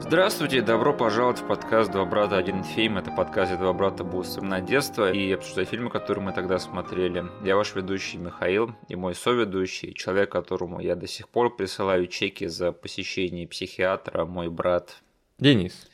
Здравствуйте, 0.00 0.62
добро 0.62 0.94
пожаловать 0.94 1.40
в 1.40 1.46
подкаст 1.46 1.90
«Два 1.90 2.04
брата, 2.04 2.38
один 2.38 2.62
фильм». 2.62 2.98
Это 2.98 3.10
подкаст, 3.10 3.50
где 3.50 3.60
два 3.60 3.72
брата 3.72 4.04
будут 4.04 4.26
вспоминать 4.26 4.64
детство 4.64 5.12
и 5.12 5.32
обсуждать 5.32 5.68
фильмы, 5.68 5.90
которые 5.90 6.24
мы 6.24 6.32
тогда 6.32 6.58
смотрели. 6.58 7.26
Я 7.44 7.56
ваш 7.56 7.74
ведущий 7.74 8.16
Михаил 8.16 8.74
и 8.88 8.94
мой 8.94 9.14
соведущий, 9.14 9.92
человек, 9.92 10.30
которому 10.30 10.80
я 10.80 10.94
до 10.94 11.06
сих 11.06 11.28
пор 11.28 11.54
присылаю 11.54 12.06
чеки 12.06 12.46
за 12.46 12.72
посещение 12.72 13.46
психиатра, 13.46 14.24
мой 14.24 14.48
брат 14.48 15.02
Денис. 15.38 15.88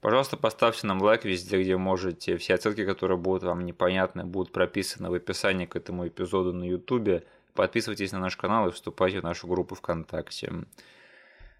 Пожалуйста, 0.00 0.38
поставьте 0.38 0.86
нам 0.86 1.02
лайк 1.02 1.26
везде, 1.26 1.60
где 1.62 1.76
можете. 1.76 2.38
Все 2.38 2.54
отсылки, 2.54 2.86
которые 2.86 3.18
будут 3.18 3.42
вам 3.42 3.66
непонятны, 3.66 4.24
будут 4.24 4.52
прописаны 4.52 5.10
в 5.10 5.14
описании 5.14 5.66
к 5.66 5.76
этому 5.76 6.08
эпизоду 6.08 6.54
на 6.54 6.64
YouTube. 6.64 7.24
Подписывайтесь 7.54 8.12
на 8.12 8.18
наш 8.18 8.36
канал 8.36 8.68
и 8.68 8.72
вступайте 8.72 9.20
в 9.20 9.24
нашу 9.24 9.46
группу 9.46 9.74
ВКонтакте. 9.74 10.50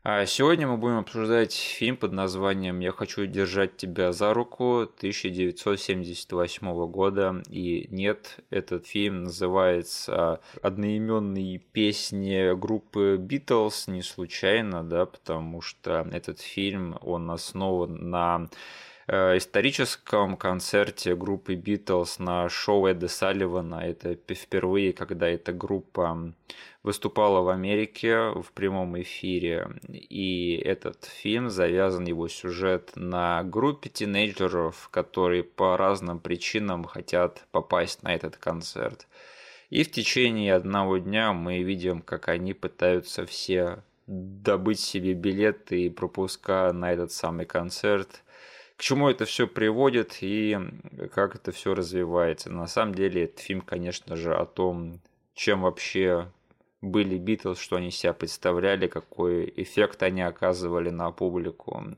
А 0.03 0.25
сегодня 0.25 0.67
мы 0.67 0.79
будем 0.79 0.97
обсуждать 0.97 1.53
фильм 1.53 1.99
под 1.99 2.13
названием 2.13 2.81
«Я 2.81 2.91
хочу 2.91 3.27
держать 3.27 3.77
тебя 3.77 4.13
за 4.13 4.33
руку» 4.33 4.89
1978 4.97 6.87
года. 6.87 7.43
И 7.51 7.87
нет, 7.91 8.39
этот 8.49 8.87
фильм 8.87 9.25
называется 9.25 10.41
одноименные 10.63 11.59
песни 11.59 12.55
группы 12.59 13.19
Beatles 13.21 13.91
не 13.91 14.01
случайно, 14.01 14.83
да, 14.83 15.05
потому 15.05 15.61
что 15.61 16.09
этот 16.11 16.41
фильм, 16.41 16.97
он 17.03 17.31
основан 17.31 18.09
на 18.09 18.49
Э, 19.13 19.37
историческом 19.37 20.37
концерте 20.37 21.17
группы 21.17 21.55
Beatles 21.55 22.23
на 22.23 22.49
шоу 22.49 22.87
Эда 22.87 23.09
Салливана. 23.09 23.81
Это 23.85 24.15
впервые, 24.15 24.93
когда 24.93 25.27
эта 25.29 25.53
группа 25.53 26.33
выступала 26.83 27.41
в 27.41 27.49
Америке 27.49 28.31
в 28.31 28.53
прямом 28.55 29.01
эфире. 29.01 29.69
И 29.89 30.61
этот 30.65 31.05
фильм 31.05 31.51
завязан, 31.51 32.05
его 32.07 32.29
сюжет, 32.29 32.93
на 32.95 33.43
группе 33.45 33.91
тинейджеров, 33.91 34.89
которые 34.91 35.45
по 35.45 35.77
разным 35.77 36.21
причинам 36.21 36.85
хотят 36.85 37.47
попасть 37.51 38.03
на 38.03 38.15
этот 38.15 38.37
концерт. 38.37 39.07
И 39.69 39.85
в 39.85 39.91
течение 39.91 40.55
одного 40.55 40.99
дня 40.99 41.33
мы 41.33 41.63
видим, 41.63 42.03
как 42.03 42.29
они 42.29 42.55
пытаются 42.55 43.27
все 43.27 43.83
добыть 44.07 44.81
себе 44.81 45.15
билеты 45.15 45.83
и 45.85 45.91
пропуска 45.91 46.73
на 46.73 46.93
этот 46.93 47.13
самый 47.13 47.47
концерт– 47.47 48.23
к 48.81 48.83
чему 48.83 49.11
это 49.11 49.27
все 49.27 49.47
приводит 49.47 50.17
и 50.23 50.59
как 51.13 51.35
это 51.35 51.53
все 51.53 51.75
развивается. 51.75 52.51
На 52.51 52.67
самом 52.67 52.95
деле, 52.95 53.25
этот 53.25 53.41
фильм, 53.41 53.61
конечно 53.61 54.17
же, 54.17 54.35
о 54.35 54.47
том, 54.47 55.03
чем 55.35 55.61
вообще 55.61 56.33
были 56.83 57.19
Битлз, 57.19 57.59
что 57.59 57.77
они 57.77 57.91
себя 57.91 58.13
представляли, 58.13 58.87
какой 58.87 59.53
эффект 59.57 60.03
они 60.03 60.23
оказывали 60.23 60.91
на 60.91 61.11
публику. 61.11 61.97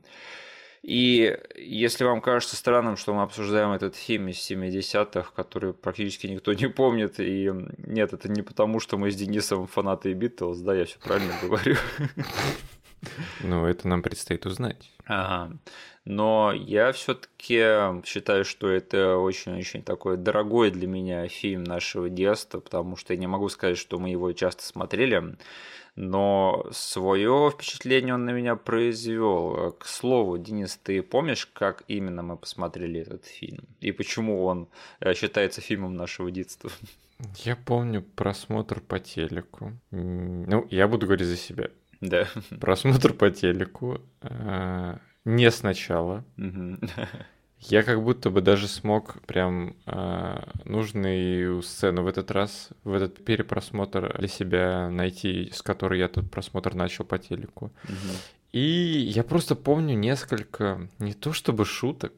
И 0.81 1.39
если 1.55 2.03
вам 2.03 2.19
кажется 2.19 2.57
странным, 2.57 2.97
что 2.97 3.13
мы 3.13 3.21
обсуждаем 3.23 3.71
этот 3.71 3.95
фильм 3.95 4.27
из 4.27 4.51
70-х, 4.51 5.31
который 5.33 5.73
практически 5.73 6.27
никто 6.27 6.51
не 6.51 6.67
помнит, 6.67 7.21
и 7.21 7.49
нет, 7.77 8.11
это 8.11 8.27
не 8.27 8.41
потому, 8.41 8.81
что 8.81 8.97
мы 8.97 9.09
с 9.09 9.15
Денисом 9.15 9.65
фанаты 9.67 10.11
Битлз, 10.11 10.59
да, 10.59 10.75
я 10.75 10.83
все 10.83 10.99
правильно 10.99 11.33
говорю. 11.41 11.77
Ну, 13.41 13.65
это 13.65 13.87
нам 13.87 14.01
предстоит 14.01 14.45
узнать. 14.45 14.91
Ага 15.05 15.51
но 16.05 16.51
я 16.53 16.91
все-таки 16.91 18.03
считаю, 18.05 18.43
что 18.43 18.69
это 18.69 19.17
очень-очень 19.17 19.83
такой 19.83 20.17
дорогой 20.17 20.69
для 20.71 20.87
меня 20.87 21.27
фильм 21.27 21.63
нашего 21.63 22.09
детства, 22.09 22.59
потому 22.59 22.97
что 22.97 23.13
я 23.13 23.19
не 23.19 23.27
могу 23.27 23.47
сказать, 23.49 23.77
что 23.77 23.99
мы 23.99 24.09
его 24.09 24.31
часто 24.33 24.63
смотрели, 24.63 25.37
но 25.95 26.65
свое 26.71 27.51
впечатление 27.53 28.15
он 28.15 28.25
на 28.25 28.31
меня 28.31 28.55
произвел. 28.55 29.73
К 29.79 29.85
слову, 29.85 30.37
Денис, 30.37 30.77
ты 30.81 31.01
помнишь, 31.01 31.45
как 31.45 31.83
именно 31.87 32.21
мы 32.21 32.35
посмотрели 32.35 32.99
этот 32.99 33.25
фильм 33.25 33.63
и 33.79 33.91
почему 33.91 34.43
он 34.43 34.67
э, 34.99 35.13
считается 35.13 35.61
фильмом 35.61 35.95
нашего 35.95 36.31
детства? 36.31 36.69
Я 37.37 37.55
помню 37.55 38.01
просмотр 38.01 38.81
по 38.81 38.99
телеку. 38.99 39.71
Ну, 39.91 40.67
я 40.69 40.89
буду 40.89 41.05
говорить 41.05 41.27
за 41.27 41.37
себя. 41.37 41.69
Да. 42.03 42.27
Просмотр 42.59 43.13
по 43.13 43.29
телеку. 43.31 44.01
Э, 44.21 44.97
не 45.25 45.49
сначала. 45.51 46.25
Я 47.59 47.83
как 47.83 48.03
будто 48.03 48.29
бы 48.29 48.41
даже 48.41 48.67
смог 48.67 49.21
прям 49.21 49.77
э, 49.85 50.43
нужную 50.65 51.61
сцену 51.61 52.03
в 52.03 52.07
этот 52.07 52.29
раз, 52.31 52.69
в 52.83 52.93
этот 52.93 53.23
перепросмотр 53.23 54.17
для 54.19 54.27
себя 54.27 54.89
найти, 54.89 55.49
с 55.53 55.61
которой 55.61 55.99
я 55.99 56.05
этот 56.05 56.29
просмотр 56.29 56.75
начал 56.75 57.05
по 57.05 57.17
телеку. 57.17 57.71
И 58.51 58.59
я 58.59 59.23
просто 59.23 59.55
помню 59.55 59.95
несколько, 59.95 60.89
не 60.99 61.13
то 61.13 61.31
чтобы 61.31 61.63
шуток, 61.63 62.11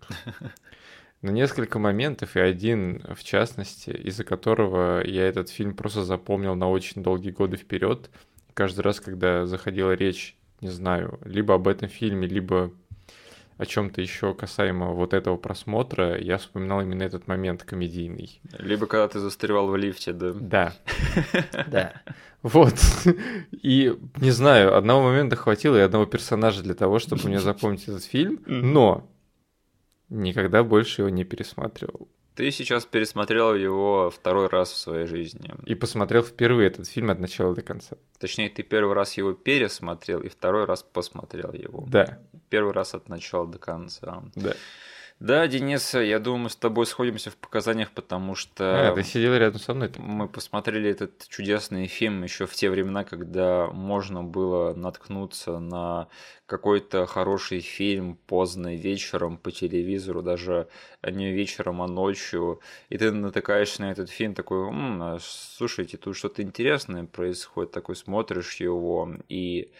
но 1.21 1.31
несколько 1.31 1.77
моментов, 1.77 2.35
и 2.35 2.39
один 2.39 3.03
в 3.15 3.23
частности, 3.23 3.91
из-за 3.91 4.23
которого 4.23 5.05
я 5.05 5.27
этот 5.27 5.49
фильм 5.49 5.75
просто 5.75 6.03
запомнил 6.03 6.55
на 6.55 6.69
очень 6.69 7.03
долгие 7.03 7.31
годы 7.31 7.57
вперед. 7.57 8.09
Каждый 8.55 8.81
раз, 8.81 9.01
когда 9.01 9.45
заходила 9.45 9.91
речь, 9.91 10.37
не 10.61 10.69
знаю, 10.69 11.19
либо 11.25 11.55
об 11.55 11.67
этом 11.67 11.89
фильме, 11.89 12.25
либо 12.25 12.71
о 13.57 13.65
чем-то 13.65 14.01
еще 14.01 14.33
касаемо 14.33 14.93
вот 14.93 15.13
этого 15.13 15.35
просмотра, 15.35 16.17
я 16.17 16.37
вспоминал 16.37 16.81
именно 16.81 17.03
этот 17.03 17.27
момент 17.27 17.63
комедийный. 17.63 18.41
Либо 18.57 18.87
когда 18.87 19.09
ты 19.09 19.19
застревал 19.19 19.67
в 19.67 19.75
лифте, 19.75 20.13
да. 20.13 20.31
Да. 20.33 20.73
Да. 21.67 22.01
Вот. 22.43 22.75
И, 23.51 23.93
не 24.17 24.31
знаю, 24.31 24.77
одного 24.77 25.03
момента 25.03 25.35
хватило 25.35 25.75
и 25.75 25.81
одного 25.81 26.05
персонажа 26.05 26.63
для 26.63 26.75
того, 26.75 26.99
чтобы 26.99 27.27
мне 27.27 27.39
запомнить 27.39 27.83
этот 27.89 28.05
фильм, 28.05 28.41
но 28.45 29.05
никогда 30.07 30.63
больше 30.63 31.01
его 31.01 31.09
не 31.09 31.25
пересматривал. 31.25 32.07
Ты 32.35 32.51
сейчас 32.51 32.85
пересмотрел 32.85 33.55
его 33.55 34.09
второй 34.09 34.47
раз 34.47 34.71
в 34.71 34.77
своей 34.77 35.05
жизни. 35.07 35.53
И 35.65 35.73
посмотрел 35.73 36.21
впервые 36.21 36.67
этот 36.67 36.87
фильм 36.87 37.09
от 37.09 37.19
начала 37.19 37.55
до 37.55 37.61
конца. 37.61 37.95
Точнее, 38.19 38.49
ты 38.49 38.61
первый 38.61 38.93
раз 38.93 39.13
его 39.17 39.33
пересмотрел 39.33 40.19
и 40.19 40.27
второй 40.27 40.65
раз 40.65 40.83
посмотрел 40.83 41.53
его. 41.53 41.85
Да. 41.87 42.19
Первый 42.49 42.73
раз 42.73 42.93
от 42.93 43.07
начала 43.07 43.47
до 43.47 43.57
конца. 43.57 44.23
Да. 44.35 44.53
Да, 45.19 45.47
Денис, 45.47 45.93
я 45.93 46.19
думаю, 46.19 46.43
мы 46.43 46.49
с 46.49 46.57
тобой 46.57 46.85
сходимся 46.85 47.31
в 47.31 47.37
показаниях, 47.37 47.91
потому 47.91 48.35
что... 48.35 48.91
А, 48.91 48.93
ты 48.95 49.03
сидел 49.03 49.33
рядом 49.33 49.61
со 49.61 49.73
мной. 49.73 49.89
Мы 49.97 50.27
посмотрели 50.27 50.89
этот 50.89 51.25
чудесный 51.29 51.87
фильм 51.87 52.21
еще 52.23 52.45
в 52.45 52.53
те 52.53 52.69
времена, 52.69 53.05
когда 53.05 53.67
можно 53.67 54.23
было 54.23 54.73
наткнуться 54.73 55.59
на 55.59 56.09
какой-то 56.45 57.05
хороший 57.05 57.61
фильм 57.61 58.17
поздно 58.27 58.75
вечером 58.75 59.37
по 59.37 59.51
телевизору, 59.51 60.21
даже 60.21 60.67
не 61.01 61.31
вечером, 61.31 61.81
а 61.81 61.87
ночью, 61.87 62.59
и 62.89 62.97
ты 62.97 63.11
натыкаешься 63.11 63.83
на 63.83 63.91
этот 63.91 64.09
фильм 64.09 64.35
такой, 64.35 64.67
М, 64.67 65.17
слушайте, 65.21 65.95
тут 65.95 66.17
что-то 66.17 66.41
интересное 66.41 67.05
происходит, 67.05 67.71
такой 67.71 67.95
смотришь 67.95 68.57
его, 68.57 69.09
и 69.29 69.71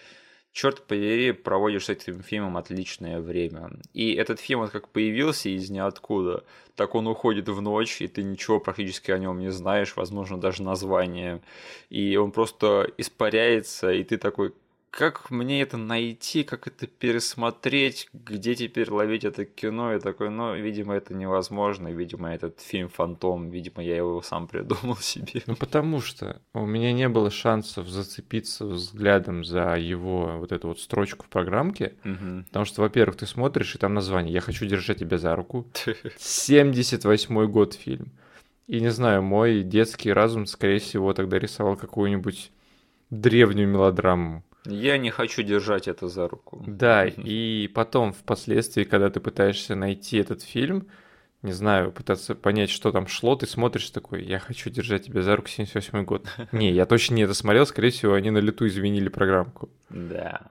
черт 0.55 0.87
подери, 0.87 1.33
проводишь 1.33 1.85
с 1.85 1.89
этим 1.89 2.23
фильмом 2.23 2.55
отличное 2.55 3.19
время. 3.19 3.71
И 3.93 4.13
этот 4.13 4.39
фильм, 4.39 4.61
вот 4.61 4.71
как 4.71 4.87
появился 4.87 5.49
из 5.49 5.69
ниоткуда, 5.69 6.45
так 6.77 6.95
он 6.95 7.07
уходит 7.07 7.49
в 7.49 7.61
ночь, 7.61 8.01
и 8.01 8.07
ты 8.07 8.23
ничего 8.23 8.61
практически 8.61 9.11
о 9.11 9.17
нем 9.17 9.39
не 9.39 9.51
знаешь, 9.51 9.97
возможно, 9.97 10.39
даже 10.39 10.63
название. 10.63 11.41
И 11.89 12.15
он 12.15 12.31
просто 12.31 12.89
испаряется, 12.97 13.91
и 13.91 14.05
ты 14.05 14.17
такой, 14.17 14.53
как 14.95 15.29
мне 15.29 15.61
это 15.61 15.75
найти, 15.75 16.45
как 16.45 16.67
это 16.67 16.87
пересмотреть, 16.87 18.07
где 18.13 18.55
теперь 18.55 18.89
ловить 18.89 19.25
это 19.25 19.43
кино, 19.43 19.93
и 19.93 19.99
такой, 19.99 20.29
ну, 20.29 20.55
видимо, 20.55 20.93
это 20.93 21.13
невозможно, 21.13 21.89
видимо, 21.89 22.33
этот 22.33 22.61
фильм 22.61 22.87
«Фантом», 22.87 23.49
видимо, 23.49 23.83
я 23.83 23.97
его 23.97 24.21
сам 24.21 24.47
придумал 24.47 24.95
себе. 24.95 25.43
Ну, 25.47 25.57
потому 25.57 25.99
что 25.99 26.41
у 26.53 26.65
меня 26.65 26.93
не 26.93 27.09
было 27.09 27.29
шансов 27.29 27.89
зацепиться 27.89 28.65
взглядом 28.65 29.43
за 29.43 29.75
его 29.75 30.37
вот 30.37 30.53
эту 30.53 30.69
вот 30.69 30.79
строчку 30.79 31.25
в 31.25 31.29
программке, 31.29 31.95
угу. 32.05 32.45
потому 32.47 32.63
что, 32.63 32.81
во-первых, 32.81 33.17
ты 33.17 33.25
смотришь, 33.25 33.75
и 33.75 33.77
там 33.77 33.93
название 33.93 34.33
«Я 34.33 34.39
хочу 34.39 34.65
держать 34.65 34.99
тебя 34.99 35.17
за 35.17 35.35
руку», 35.35 35.67
78-й 36.17 37.47
год 37.47 37.73
фильм. 37.73 38.13
И 38.67 38.79
не 38.79 38.91
знаю, 38.91 39.23
мой 39.23 39.61
детский 39.63 40.13
разум, 40.13 40.45
скорее 40.45 40.79
всего, 40.79 41.13
тогда 41.13 41.37
рисовал 41.37 41.75
какую-нибудь 41.75 42.49
древнюю 43.09 43.67
мелодраму. 43.67 44.45
Я 44.65 44.97
не 44.97 45.09
хочу 45.09 45.43
держать 45.43 45.87
это 45.87 46.07
за 46.07 46.27
руку. 46.27 46.63
Да, 46.67 47.05
и 47.17 47.69
потом, 47.73 48.13
впоследствии, 48.13 48.83
когда 48.83 49.09
ты 49.09 49.19
пытаешься 49.19 49.75
найти 49.75 50.17
этот 50.17 50.41
фильм, 50.41 50.87
не 51.41 51.51
знаю, 51.51 51.91
пытаться 51.91 52.33
понять, 52.33 52.71
что 52.71 52.91
там 52.91 53.07
шло, 53.07 53.35
ты 53.35 53.45
смотришь 53.45 53.89
такой, 53.91 54.23
я 54.23 54.39
хочу 54.39 54.69
держать 54.69 55.05
тебя 55.05 55.21
за 55.21 55.35
руку 55.35 55.47
78 55.47 56.03
год. 56.03 56.27
Не, 56.51 56.71
я 56.71 56.85
точно 56.85 57.15
не 57.15 57.23
это 57.23 57.35
смотрел, 57.35 57.67
скорее 57.67 57.91
всего, 57.91 58.13
они 58.13 58.31
на 58.31 58.39
лету 58.39 58.65
изменили 58.65 59.09
программку. 59.09 59.69
Да. 59.89 60.41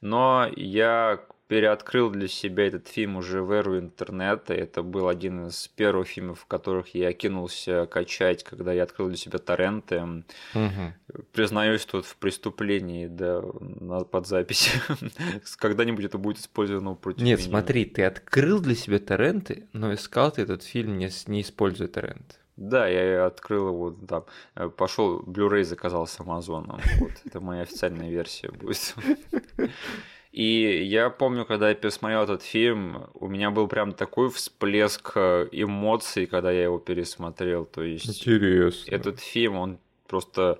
Но 0.00 0.50
я 0.56 1.20
переоткрыл 1.48 2.10
для 2.10 2.28
себя 2.28 2.66
этот 2.66 2.88
фильм 2.88 3.16
уже 3.16 3.42
в 3.42 3.50
эру 3.52 3.78
интернета. 3.78 4.54
Это 4.54 4.82
был 4.82 5.08
один 5.08 5.46
из 5.46 5.68
первых 5.68 6.08
фильмов, 6.08 6.40
в 6.40 6.46
которых 6.46 6.94
я 6.94 7.12
кинулся 7.12 7.86
качать, 7.86 8.42
когда 8.42 8.72
я 8.72 8.82
открыл 8.82 9.08
для 9.08 9.16
себя 9.16 9.38
торренты. 9.38 10.02
Угу. 10.54 11.22
Признаюсь 11.32 11.84
тут 11.84 12.04
в 12.06 12.16
преступлении, 12.16 13.06
да, 13.06 13.42
под 14.10 14.26
запись. 14.26 14.72
Когда-нибудь 15.58 16.04
это 16.04 16.18
будет 16.18 16.38
использовано 16.38 16.94
против 16.94 17.22
Нет, 17.22 17.38
меня. 17.38 17.48
смотри, 17.48 17.84
ты 17.84 18.04
открыл 18.04 18.60
для 18.60 18.74
себя 18.74 18.98
торренты, 18.98 19.68
но 19.72 19.94
искал 19.94 20.32
ты 20.32 20.42
этот 20.42 20.62
фильм 20.62 20.98
не, 20.98 21.10
не 21.26 21.42
используя 21.42 21.88
торренты. 21.88 22.36
Да, 22.56 22.88
я 22.88 23.26
открыл 23.26 23.68
его, 23.68 23.90
там, 23.90 24.24
э, 24.54 24.70
пошел, 24.70 25.20
Blu-ray 25.20 25.62
заказал 25.62 26.06
с 26.06 26.18
Амазоном. 26.18 26.80
Вот, 27.00 27.12
это 27.24 27.40
моя 27.40 27.62
официальная 27.62 28.10
версия 28.10 28.50
будет. 28.50 28.94
И 30.36 30.84
я 30.84 31.08
помню, 31.08 31.46
когда 31.46 31.70
я 31.70 31.74
пересмотрел 31.74 32.24
этот 32.24 32.42
фильм, 32.42 33.08
у 33.14 33.26
меня 33.26 33.50
был 33.50 33.68
прям 33.68 33.94
такой 33.94 34.28
всплеск 34.28 35.12
э, 35.14 35.48
эмоций, 35.50 36.26
когда 36.26 36.50
я 36.50 36.64
его 36.64 36.78
пересмотрел. 36.78 37.64
То 37.64 37.82
есть 37.82 38.20
Интересно. 38.20 38.90
этот 38.94 39.18
фильм, 39.18 39.56
он 39.56 39.78
просто 40.06 40.58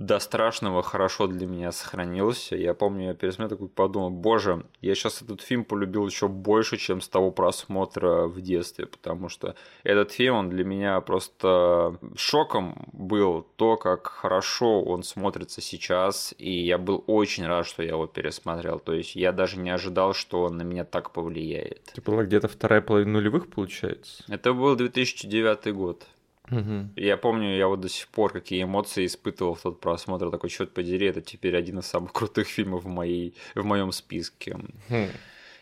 до 0.00 0.18
страшного 0.18 0.82
хорошо 0.82 1.26
для 1.26 1.46
меня 1.46 1.72
сохранился. 1.72 2.56
Я 2.56 2.72
помню, 2.72 3.08
я 3.08 3.14
пересмотрел 3.14 3.50
такой 3.50 3.68
подумал, 3.68 4.08
боже, 4.08 4.64
я 4.80 4.94
сейчас 4.94 5.20
этот 5.20 5.42
фильм 5.42 5.62
полюбил 5.62 6.06
еще 6.06 6.26
больше, 6.26 6.78
чем 6.78 7.02
с 7.02 7.08
того 7.08 7.30
просмотра 7.30 8.26
в 8.26 8.40
детстве, 8.40 8.86
потому 8.86 9.28
что 9.28 9.56
этот 9.82 10.10
фильм, 10.12 10.36
он 10.36 10.48
для 10.48 10.64
меня 10.64 10.98
просто 11.02 11.98
шоком 12.16 12.88
был 12.94 13.46
то, 13.56 13.76
как 13.76 14.06
хорошо 14.06 14.82
он 14.82 15.02
смотрится 15.02 15.60
сейчас, 15.60 16.34
и 16.38 16.50
я 16.50 16.78
был 16.78 17.04
очень 17.06 17.46
рад, 17.46 17.66
что 17.66 17.82
я 17.82 17.90
его 17.90 18.06
пересмотрел. 18.06 18.78
То 18.78 18.94
есть 18.94 19.14
я 19.16 19.32
даже 19.32 19.58
не 19.58 19.68
ожидал, 19.68 20.14
что 20.14 20.44
он 20.44 20.56
на 20.56 20.62
меня 20.62 20.86
так 20.86 21.12
повлияет. 21.12 21.90
Это 21.92 22.00
была 22.00 22.24
где-то 22.24 22.48
вторая 22.48 22.80
половина 22.80 23.12
нулевых, 23.12 23.50
получается? 23.50 24.24
Это 24.28 24.54
был 24.54 24.76
2009 24.76 25.74
год. 25.74 26.06
Угу. 26.50 26.90
Я 26.96 27.16
помню, 27.16 27.56
я 27.56 27.68
вот 27.68 27.80
до 27.80 27.88
сих 27.88 28.08
пор 28.08 28.32
какие 28.32 28.62
эмоции 28.62 29.06
испытывал 29.06 29.54
в 29.54 29.62
тот 29.62 29.80
просмотр. 29.80 30.30
Такой, 30.30 30.50
черт 30.50 30.74
подери, 30.74 31.06
это 31.06 31.20
теперь 31.20 31.56
один 31.56 31.78
из 31.78 31.86
самых 31.86 32.12
крутых 32.12 32.48
фильмов 32.48 32.84
в, 32.84 32.88
моей, 32.88 33.34
в 33.54 33.64
моем 33.64 33.92
списке. 33.92 34.58
Хм. 34.88 35.08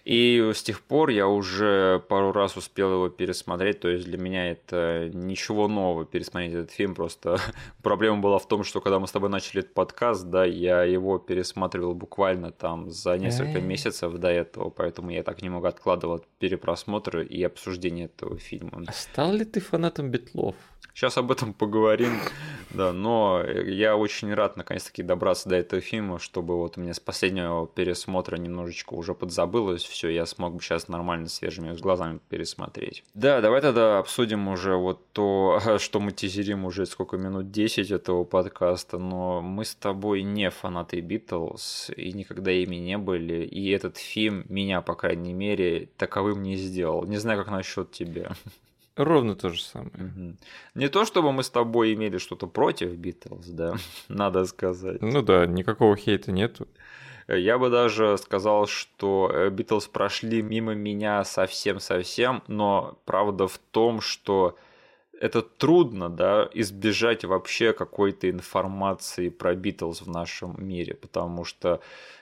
И 0.08 0.52
с 0.55 0.62
тех 0.62 0.81
пор 0.81 1.10
я 1.10 1.28
уже 1.28 2.02
пару 2.08 2.32
раз 2.32 2.56
успел 2.56 2.93
его 2.94 3.08
пересмотреть, 3.10 3.81
то 3.81 3.88
есть 3.90 4.06
для 4.06 4.16
меня 4.16 4.52
это 4.52 5.10
ничего 5.12 5.69
нового 5.69 6.06
пересмотреть 6.06 6.55
этот 6.55 6.70
фильм, 6.70 6.94
просто 6.94 7.38
проблема 7.82 8.22
была 8.22 8.38
в 8.38 8.49
том, 8.49 8.64
что 8.64 8.81
когда 8.81 9.00
мы 9.00 9.06
с 9.06 9.12
тобой 9.12 9.28
начали 9.28 9.58
этот 9.58 9.75
подкаст, 9.75 10.25
да, 10.25 10.46
я 10.46 10.82
его 10.82 11.19
пересматривал 11.19 11.94
буквально 11.94 12.52
там 12.52 12.90
за 12.90 13.19
несколько 13.19 13.60
месяцев 13.60 14.14
до 14.14 14.28
этого, 14.28 14.70
поэтому 14.70 15.10
я 15.10 15.22
так 15.22 15.43
немного 15.43 15.69
откладывал 15.69 16.25
перепросмотр 16.38 17.19
и 17.19 17.43
обсуждение 17.43 18.06
этого 18.06 18.38
фильма. 18.38 18.84
А 18.87 18.93
стал 18.93 19.34
ли 19.34 19.44
ты 19.44 19.60
фанатом 19.60 20.10
Битлов? 20.10 20.55
Сейчас 20.94 21.16
об 21.16 21.31
этом 21.31 21.52
поговорим, 21.52 22.19
да, 22.70 22.93
но 22.93 23.44
я 23.44 23.96
очень 23.96 24.34
рад 24.34 24.56
наконец-таки 24.56 25.05
добраться 25.05 25.49
до 25.49 25.55
этого 25.55 25.81
фильма, 25.81 26.19
чтобы 26.19 26.56
вот 26.56 26.76
у 26.76 26.81
меня 26.81 26.93
с 26.93 26.99
последнего 26.99 27.69
пересмотра 27.69 28.37
немножечко 28.37 28.94
уже 28.94 29.14
подзабылось 29.14 29.84
все, 29.99 30.11
я 30.11 30.27
смог 30.27 30.55
бы 30.55 30.62
сейчас 30.62 30.87
нормально 30.87 31.29
свежими 31.29 31.77
глазами 31.77 32.21
пересмотреть. 32.29 33.03
Да, 33.15 33.41
давай 33.41 33.61
тогда 33.61 33.99
обсудим 33.99 34.47
уже 34.47 34.77
вот 34.77 35.11
то, 35.12 35.61
что 35.79 35.99
мы 35.99 36.12
тизерим 36.12 36.65
уже 36.65 36.87
сколько 36.87 37.17
минут 37.17 37.50
10 37.50 37.91
этого 37.91 38.23
подкаста, 38.23 38.99
но 38.99 39.43
мы 39.43 39.65
с 39.65 39.75
тобой 39.75 40.23
не 40.23 40.50
фанаты 40.50 41.00
Битлз 41.00 41.91
и 41.97 42.12
никогда 42.12 42.53
ими 42.53 42.77
не 42.77 42.97
были, 42.97 43.45
и 43.45 43.71
этот 43.71 43.97
фильм 43.97 44.45
меня, 44.49 44.83
по 44.83 44.95
крайней 44.95 45.33
мере, 45.33 45.89
таковым 45.97 46.44
не 46.44 46.55
сделал. 46.55 47.05
Не 47.05 47.17
знаю, 47.17 47.41
как 47.41 47.51
насчет 47.51 47.91
тебя. 47.91 48.31
Ровно 48.94 49.35
то 49.35 49.51
же 49.51 49.61
самое. 49.61 49.91
Угу. 49.94 50.37
Не 50.77 50.89
то, 50.89 51.06
чтобы 51.06 51.33
мы 51.33 51.43
с 51.43 51.51
тобой 51.51 51.94
имели 51.94 52.19
что-то 52.19 52.47
против 52.47 52.93
Битлз, 52.93 53.49
да, 53.49 53.75
надо 54.09 54.44
сказать. 54.44 55.03
Ну 55.03 55.23
да, 55.23 55.44
никакого 55.47 55.97
хейта 55.97 56.31
нету. 56.31 56.69
Я 57.29 57.59
бы 57.59 57.69
даже 57.69 58.17
сказал, 58.17 58.67
что 58.67 59.51
Битлз 59.51 59.87
прошли 59.89 60.41
мимо 60.41 60.75
меня 60.75 61.25
совсем-совсем, 61.25 62.43
но 62.47 62.99
правда 63.05 63.47
в 63.47 63.59
том, 63.59 64.01
что 64.01 64.57
это 65.20 65.43
трудно, 65.43 66.09
да, 66.09 66.49
избежать 66.55 67.25
вообще 67.25 67.73
какой-то 67.73 68.31
информации 68.31 69.29
про 69.29 69.55
Битлз 69.55 70.03
в 70.03 70.09
нашем 70.09 70.55
мире, 70.59 70.94
потому 70.94 71.44
что 71.44 71.81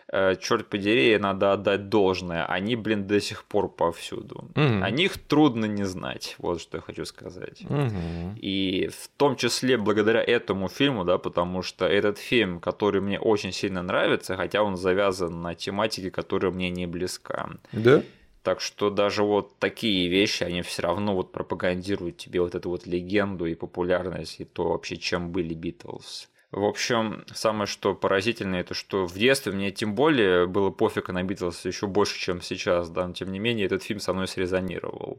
э, 0.08 0.37
черт 0.37 0.66
подери, 0.69 1.19
надо 1.19 1.52
отдать 1.52 1.88
должное. 1.88 2.44
Они, 2.46 2.76
блин, 2.76 3.06
до 3.06 3.20
сих 3.20 3.44
пор 3.44 3.69
повсюду. 3.69 4.48
Mm-hmm. 4.54 4.82
О 4.82 4.90
них 4.90 5.19
трудно 5.19 5.66
не 5.66 5.84
знать, 5.84 6.37
вот 6.38 6.60
что 6.60 6.78
я 6.78 6.82
хочу 6.82 7.04
сказать. 7.04 7.62
Mm-hmm. 7.62 8.38
И 8.40 8.88
в 8.88 9.08
том 9.16 9.37
числе 9.37 9.76
благодаря 9.76 10.22
этому 10.22 10.69
фильму, 10.69 11.04
да, 11.04 11.19
потому 11.19 11.62
что 11.62 11.87
этот 11.87 12.19
фильм, 12.19 12.60
который 12.60 13.00
мне 13.00 13.20
очень 13.20 13.52
сильно 13.52 13.82
нравится, 13.82 14.37
хотя 14.37 14.62
он 14.62 14.76
завязан 14.76 15.43
на 15.43 15.54
тематике, 15.54 16.10
которая 16.10 16.52
мне 16.52 16.70
не 16.70 16.87
близка. 16.87 17.50
Да? 17.72 18.02
Так 18.46 18.60
что 18.60 18.90
даже 18.90 19.25
вот 19.25 19.58
такие 19.58 20.06
вещи, 20.06 20.44
они 20.44 20.62
все 20.62 20.82
равно 20.82 21.16
вот 21.16 21.32
пропагандируют 21.32 22.16
тебе 22.19 22.40
вот 22.40 22.54
эту 22.54 22.70
вот 22.70 22.87
легенду 22.87 23.44
и 23.46 23.56
популярность, 23.56 24.38
и 24.38 24.44
то 24.44 24.69
вообще, 24.69 24.98
чем 24.98 25.32
были 25.32 25.52
Битлз. 25.52 26.28
В 26.52 26.62
общем, 26.62 27.25
самое 27.34 27.66
что 27.66 27.96
поразительное, 27.96 28.60
это 28.60 28.72
что 28.72 29.04
в 29.04 29.14
детстве 29.14 29.50
мне 29.50 29.72
тем 29.72 29.96
более 29.96 30.46
было 30.46 30.70
пофиг 30.70 31.08
на 31.08 31.25
Битлз 31.25 31.64
еще 31.64 31.88
больше, 31.88 32.20
чем 32.20 32.40
сейчас, 32.40 32.88
да, 32.88 33.08
но 33.08 33.14
тем 33.14 33.32
не 33.32 33.40
менее 33.40 33.66
этот 33.66 33.82
фильм 33.82 33.98
со 33.98 34.12
мной 34.12 34.28
срезонировал. 34.28 35.19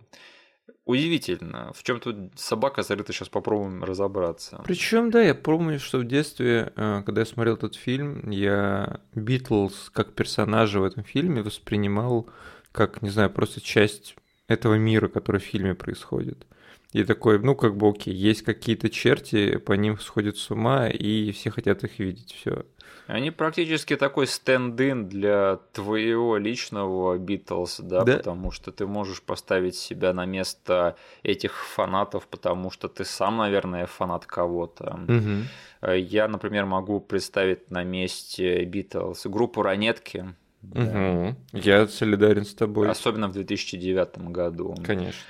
Удивительно. 0.85 1.73
В 1.75 1.83
чем 1.83 1.99
тут 1.99 2.15
собака 2.37 2.81
зарыта, 2.81 3.11
сейчас 3.11 3.27
попробуем 3.27 3.83
разобраться. 3.83 4.61
Причем, 4.63 5.11
да, 5.11 5.21
я 5.21 5.35
помню, 5.35 5.81
что 5.81 5.97
в 5.97 6.05
детстве, 6.05 6.71
э, 6.77 7.03
когда 7.05 7.21
я 7.21 7.25
смотрел 7.25 7.55
этот 7.55 7.75
фильм, 7.75 8.29
я 8.29 9.01
Битлз 9.15 9.89
как 9.89 10.13
персонажа 10.13 10.79
в 10.79 10.85
этом 10.85 11.03
фильме 11.03 11.41
воспринимал 11.41 12.29
как, 12.77 13.01
не 13.01 13.09
знаю, 13.09 13.31
просто 13.31 13.59
часть 13.59 14.15
этого 14.47 14.75
мира, 14.75 15.07
который 15.07 15.41
в 15.41 15.43
фильме 15.43 15.73
происходит. 15.73 16.45
И 16.93 17.03
такой, 17.03 17.39
ну, 17.39 17.55
как 17.55 17.75
бы, 17.75 17.89
окей, 17.89 18.13
есть 18.13 18.43
какие-то 18.43 18.89
черти, 18.89 19.57
по 19.57 19.73
ним 19.73 19.99
сходят 19.99 20.37
с 20.37 20.51
ума, 20.51 20.87
и 20.87 21.31
все 21.31 21.49
хотят 21.49 21.83
их 21.83 21.99
видеть, 21.99 22.33
все. 22.33 22.65
Они 23.07 23.31
практически 23.31 23.95
такой 23.95 24.27
стенд-ин 24.27 25.09
для 25.09 25.59
твоего 25.73 26.37
личного 26.37 27.17
Битлз, 27.17 27.79
да, 27.79 28.03
да, 28.03 28.17
потому 28.17 28.51
что 28.51 28.71
ты 28.71 28.85
можешь 28.85 29.21
поставить 29.21 29.75
себя 29.75 30.13
на 30.13 30.25
место 30.25 30.95
этих 31.23 31.65
фанатов, 31.65 32.27
потому 32.27 32.69
что 32.69 32.87
ты 32.87 33.05
сам, 33.05 33.37
наверное, 33.37 33.85
фанат 33.85 34.25
кого-то. 34.25 34.99
Угу. 35.07 35.93
Я, 35.93 36.27
например, 36.27 36.65
могу 36.65 36.99
представить 36.99 37.71
на 37.71 37.83
месте 37.83 38.63
Битлз 38.65 39.25
группу 39.25 39.61
Ранетки. 39.61 40.35
Да. 40.61 40.81
Угу. 40.81 41.35
Я 41.53 41.87
солидарен 41.87 42.45
с 42.45 42.53
тобой. 42.53 42.89
Особенно 42.89 43.27
в 43.27 43.33
2009 43.33 44.17
году. 44.29 44.75
Конечно. 44.83 45.21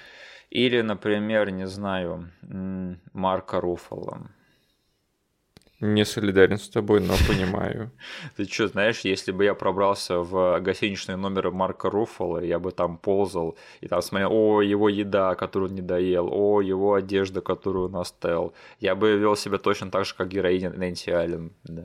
Или, 0.50 0.82
например, 0.82 1.52
не 1.52 1.68
знаю, 1.68 2.32
Марка 3.14 3.60
Руфала. 3.60 4.30
Не 5.80 6.06
солидарен 6.06 6.58
с 6.58 6.70
тобой, 6.70 7.02
но 7.02 7.14
понимаю. 7.28 7.92
Ты 8.36 8.46
что, 8.46 8.68
знаешь, 8.68 9.02
если 9.02 9.32
бы 9.32 9.44
я 9.44 9.54
пробрался 9.54 10.20
в 10.22 10.60
гостиничный 10.60 11.18
номер 11.18 11.52
Марка 11.52 11.92
Руффала, 11.92 12.40
я 12.40 12.58
бы 12.58 12.72
там 12.72 12.98
ползал 12.98 13.58
и 13.82 13.88
там 13.88 14.02
смотрел, 14.02 14.32
о, 14.34 14.62
его 14.64 14.90
еда, 14.90 15.36
которую 15.36 15.70
он 15.70 15.76
не 15.76 15.84
доел, 15.84 16.30
о, 16.32 16.62
его 16.62 16.96
одежда, 16.96 17.42
которую 17.42 17.90
он 17.90 17.96
оставил. 17.98 18.54
Я 18.80 18.96
бы 18.96 19.18
вел 19.18 19.36
себя 19.36 19.60
точно 19.60 19.92
так 19.92 20.06
же, 20.06 20.16
как 20.16 20.30
героиня 20.30 20.72
Нэнси 20.72 21.12
Аллен. 21.12 21.52
Да. 21.64 21.84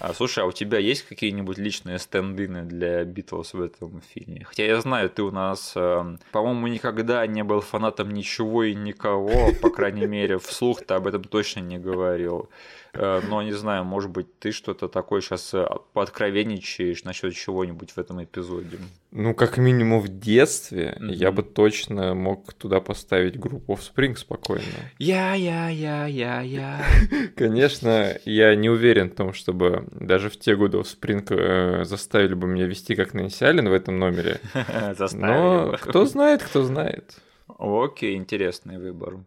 А, 0.00 0.14
слушай, 0.14 0.42
а 0.42 0.46
у 0.46 0.52
тебя 0.52 0.78
есть 0.78 1.06
какие-нибудь 1.06 1.58
личные 1.58 1.98
стендины 1.98 2.62
для 2.62 3.04
Битлз 3.04 3.52
в 3.52 3.60
этом 3.60 4.00
фильме? 4.14 4.44
Хотя 4.44 4.64
я 4.64 4.80
знаю, 4.80 5.10
ты 5.10 5.22
у 5.22 5.30
нас, 5.30 5.74
э, 5.76 6.16
по-моему, 6.32 6.68
никогда 6.68 7.26
не 7.26 7.44
был 7.44 7.60
фанатом 7.60 8.10
ничего 8.10 8.64
и 8.64 8.74
никого, 8.74 9.52
по 9.60 9.68
крайней 9.68 10.06
мере, 10.06 10.38
вслух 10.38 10.80
ты 10.82 10.94
об 10.94 11.06
этом 11.06 11.22
точно 11.24 11.60
не 11.60 11.78
говорил. 11.78 12.48
Э, 12.92 13.20
но 13.28 13.42
не 13.42 13.52
знаю, 13.52 13.84
может 13.84 14.10
быть, 14.10 14.38
ты 14.38 14.52
что-то 14.52 14.88
такое 14.88 15.20
сейчас 15.20 15.54
э, 15.54 15.66
пооткровенничаешь 15.92 17.04
насчет 17.04 17.34
чего-нибудь 17.34 17.92
в 17.92 17.98
этом 17.98 18.22
эпизоде. 18.22 18.78
Ну, 19.12 19.34
как 19.34 19.58
минимум 19.58 20.00
в 20.00 20.08
детстве 20.08 20.96
mm-hmm. 20.98 21.12
я 21.14 21.32
бы 21.32 21.42
точно 21.42 22.14
мог 22.14 22.52
туда 22.52 22.80
поставить 22.80 23.38
группу 23.38 23.74
Offspring 23.74 24.16
спокойно. 24.16 24.64
Я, 24.98 25.34
я, 25.34 25.68
я, 25.68 26.06
я, 26.06 26.40
я. 26.40 26.84
Конечно, 27.36 28.16
я 28.24 28.54
не 28.54 28.68
уверен 28.68 29.10
в 29.10 29.14
том, 29.14 29.32
чтобы 29.32 29.86
даже 29.92 30.30
в 30.30 30.38
те 30.38 30.56
годы 30.56 30.78
Offspring 30.78 31.24
э, 31.30 31.84
заставили 31.84 32.34
бы 32.34 32.46
меня 32.46 32.66
вести 32.66 32.94
как 32.94 33.14
Нэнси 33.14 33.44
Аллен 33.44 33.68
в 33.68 33.72
этом 33.72 33.98
номере. 33.98 34.40
Но 35.12 35.76
кто 35.80 36.06
знает, 36.06 36.42
кто 36.42 36.62
знает. 36.62 37.16
Окей, 37.58 38.16
интересный 38.16 38.78
выбор. 38.78 39.18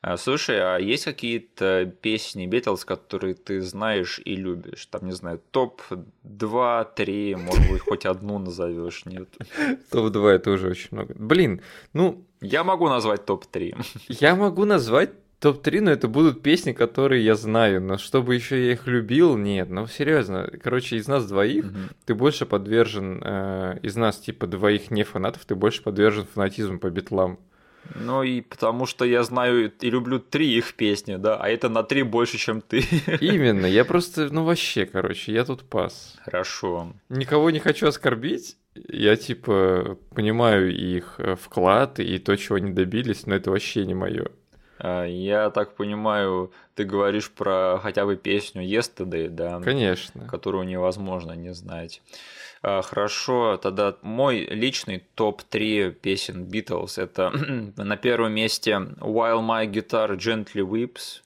А, 0.00 0.16
слушай, 0.16 0.60
а 0.60 0.78
есть 0.78 1.04
какие-то 1.04 1.92
песни 2.00 2.46
Битлз, 2.46 2.84
которые 2.84 3.34
ты 3.34 3.60
знаешь 3.60 4.20
и 4.24 4.36
любишь? 4.36 4.86
Там, 4.86 5.06
не 5.06 5.12
знаю, 5.12 5.40
топ-2, 5.50 6.86
3, 6.94 7.34
может 7.34 7.70
быть, 7.70 7.80
хоть 7.80 8.06
одну 8.06 8.38
назовешь, 8.38 9.04
нет? 9.06 9.28
Топ-2 9.90 10.28
это 10.28 10.52
уже 10.52 10.70
очень 10.70 10.88
много. 10.92 11.14
Блин, 11.18 11.62
ну... 11.92 12.24
Я 12.40 12.62
могу 12.62 12.88
назвать 12.88 13.26
топ-3. 13.26 13.74
Я 14.08 14.36
могу 14.36 14.64
назвать 14.64 15.10
топ-3, 15.40 15.80
но 15.80 15.90
это 15.90 16.06
будут 16.06 16.42
песни, 16.42 16.72
которые 16.72 17.24
я 17.24 17.34
знаю, 17.34 17.80
но 17.80 17.96
чтобы 17.98 18.34
еще 18.34 18.64
я 18.64 18.72
их 18.72 18.86
любил, 18.86 19.36
нет, 19.36 19.70
ну 19.70 19.86
серьезно, 19.86 20.50
короче, 20.62 20.96
из 20.96 21.06
нас 21.06 21.26
двоих 21.28 21.66
mm-hmm. 21.66 21.92
ты 22.06 22.14
больше 22.14 22.44
подвержен, 22.44 23.22
э, 23.24 23.78
из 23.82 23.94
нас 23.94 24.18
типа 24.18 24.48
двоих 24.48 24.90
не 24.90 25.04
фанатов, 25.04 25.44
ты 25.44 25.54
больше 25.54 25.82
подвержен 25.82 26.26
фанатизму 26.26 26.80
по 26.80 26.90
битлам. 26.90 27.38
Ну 27.94 28.22
и 28.22 28.40
потому 28.40 28.86
что 28.86 29.04
я 29.04 29.22
знаю 29.22 29.72
и 29.80 29.90
люблю 29.90 30.18
три 30.18 30.56
их 30.56 30.74
песни, 30.74 31.16
да, 31.16 31.36
а 31.36 31.48
это 31.48 31.68
на 31.68 31.82
три 31.82 32.02
больше, 32.02 32.38
чем 32.38 32.60
ты. 32.60 32.84
Именно, 33.20 33.66
я 33.66 33.84
просто, 33.84 34.28
ну 34.30 34.44
вообще, 34.44 34.86
короче, 34.86 35.32
я 35.32 35.44
тут 35.44 35.64
пас. 35.64 36.16
Хорошо. 36.24 36.92
Никого 37.08 37.50
не 37.50 37.58
хочу 37.58 37.86
оскорбить, 37.86 38.56
я 38.88 39.16
типа 39.16 39.98
понимаю 40.14 40.74
их 40.74 41.14
э, 41.18 41.34
вклад 41.36 41.98
и 42.00 42.18
то, 42.18 42.36
чего 42.36 42.56
они 42.56 42.72
добились, 42.72 43.26
но 43.26 43.34
это 43.34 43.50
вообще 43.50 43.84
не 43.84 43.94
мое. 43.94 44.26
А, 44.78 45.04
я 45.04 45.50
так 45.50 45.74
понимаю, 45.74 46.52
ты 46.74 46.84
говоришь 46.84 47.30
про 47.30 47.78
хотя 47.82 48.04
бы 48.06 48.16
песню 48.16 48.62
Yesterday, 48.62 49.28
да? 49.28 49.60
Конечно. 49.60 50.26
Которую 50.28 50.64
невозможно 50.66 51.32
не 51.32 51.52
знать. 51.52 52.02
А, 52.62 52.82
хорошо, 52.82 53.56
тогда 53.56 53.96
мой 54.02 54.40
личный 54.44 55.04
топ-3 55.14 55.92
песен 55.92 56.44
Beatles 56.44 57.00
это 57.00 57.30
на 57.76 57.96
первом 57.96 58.32
месте 58.32 58.72
While 58.72 59.40
My 59.40 59.66
Guitar 59.66 60.16
Gently 60.16 60.62
Weeps. 60.62 61.22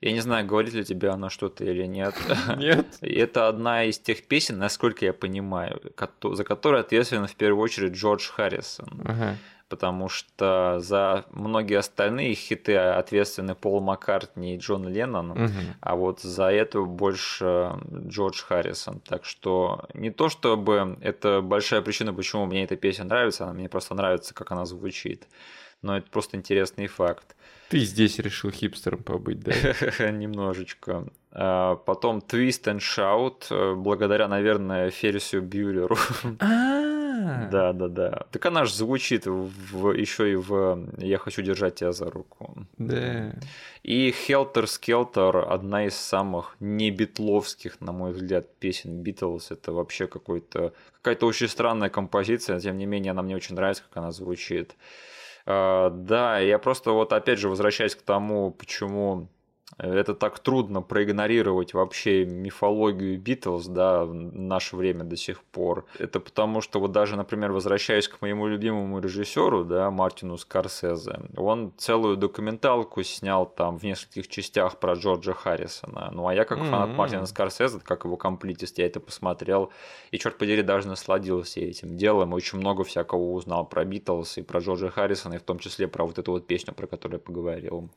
Я 0.00 0.12
не 0.12 0.20
знаю, 0.20 0.46
говорит 0.46 0.72
ли 0.72 0.82
тебе 0.82 1.10
она 1.10 1.28
что-то 1.28 1.62
или 1.62 1.84
нет. 1.84 2.14
Нет. 2.56 2.86
Это 3.02 3.48
одна 3.48 3.84
из 3.84 3.98
тех 3.98 4.26
песен, 4.26 4.56
насколько 4.56 5.04
я 5.04 5.12
понимаю, 5.12 5.82
за 6.22 6.44
которую 6.44 6.80
ответственен 6.80 7.26
в 7.26 7.36
первую 7.36 7.62
очередь 7.62 7.92
Джордж 7.92 8.30
Харрисон. 8.30 9.02
Ага 9.04 9.36
потому 9.70 10.08
что 10.08 10.80
за 10.80 11.24
многие 11.30 11.78
остальные 11.78 12.34
хиты 12.34 12.76
ответственны 12.76 13.54
Пол 13.54 13.80
Маккартни 13.80 14.56
и 14.56 14.58
Джон 14.58 14.88
Леннон, 14.88 15.30
угу. 15.30 15.50
а 15.80 15.94
вот 15.94 16.20
за 16.20 16.50
это 16.50 16.80
больше 16.82 17.78
Джордж 18.08 18.42
Харрисон. 18.42 19.00
Так 19.00 19.24
что 19.24 19.86
не 19.94 20.10
то 20.10 20.28
чтобы 20.28 20.98
это 21.00 21.40
большая 21.40 21.80
причина, 21.82 22.12
почему 22.12 22.46
мне 22.46 22.64
эта 22.64 22.76
песня 22.76 23.04
нравится, 23.04 23.44
она 23.44 23.52
мне 23.52 23.68
просто 23.68 23.94
нравится, 23.94 24.34
как 24.34 24.50
она 24.50 24.66
звучит. 24.66 25.28
Но 25.82 25.96
это 25.96 26.10
просто 26.10 26.36
интересный 26.36 26.86
факт. 26.86 27.36
Ты 27.70 27.78
здесь 27.78 28.18
решил 28.18 28.50
хипстером 28.50 29.02
побыть, 29.02 29.40
да? 29.40 29.52
Немножечко. 30.10 31.06
А 31.32 31.76
потом 31.76 32.18
Twist 32.18 32.64
and 32.64 32.80
Shout, 32.80 33.76
благодаря, 33.76 34.28
наверное, 34.28 34.90
Феррису 34.90 35.40
Бьюлеру. 35.40 35.96
Да, 37.50 37.72
да, 37.72 37.88
да. 37.88 38.26
Так 38.30 38.46
она 38.46 38.64
же 38.64 38.74
звучит 38.74 39.26
в, 39.26 39.92
еще 39.92 40.32
и 40.32 40.36
в 40.36 40.88
«Я 40.98 41.18
хочу 41.18 41.42
держать 41.42 41.74
тебя 41.74 41.92
за 41.92 42.10
руку». 42.10 42.66
Да. 42.78 43.32
И 43.82 44.10
Helter 44.10 44.64
Skelter 44.64 45.42
одна 45.42 45.86
из 45.86 45.96
самых 45.96 46.56
не 46.60 46.90
битловских, 46.90 47.80
на 47.80 47.92
мой 47.92 48.12
взгляд, 48.12 48.46
песен 48.58 49.02
Битлз. 49.02 49.50
Это 49.50 49.72
вообще 49.72 50.06
какой-то 50.06 50.72
какая-то 51.02 51.26
очень 51.26 51.48
странная 51.48 51.90
композиция, 51.90 52.60
тем 52.60 52.78
не 52.78 52.86
менее 52.86 53.10
она 53.10 53.22
мне 53.22 53.36
очень 53.36 53.54
нравится, 53.54 53.82
как 53.82 53.96
она 53.98 54.12
звучит. 54.12 54.74
А, 55.46 55.90
да, 55.90 56.38
я 56.38 56.58
просто 56.58 56.92
вот 56.92 57.12
опять 57.12 57.38
же 57.38 57.48
возвращаюсь 57.48 57.94
к 57.94 58.02
тому, 58.02 58.50
почему 58.50 59.28
это 59.78 60.14
так 60.14 60.38
трудно 60.38 60.82
проигнорировать 60.82 61.74
вообще 61.74 62.24
мифологию 62.24 63.18
Битлз, 63.18 63.66
да, 63.66 64.04
в 64.04 64.14
наше 64.14 64.76
время 64.76 65.04
до 65.04 65.16
сих 65.16 65.42
пор. 65.42 65.86
Это 65.98 66.20
потому, 66.20 66.60
что 66.60 66.80
вот 66.80 66.92
даже, 66.92 67.16
например, 67.16 67.52
возвращаясь 67.52 68.08
к 68.08 68.20
моему 68.20 68.46
любимому 68.46 69.00
режиссеру, 69.00 69.64
да, 69.64 69.90
Мартину 69.90 70.36
Скорсезе, 70.36 71.20
он 71.36 71.72
целую 71.76 72.16
документалку 72.16 73.02
снял 73.02 73.46
там 73.46 73.78
в 73.78 73.82
нескольких 73.82 74.28
частях 74.28 74.78
про 74.78 74.94
Джорджа 74.94 75.32
Харрисона. 75.32 76.10
Ну, 76.12 76.26
а 76.26 76.34
я 76.34 76.44
как 76.44 76.58
фанат 76.58 76.90
mm-hmm. 76.90 76.94
Мартина 76.94 77.26
Скорсезе, 77.26 77.80
как 77.80 78.04
его 78.04 78.16
комплитист, 78.16 78.78
я 78.78 78.86
это 78.86 79.00
посмотрел, 79.00 79.70
и, 80.10 80.18
черт 80.18 80.36
подери, 80.36 80.62
даже 80.62 80.88
насладился 80.88 81.60
этим 81.60 81.96
делом, 81.96 82.32
очень 82.32 82.58
много 82.58 82.84
всякого 82.84 83.32
узнал 83.32 83.64
про 83.66 83.84
Битлз 83.84 84.38
и 84.38 84.42
про 84.42 84.60
Джорджа 84.60 84.90
Харрисона, 84.90 85.34
и 85.34 85.38
в 85.38 85.42
том 85.42 85.58
числе 85.58 85.88
про 85.88 86.04
вот 86.04 86.18
эту 86.18 86.32
вот 86.32 86.46
песню, 86.46 86.74
про 86.74 86.86
которую 86.86 87.18
я 87.18 87.24
поговорил. 87.24 87.90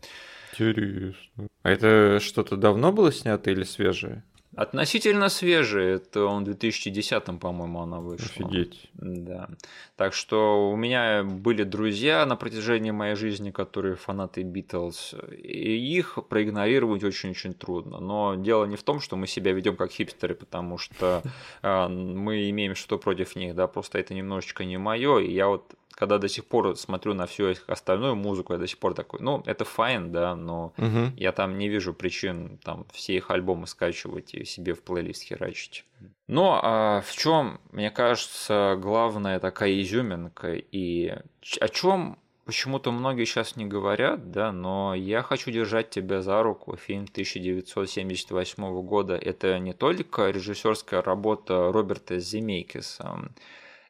Интересно. 0.59 1.47
А 1.63 1.69
это 1.69 2.19
что-то 2.19 2.57
давно 2.57 2.91
было 2.91 3.11
снято 3.11 3.51
или 3.51 3.63
свежее? 3.63 4.23
Относительно 4.55 5.29
свежее, 5.29 5.95
это 5.95 6.25
он 6.25 6.43
в 6.43 6.45
2010, 6.45 7.39
по-моему, 7.39 7.81
она 7.81 7.99
вышла. 7.99 8.27
Офигеть. 8.27 8.87
Да. 8.93 9.49
Так 9.95 10.13
что 10.13 10.69
у 10.69 10.75
меня 10.75 11.23
были 11.23 11.63
друзья 11.63 12.23
на 12.27 12.35
протяжении 12.35 12.91
моей 12.91 13.15
жизни, 13.15 13.49
которые 13.49 13.95
фанаты 13.95 14.43
Битлз, 14.43 15.15
и 15.31 15.97
их 15.97 16.19
проигнорировать 16.29 17.03
очень-очень 17.03 17.53
трудно. 17.53 17.99
Но 17.99 18.35
дело 18.35 18.65
не 18.65 18.75
в 18.75 18.83
том, 18.83 18.99
что 18.99 19.15
мы 19.15 19.25
себя 19.25 19.53
ведем 19.53 19.75
как 19.75 19.91
хипстеры, 19.91 20.35
потому 20.35 20.77
что 20.77 21.23
а, 21.63 21.87
мы 21.89 22.47
имеем 22.51 22.75
что-то 22.75 23.01
против 23.01 23.35
них, 23.35 23.55
да, 23.55 23.65
просто 23.65 23.97
это 23.97 24.13
немножечко 24.13 24.65
не 24.65 24.77
мое, 24.77 25.17
и 25.17 25.33
я 25.33 25.47
вот 25.47 25.73
когда 25.95 26.17
до 26.17 26.27
сих 26.27 26.45
пор 26.45 26.75
смотрю 26.75 27.13
на 27.13 27.25
всю 27.25 27.53
остальную 27.67 28.15
музыку, 28.15 28.53
я 28.53 28.59
до 28.59 28.67
сих 28.67 28.77
пор 28.79 28.93
такой, 28.93 29.19
ну, 29.21 29.43
это 29.45 29.65
файн, 29.65 30.11
да, 30.11 30.35
но 30.35 30.73
угу. 30.77 31.11
я 31.15 31.31
там 31.31 31.57
не 31.57 31.69
вижу 31.69 31.93
причин 31.93 32.57
там 32.63 32.85
все 32.91 33.15
их 33.15 33.31
альбомы 33.31 33.67
скачивать 33.67 34.33
и 34.33 34.45
себе 34.45 34.73
в 34.73 34.81
плейлист 34.81 35.23
херачить. 35.23 35.85
Но 36.27 36.59
а 36.63 37.01
в 37.01 37.11
чем, 37.15 37.59
мне 37.71 37.91
кажется, 37.91 38.77
главная 38.79 39.39
такая 39.39 39.79
изюминка 39.81 40.53
и 40.53 41.15
о 41.59 41.67
чем 41.67 42.17
почему-то 42.45 42.91
многие 42.91 43.25
сейчас 43.25 43.55
не 43.55 43.65
говорят, 43.65 44.31
да, 44.31 44.51
но 44.51 44.93
я 44.95 45.21
хочу 45.21 45.51
держать 45.51 45.89
тебя 45.89 46.21
за 46.21 46.41
руку. 46.43 46.75
Фильм 46.75 47.03
1978 47.03 48.81
года 48.81 49.15
это 49.15 49.59
не 49.59 49.73
только 49.73 50.29
режиссерская 50.29 51.01
работа 51.01 51.71
Роберта 51.71 52.19
Земейкиса, 52.19 53.31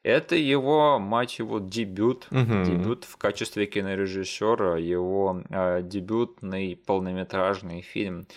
это 0.03 0.35
его, 0.35 0.99
мать 0.99 1.39
его, 1.39 1.59
дебют, 1.59 2.27
угу. 2.29 2.63
дебют 2.63 3.05
в 3.05 3.17
качестве 3.17 3.65
кинорежиссера, 3.65 4.77
его 4.77 5.41
э, 5.49 5.81
дебютный 5.83 6.75
полнометражный 6.75 7.81
фильм 7.81 8.27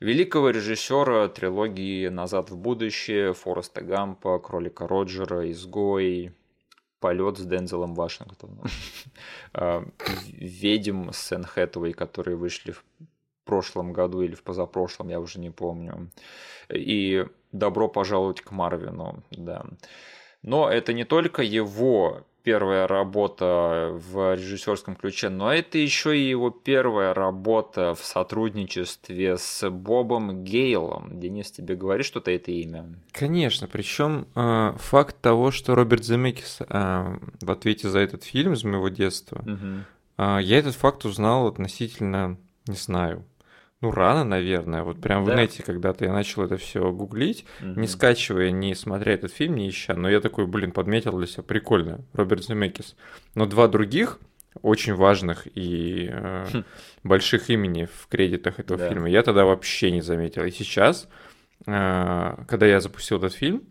великого 0.00 0.50
режиссера 0.50 1.28
трилогии 1.28 2.08
«Назад 2.08 2.50
в 2.50 2.56
будущее», 2.56 3.34
Фореста 3.34 3.82
Гампа, 3.82 4.38
Кролика 4.38 4.86
Роджера, 4.86 5.50
«Изгой», 5.50 6.32
полет 7.00 7.38
с 7.38 7.44
Дензелом 7.44 7.94
Вашингтоном, 7.94 8.62
а, 9.52 9.84
ведьм 10.28 11.10
с 11.10 11.32
Энн 11.32 11.44
Хэтэуэй, 11.44 11.92
которые 11.92 12.36
вышли 12.36 12.72
в 12.72 12.84
прошлом 13.44 13.92
году 13.92 14.22
или 14.22 14.34
в 14.34 14.42
позапрошлом, 14.42 15.08
я 15.08 15.20
уже 15.20 15.40
не 15.40 15.50
помню. 15.50 16.10
И 16.68 17.26
«Добро 17.52 17.88
пожаловать 17.88 18.40
к 18.42 18.50
Марвину», 18.50 19.22
да. 19.30 19.64
Но 20.48 20.70
это 20.70 20.94
не 20.94 21.04
только 21.04 21.42
его 21.42 22.22
первая 22.42 22.86
работа 22.86 23.90
в 23.92 24.34
режиссерском 24.34 24.96
ключе, 24.96 25.28
но 25.28 25.52
это 25.52 25.76
еще 25.76 26.18
и 26.18 26.26
его 26.26 26.48
первая 26.48 27.12
работа 27.12 27.94
в 27.94 28.02
сотрудничестве 28.02 29.36
с 29.36 29.68
Бобом 29.68 30.44
Гейлом. 30.44 31.20
Денис, 31.20 31.50
тебе 31.50 31.76
говорит 31.76 32.06
что-то 32.06 32.30
это 32.30 32.50
имя? 32.50 32.86
Конечно, 33.12 33.66
причем 33.66 34.26
э, 34.34 34.72
факт 34.78 35.20
того, 35.20 35.50
что 35.50 35.74
Роберт 35.74 36.06
Земекис 36.06 36.60
э, 36.66 37.18
в 37.42 37.50
ответе 37.50 37.90
за 37.90 37.98
этот 37.98 38.24
фильм 38.24 38.54
из 38.54 38.64
моего 38.64 38.88
детства, 38.88 39.40
угу. 39.40 39.84
э, 40.16 40.38
я 40.40 40.58
этот 40.58 40.76
факт 40.76 41.04
узнал 41.04 41.48
относительно, 41.48 42.38
не 42.66 42.76
знаю, 42.76 43.22
ну, 43.80 43.92
рано, 43.92 44.24
наверное. 44.24 44.82
Вот 44.82 45.00
прям 45.00 45.24
да. 45.24 45.32
в 45.32 45.36
нете 45.36 45.62
когда-то 45.62 46.04
я 46.04 46.12
начал 46.12 46.42
это 46.42 46.56
все 46.56 46.90
гуглить, 46.90 47.44
угу. 47.60 47.80
не 47.80 47.86
скачивая, 47.86 48.50
не 48.50 48.74
смотря 48.74 49.14
этот 49.14 49.32
фильм, 49.32 49.54
не 49.54 49.68
ища. 49.68 49.94
Но 49.94 50.10
я 50.10 50.20
такой, 50.20 50.46
блин, 50.46 50.72
подметил 50.72 51.16
для 51.16 51.26
себя, 51.26 51.44
прикольно, 51.44 52.00
Роберт 52.12 52.44
Земекис. 52.44 52.96
Но 53.34 53.46
два 53.46 53.68
других 53.68 54.18
очень 54.62 54.94
важных 54.94 55.46
и 55.54 56.08
э, 56.10 56.46
хм. 56.52 56.64
больших 57.04 57.50
имени 57.50 57.84
в 57.84 58.08
кредитах 58.08 58.58
этого 58.58 58.78
да. 58.78 58.88
фильма 58.88 59.08
я 59.08 59.22
тогда 59.22 59.44
вообще 59.44 59.92
не 59.92 60.00
заметил. 60.00 60.42
И 60.44 60.50
сейчас, 60.50 61.08
э, 61.66 62.36
когда 62.48 62.66
я 62.66 62.80
запустил 62.80 63.18
этот 63.18 63.34
фильм, 63.34 63.62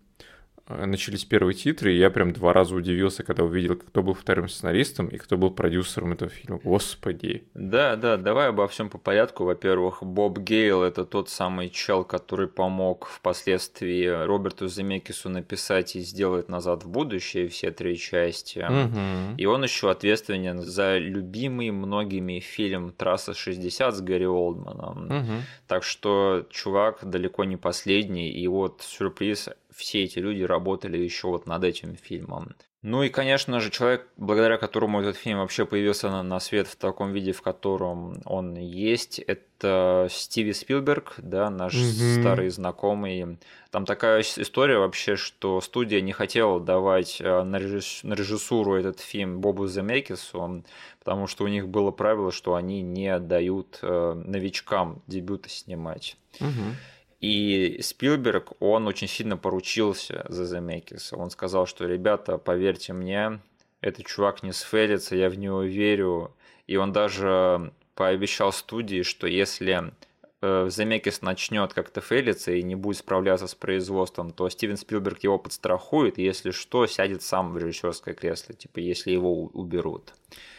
начались 0.69 1.25
первые 1.25 1.55
титры, 1.55 1.93
и 1.93 1.97
я 1.97 2.09
прям 2.09 2.33
два 2.33 2.53
раза 2.53 2.75
удивился, 2.75 3.23
когда 3.23 3.43
увидел, 3.43 3.75
кто 3.75 4.03
был 4.03 4.13
вторым 4.13 4.49
сценаристом 4.49 5.07
и 5.07 5.17
кто 5.17 5.37
был 5.37 5.51
продюсером 5.51 6.13
этого 6.13 6.29
фильма. 6.29 6.59
Господи. 6.63 7.43
Да, 7.53 7.95
да, 7.95 8.17
давай 8.17 8.49
обо 8.49 8.67
всем 8.67 8.89
по 8.89 8.97
порядку. 8.97 9.45
Во-первых, 9.45 10.03
Боб 10.03 10.39
Гейл– 10.39 10.83
это 10.83 11.05
тот 11.05 11.29
самый 11.29 11.69
чел, 11.69 12.03
который 12.03 12.47
помог 12.47 13.07
впоследствии 13.07 14.05
Роберту 14.05 14.67
Земекису 14.67 15.29
написать 15.29 15.95
и 15.95 16.01
сделать 16.01 16.49
«Назад 16.49 16.83
в 16.83 16.89
будущее» 16.89 17.47
все 17.47 17.71
три 17.71 17.97
части. 17.97 18.59
Угу. 18.59 19.37
И 19.37 19.45
он 19.45 19.63
еще 19.63 19.89
ответственен 19.89 20.61
за 20.61 20.97
любимый 20.97 21.71
многими 21.71 22.39
фильм 22.39 22.91
«Трасса 22.91 23.31
60» 23.31 23.91
с 23.91 24.01
Гарри 24.01 24.25
Олдманом. 24.25 25.05
Угу. 25.05 25.33
Так 25.67 25.83
что 25.83 26.45
чувак 26.49 26.99
далеко 27.03 27.45
не 27.45 27.57
последний, 27.57 28.29
и 28.29 28.47
вот 28.47 28.81
сюрприз 28.81 29.49
все 29.77 30.03
эти 30.03 30.19
люди 30.19 30.41
работали 30.41 30.97
еще 30.97 31.27
вот 31.27 31.45
над 31.45 31.63
этим 31.63 31.95
фильмом. 31.95 32.55
Ну 32.83 33.03
и, 33.03 33.09
конечно 33.09 33.59
же, 33.59 33.69
человек, 33.69 34.07
благодаря 34.17 34.57
которому 34.57 35.01
этот 35.01 35.17
фильм 35.17 35.39
вообще 35.39 35.65
появился 35.65 36.09
на, 36.09 36.23
на 36.23 36.39
свет 36.39 36.67
в 36.67 36.75
таком 36.75 37.11
виде, 37.11 37.31
в 37.31 37.41
котором 37.41 38.21
он 38.25 38.55
есть, 38.55 39.19
это 39.19 40.07
Стиви 40.09 40.53
Спилберг, 40.53 41.15
да, 41.17 41.49
наш 41.49 41.73
mm-hmm. 41.73 42.21
старый 42.21 42.49
знакомый. 42.49 43.39
Там 43.71 43.85
такая 43.85 44.21
история 44.21 44.77
вообще, 44.77 45.15
что 45.15 45.59
студия 45.59 46.01
не 46.01 46.11
хотела 46.11 46.59
давать 46.59 47.19
э, 47.19 47.43
на, 47.43 47.57
режисс... 47.57 48.03
на 48.03 48.13
режиссуру 48.13 48.75
этот 48.75 48.99
фильм 48.99 49.41
Бобу 49.41 49.67
Земекису, 49.67 50.63
потому 50.99 51.27
что 51.27 51.43
у 51.43 51.47
них 51.47 51.67
было 51.67 51.91
правило, 51.91 52.31
что 52.31 52.55
они 52.55 52.81
не 52.81 53.19
дают 53.19 53.79
э, 53.81 54.13
новичкам 54.13 55.01
дебюты 55.07 55.49
снимать. 55.49 56.15
Mm-hmm. 56.39 56.73
И 57.19 57.79
Спилберг, 57.81 58.53
он 58.59 58.87
очень 58.87 59.07
сильно 59.07 59.37
поручился 59.37 60.25
за 60.29 60.45
Земекиса. 60.45 61.17
Он 61.17 61.31
сказал, 61.31 61.65
что, 61.65 61.85
ребята, 61.85 62.37
поверьте 62.37 62.93
мне, 62.93 63.39
этот 63.81 64.05
чувак 64.05 64.43
не 64.43 64.53
сферится, 64.53 65.15
я 65.15 65.29
в 65.29 65.37
него 65.37 65.63
верю. 65.63 66.35
И 66.67 66.75
он 66.75 66.91
даже 66.91 67.71
пообещал 67.95 68.51
студии, 68.51 69.01
что 69.01 69.25
если 69.25 69.93
э, 70.41 70.69
Земекис 70.69 71.23
начнет 71.23 71.73
как-то 71.73 72.01
фейлиться 72.01 72.51
и 72.51 72.61
не 72.61 72.75
будет 72.75 72.97
справляться 72.97 73.47
с 73.47 73.55
производством, 73.55 74.31
то 74.31 74.47
Стивен 74.49 74.77
Спилберг 74.77 75.23
его 75.23 75.39
подстрахует, 75.39 76.19
и 76.19 76.23
если 76.23 76.51
что, 76.51 76.85
сядет 76.85 77.23
сам 77.23 77.51
в 77.51 77.57
режиссерское 77.57 78.13
кресло, 78.13 78.53
типа, 78.53 78.79
если 78.79 79.11
его 79.11 79.45
уберут. 79.45 80.13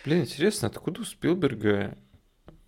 Блин, 0.04 0.22
интересно, 0.22 0.66
откуда 0.68 1.02
у 1.02 1.04
Спилберга 1.04 1.96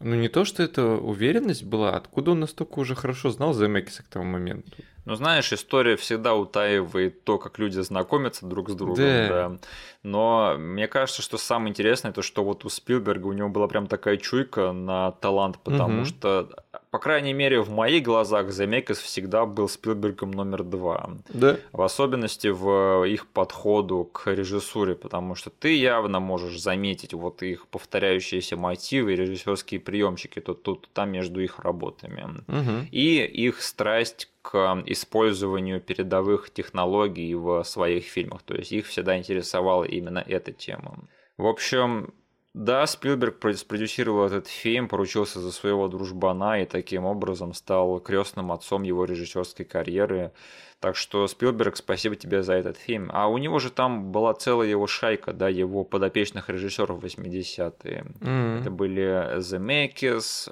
ну, 0.00 0.16
не 0.16 0.28
то, 0.28 0.44
что 0.44 0.62
это 0.62 0.84
уверенность 0.86 1.64
была, 1.64 1.90
откуда 1.94 2.30
он 2.30 2.40
настолько 2.40 2.78
уже 2.78 2.94
хорошо 2.94 3.30
знал 3.30 3.52
Земекиса 3.52 4.02
к 4.02 4.06
тому 4.06 4.24
моменту? 4.24 4.70
Ну, 5.04 5.14
знаешь, 5.14 5.52
история 5.52 5.96
всегда 5.96 6.34
утаивает 6.34 7.24
то, 7.24 7.38
как 7.38 7.58
люди 7.58 7.80
знакомятся 7.80 8.46
друг 8.46 8.70
с 8.70 8.74
другом, 8.74 8.96
да. 8.96 9.28
да. 9.28 9.58
Но 10.02 10.56
мне 10.58 10.88
кажется, 10.88 11.20
что 11.20 11.36
самое 11.36 11.70
интересное, 11.70 12.12
то, 12.12 12.22
что 12.22 12.44
вот 12.44 12.64
у 12.64 12.68
Спилберга 12.68 13.26
у 13.26 13.32
него 13.32 13.48
была 13.48 13.66
прям 13.66 13.86
такая 13.86 14.16
чуйка 14.16 14.72
на 14.72 15.12
талант, 15.12 15.58
потому 15.62 16.00
угу. 16.00 16.04
что, 16.06 16.50
по 16.90 16.98
крайней 16.98 17.32
мере, 17.32 17.60
в 17.60 17.70
моих 17.70 18.02
глазах 18.02 18.50
Земекис 18.50 18.98
всегда 18.98 19.46
был 19.46 19.68
Спилбергом 19.68 20.32
номер 20.32 20.64
два. 20.64 21.10
Да. 21.28 21.56
В 21.72 21.82
особенности 21.82 22.48
в 22.48 23.04
их 23.04 23.28
подходу 23.28 24.04
к 24.04 24.28
режиссуре, 24.28 24.96
потому 24.96 25.36
что 25.36 25.50
ты 25.50 25.76
явно 25.76 26.18
можешь 26.18 26.60
заметить 26.60 27.14
вот 27.14 27.42
их 27.42 27.68
повторяющиеся 27.68 28.56
мотивы, 28.56 29.14
режиссерские 29.14 29.78
приемчики 29.78 30.40
тут, 30.40 30.64
тут, 30.64 30.88
там 30.92 31.12
между 31.12 31.40
их 31.40 31.60
работами. 31.60 32.42
Угу. 32.48 32.88
И 32.90 33.22
их 33.24 33.62
страсть 33.62 34.28
к 34.42 34.82
использованию 34.86 35.80
передовых 35.80 36.50
технологий 36.50 37.34
в 37.34 37.62
своих 37.62 38.04
фильмах. 38.04 38.42
То 38.42 38.56
есть 38.56 38.72
их 38.72 38.86
всегда 38.86 39.16
интересовала 39.16 39.84
именно 39.84 40.24
эта 40.26 40.50
тема. 40.50 40.98
В 41.36 41.46
общем, 41.46 42.12
да, 42.52 42.84
Спилберг 42.86 43.36
спродюсировал 43.56 44.26
этот 44.26 44.48
фильм, 44.48 44.88
поручился 44.88 45.40
за 45.40 45.52
своего 45.52 45.86
дружбана 45.86 46.60
и 46.60 46.66
таким 46.66 47.04
образом 47.04 47.54
стал 47.54 48.00
крестным 48.00 48.50
отцом 48.50 48.82
его 48.82 49.04
режиссерской 49.04 49.64
карьеры. 49.64 50.32
Так 50.80 50.96
что, 50.96 51.28
Спилберг, 51.28 51.76
спасибо 51.76 52.16
тебе 52.16 52.42
за 52.42 52.54
этот 52.54 52.76
фильм. 52.76 53.08
А 53.12 53.28
у 53.28 53.38
него 53.38 53.60
же 53.60 53.70
там 53.70 54.10
была 54.10 54.34
целая 54.34 54.66
его 54.66 54.88
шайка, 54.88 55.32
да, 55.32 55.48
его 55.48 55.84
подопечных 55.84 56.48
режиссеров 56.48 57.04
80-е. 57.04 58.04
Mm-hmm. 58.18 58.60
Это 58.60 58.70
были 58.70 59.40
Земекис, 59.40 60.48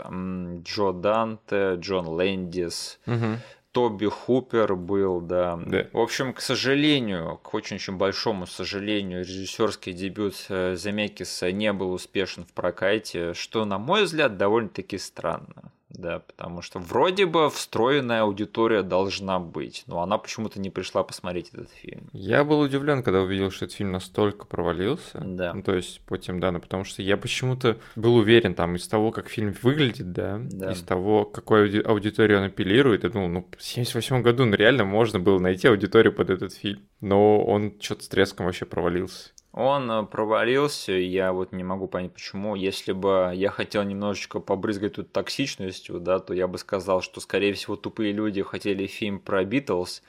Джо 0.62 0.92
Данте, 0.92 1.76
Джон 1.80 2.06
Лэндис, 2.06 3.00
mm-hmm. 3.06 3.36
Тоби 3.72 4.06
Хупер 4.06 4.74
был, 4.76 5.20
да. 5.20 5.56
да. 5.64 5.86
В 5.92 5.98
общем, 5.98 6.32
к 6.32 6.40
сожалению, 6.40 7.38
к 7.42 7.52
очень-очень 7.54 7.96
большому 7.96 8.46
сожалению, 8.46 9.20
режиссерский 9.20 9.92
дебют 9.92 10.46
э, 10.48 10.74
Земекиса 10.76 11.52
не 11.52 11.72
был 11.72 11.92
успешен 11.92 12.44
в 12.44 12.52
прокате, 12.52 13.34
что, 13.34 13.64
на 13.64 13.78
мой 13.78 14.04
взгляд, 14.04 14.36
довольно-таки 14.36 14.98
странно. 14.98 15.72
Да, 15.90 16.20
потому 16.20 16.60
что 16.60 16.78
вроде 16.78 17.24
бы 17.24 17.48
встроенная 17.48 18.22
аудитория 18.22 18.82
должна 18.82 19.38
быть, 19.38 19.84
но 19.86 20.02
она 20.02 20.18
почему-то 20.18 20.60
не 20.60 20.70
пришла 20.70 21.02
посмотреть 21.02 21.50
этот 21.52 21.70
фильм. 21.70 22.08
Я 22.12 22.44
был 22.44 22.60
удивлен, 22.60 23.02
когда 23.02 23.22
увидел, 23.22 23.50
что 23.50 23.64
этот 23.64 23.76
фильм 23.76 23.92
настолько 23.92 24.46
провалился. 24.46 25.18
Да. 25.24 25.54
Ну, 25.54 25.62
то 25.62 25.74
есть 25.74 26.00
по 26.02 26.18
тем 26.18 26.40
данным, 26.40 26.60
потому 26.60 26.84
что 26.84 27.00
я 27.02 27.16
почему-то 27.16 27.78
был 27.96 28.16
уверен 28.16 28.54
там 28.54 28.76
из 28.76 28.86
того, 28.86 29.12
как 29.12 29.28
фильм 29.28 29.54
выглядит, 29.62 30.12
да, 30.12 30.38
да. 30.42 30.72
из 30.72 30.82
того, 30.82 31.24
какой 31.24 31.80
аудиторию 31.80 32.38
он 32.38 32.44
апеллирует, 32.44 33.04
я 33.04 33.10
думал, 33.10 33.28
ну, 33.28 33.48
в 33.56 33.62
78 33.62 34.22
году, 34.22 34.44
ну, 34.44 34.54
реально 34.54 34.84
можно 34.84 35.18
было 35.18 35.38
найти 35.38 35.68
аудиторию 35.68 36.12
под 36.12 36.30
этот 36.30 36.52
фильм. 36.52 36.80
Но 37.00 37.42
он 37.44 37.74
что-то 37.80 38.04
с 38.04 38.08
треском 38.08 38.46
вообще 38.46 38.66
провалился. 38.66 39.30
Он 39.52 39.90
э, 39.90 40.02
провалился, 40.04 40.92
я 40.92 41.32
вот 41.32 41.52
не 41.52 41.64
могу 41.64 41.88
понять 41.88 42.12
почему. 42.12 42.54
Если 42.54 42.92
бы 42.92 43.32
я 43.34 43.50
хотел 43.50 43.82
немножечко 43.82 44.40
побрызгать 44.40 44.94
тут 44.94 45.12
токсичностью, 45.12 46.00
да, 46.00 46.18
то 46.18 46.34
я 46.34 46.46
бы 46.46 46.58
сказал, 46.58 47.00
что, 47.00 47.20
скорее 47.20 47.54
всего, 47.54 47.76
тупые 47.76 48.12
люди 48.12 48.42
хотели 48.42 48.86
фильм 48.86 49.18
про 49.18 49.44
Битлз 49.44 50.02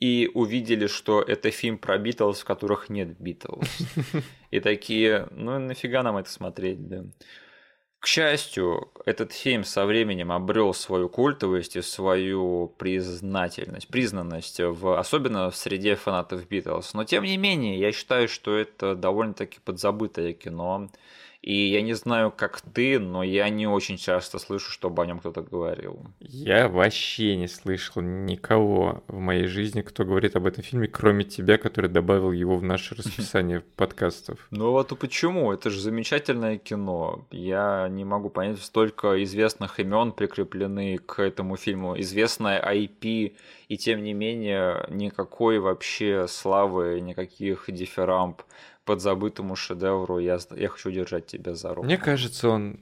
и 0.00 0.30
увидели, 0.34 0.86
что 0.86 1.22
это 1.22 1.50
фильм 1.50 1.78
про 1.78 1.98
Битлз, 1.98 2.40
в 2.40 2.44
которых 2.44 2.88
нет 2.88 3.16
Битлз. 3.20 3.68
И 4.50 4.58
такие, 4.60 5.28
ну 5.30 5.58
нафига 5.58 6.02
нам 6.02 6.16
это 6.16 6.30
смотреть, 6.30 6.88
да. 6.88 7.04
К 8.00 8.06
счастью, 8.06 8.90
этот 9.04 9.32
фильм 9.32 9.62
со 9.62 9.84
временем 9.84 10.32
обрел 10.32 10.72
свою 10.72 11.10
культовость 11.10 11.76
и 11.76 11.82
свою 11.82 12.72
признательность, 12.78 13.88
признанность, 13.88 14.58
в, 14.58 14.98
особенно 14.98 15.50
в 15.50 15.56
среде 15.56 15.96
фанатов 15.96 16.48
Битлз. 16.48 16.94
Но 16.94 17.04
тем 17.04 17.24
не 17.24 17.36
менее, 17.36 17.78
я 17.78 17.92
считаю, 17.92 18.26
что 18.26 18.56
это 18.56 18.94
довольно-таки 18.94 19.58
подзабытое 19.62 20.32
кино. 20.32 20.88
И 21.42 21.54
я 21.54 21.80
не 21.80 21.94
знаю, 21.94 22.30
как 22.30 22.60
ты, 22.60 22.98
но 22.98 23.22
я 23.22 23.48
не 23.48 23.66
очень 23.66 23.96
часто 23.96 24.38
слышу, 24.38 24.70
чтобы 24.70 25.02
о 25.02 25.06
нем 25.06 25.20
кто-то 25.20 25.40
говорил. 25.40 26.04
Я 26.20 26.68
вообще 26.68 27.34
не 27.36 27.48
слышал 27.48 28.02
никого 28.02 29.02
в 29.08 29.18
моей 29.18 29.46
жизни, 29.46 29.80
кто 29.80 30.04
говорит 30.04 30.36
об 30.36 30.44
этом 30.44 30.62
фильме, 30.62 30.86
кроме 30.86 31.24
тебя, 31.24 31.56
который 31.56 31.88
добавил 31.88 32.32
его 32.32 32.56
в 32.56 32.62
наше 32.62 32.94
расписание 32.94 33.60
подкастов. 33.76 34.46
Ну 34.50 34.72
вот 34.72 34.92
и 34.92 34.96
почему? 34.96 35.50
Это 35.50 35.70
же 35.70 35.80
замечательное 35.80 36.58
кино. 36.58 37.26
Я 37.30 37.88
не 37.90 38.04
могу 38.04 38.28
понять, 38.28 38.60
столько 38.60 39.22
известных 39.24 39.80
имен 39.80 40.12
прикреплены 40.12 40.98
к 40.98 41.20
этому 41.20 41.56
фильму, 41.56 41.98
известное 41.98 42.62
IP, 42.62 43.34
и 43.68 43.76
тем 43.78 44.02
не 44.02 44.12
менее 44.12 44.84
никакой 44.90 45.58
вообще 45.58 46.26
славы, 46.28 47.00
никаких 47.00 47.64
дифирамб 47.68 48.42
подзабытому 48.90 49.54
шедевру 49.54 50.18
«Я, 50.18 50.40
я 50.56 50.68
хочу 50.68 50.90
держать 50.90 51.26
тебя 51.26 51.54
за 51.54 51.68
руку». 51.68 51.84
Мне 51.84 51.96
кажется, 51.96 52.48
он... 52.48 52.80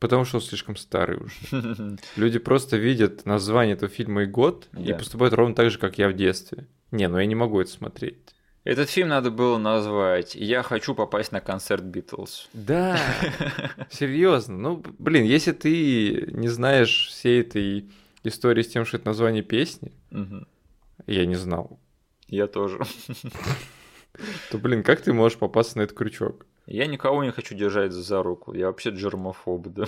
Потому 0.00 0.24
что 0.24 0.38
он 0.38 0.42
слишком 0.42 0.74
старый 0.74 1.18
уже. 1.18 1.34
Люди 2.16 2.40
просто 2.40 2.76
видят 2.76 3.26
название 3.26 3.74
этого 3.74 3.88
фильма 3.88 4.24
и 4.24 4.26
год 4.26 4.66
и 4.76 4.92
поступают 4.92 5.34
ровно 5.34 5.54
так 5.54 5.70
же, 5.70 5.78
как 5.78 5.98
я 5.98 6.08
в 6.08 6.14
детстве. 6.14 6.66
Не, 6.90 7.06
ну 7.06 7.18
я 7.20 7.26
не 7.26 7.36
могу 7.36 7.60
это 7.60 7.70
смотреть. 7.70 8.16
Этот 8.64 8.90
фильм 8.90 9.08
надо 9.10 9.30
было 9.30 9.56
назвать 9.56 10.34
«Я 10.34 10.64
хочу 10.64 10.96
попасть 10.96 11.30
на 11.30 11.40
концерт 11.40 11.84
Битлз». 11.84 12.48
Да, 12.52 12.98
серьезно. 13.90 14.58
Ну, 14.58 14.82
блин, 14.98 15.22
если 15.22 15.52
ты 15.52 16.28
не 16.32 16.48
знаешь 16.48 17.06
всей 17.06 17.42
этой 17.42 17.88
истории 18.24 18.62
с 18.62 18.68
тем, 18.68 18.84
что 18.84 18.96
это 18.96 19.06
название 19.06 19.44
песни, 19.44 19.92
я 21.06 21.24
не 21.24 21.36
знал. 21.36 21.78
Я 22.26 22.48
тоже 22.48 22.80
то, 24.50 24.58
блин, 24.58 24.82
как 24.82 25.00
ты 25.00 25.12
можешь 25.12 25.38
попасться 25.38 25.78
на 25.78 25.82
этот 25.82 25.96
крючок? 25.96 26.46
Я 26.66 26.86
никого 26.86 27.24
не 27.24 27.30
хочу 27.32 27.54
держать 27.54 27.92
за 27.92 28.22
руку. 28.22 28.52
Я 28.54 28.66
вообще 28.66 28.90
джермофоб, 28.90 29.66
да. 29.68 29.86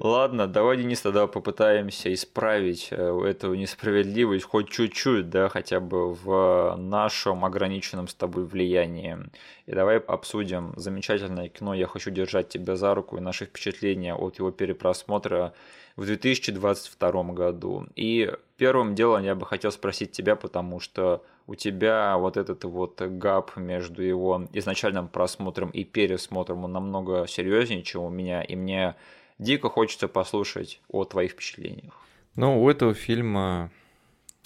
Ладно, 0.00 0.46
давай, 0.46 0.76
Денис, 0.76 1.00
тогда 1.00 1.26
попытаемся 1.26 2.12
исправить 2.14 2.88
э, 2.92 3.20
эту 3.26 3.54
несправедливость 3.54 4.44
хоть 4.44 4.70
чуть-чуть, 4.70 5.28
да, 5.28 5.48
хотя 5.48 5.80
бы 5.80 6.14
в 6.14 6.76
нашем 6.78 7.44
ограниченном 7.44 8.06
с 8.06 8.14
тобой 8.14 8.44
влиянии. 8.44 9.18
И 9.66 9.72
давай 9.72 9.98
обсудим 9.98 10.72
замечательное 10.76 11.48
кино 11.48 11.74
«Я 11.74 11.88
хочу 11.88 12.10
держать 12.10 12.48
тебя 12.48 12.76
за 12.76 12.94
руку» 12.94 13.16
и 13.16 13.20
наши 13.20 13.46
впечатления 13.46 14.14
от 14.14 14.38
его 14.38 14.52
перепросмотра 14.52 15.52
в 15.98 16.06
2022 16.06 17.22
году. 17.32 17.88
И 17.96 18.32
первым 18.56 18.94
делом 18.94 19.24
я 19.24 19.34
бы 19.34 19.44
хотел 19.44 19.72
спросить 19.72 20.12
тебя, 20.12 20.36
потому 20.36 20.78
что 20.78 21.24
у 21.48 21.56
тебя 21.56 22.16
вот 22.18 22.36
этот 22.36 22.62
вот 22.62 23.02
гап 23.02 23.56
между 23.56 24.04
его 24.04 24.48
изначальным 24.52 25.08
просмотром 25.08 25.70
и 25.70 25.82
пересмотром 25.82 26.64
он 26.64 26.72
намного 26.72 27.26
серьезнее, 27.26 27.82
чем 27.82 28.04
у 28.04 28.10
меня, 28.10 28.42
и 28.42 28.54
мне 28.54 28.94
дико 29.40 29.68
хочется 29.68 30.06
послушать 30.06 30.80
о 30.88 31.04
твоих 31.04 31.32
впечатлениях. 31.32 31.92
Ну, 32.36 32.62
у 32.62 32.70
этого 32.70 32.94
фильма 32.94 33.72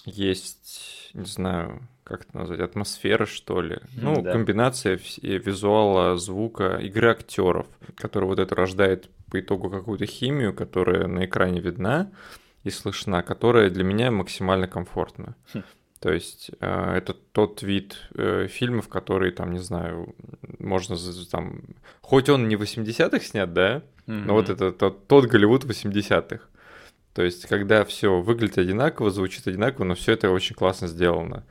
есть, 0.07 1.11
не 1.13 1.27
знаю, 1.27 1.87
как 2.13 2.29
это 2.29 2.37
назвать, 2.37 2.61
атмосфера, 2.61 3.27
что 3.27 3.61
ли. 3.61 3.79
Ну, 3.97 4.23
да. 4.23 4.33
комбинация 4.33 4.99
визуала, 5.23 6.17
звука, 6.17 6.77
игры 6.77 7.11
актеров, 7.11 7.67
которая 7.97 8.29
вот 8.29 8.39
это 8.39 8.55
рождает 8.55 9.11
по 9.31 9.41
итогу 9.41 9.71
какую-то 9.71 10.07
химию, 10.07 10.55
которая 10.55 11.07
на 11.09 11.25
экране 11.25 11.61
видна 11.61 12.11
и 12.65 12.71
слышна, 12.71 13.23
которая 13.23 13.71
для 13.71 13.83
меня 13.83 14.11
максимально 14.11 14.69
комфортна. 14.69 15.35
Хм. 15.53 15.63
То 16.01 16.13
есть 16.13 16.51
э, 16.61 16.95
это 16.97 17.15
тот 17.15 17.63
вид 17.63 17.97
э, 18.15 18.49
фильмов, 18.49 18.89
которые 18.89 19.31
там, 19.31 19.53
не 19.53 19.61
знаю, 19.61 20.15
можно 20.59 20.97
там... 21.31 21.63
Хоть 22.01 22.29
он 22.29 22.49
не 22.49 22.57
в 22.57 22.63
80-х 22.63 23.21
снят, 23.21 23.53
да, 23.53 23.83
mm-hmm. 24.07 24.25
но 24.27 24.35
вот 24.35 24.51
это 24.51 24.73
тот, 24.73 25.07
тот 25.07 25.27
Голливуд 25.27 25.65
80-х. 25.65 26.41
То 27.15 27.23
есть 27.23 27.47
когда 27.47 27.85
все 27.85 28.21
выглядит 28.21 28.59
одинаково, 28.59 29.11
звучит 29.11 29.47
одинаково, 29.47 29.85
но 29.85 29.95
все 29.95 30.13
это 30.13 30.31
очень 30.31 30.57
классно 30.57 30.89
сделано. 30.89 31.45